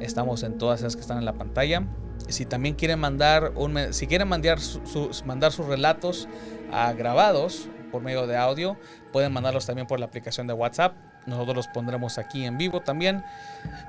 Estamos 0.00 0.42
en 0.42 0.58
todas 0.58 0.80
esas 0.80 0.96
que 0.96 1.00
están 1.00 1.16
en 1.16 1.24
la 1.24 1.32
pantalla. 1.32 1.82
Si 2.28 2.44
también 2.46 2.74
quieren 2.74 2.98
mandar 2.98 3.52
un, 3.54 3.92
si 3.92 4.06
quieren 4.06 4.28
mandar, 4.28 4.60
su- 4.60 4.84
sus- 4.86 5.24
mandar 5.24 5.52
sus 5.52 5.66
relatos 5.66 6.28
ah, 6.72 6.92
grabados 6.92 7.68
por 7.92 8.02
medio 8.02 8.26
de 8.26 8.36
audio, 8.36 8.76
pueden 9.12 9.32
mandarlos 9.32 9.64
también 9.66 9.86
por 9.86 10.00
la 10.00 10.06
aplicación 10.06 10.46
de 10.46 10.52
WhatsApp. 10.52 10.94
Nosotros 11.26 11.56
los 11.56 11.68
pondremos 11.68 12.18
aquí 12.18 12.44
en 12.44 12.58
vivo 12.58 12.80
también. 12.82 13.24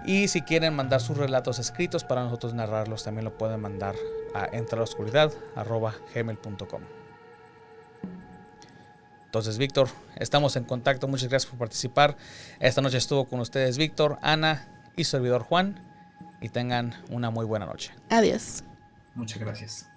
Y 0.06 0.28
si 0.28 0.42
quieren 0.42 0.76
mandar 0.76 1.02
sus 1.02 1.18
relatos 1.18 1.60
escritos 1.60 2.04
para 2.04 2.24
nosotros 2.24 2.54
narrarlos, 2.54 3.04
también 3.04 3.26
lo 3.26 3.38
pueden 3.38 3.60
mandar 3.60 3.96
a 4.34 4.46
entre 4.54 4.78
la 4.78 4.84
oscuridad 4.84 5.32
gmail.com. 6.16 6.82
Entonces, 9.26 9.58
Víctor, 9.58 9.90
estamos 10.16 10.56
en 10.56 10.64
contacto. 10.64 11.08
Muchas 11.08 11.30
gracias 11.30 11.50
por 11.50 11.60
participar. 11.60 12.16
Esta 12.60 12.82
noche 12.82 12.98
estuvo 12.98 13.26
con 13.26 13.40
ustedes 13.40 13.78
Víctor, 13.78 14.18
Ana 14.22 14.68
y 14.96 15.04
servidor 15.04 15.44
Juan. 15.44 15.80
Y 16.42 16.50
tengan 16.50 16.94
una 17.10 17.30
muy 17.30 17.46
buena 17.46 17.66
noche. 17.66 17.92
Adiós. 18.10 18.64
Muchas 19.16 19.40
gracias. 19.40 19.90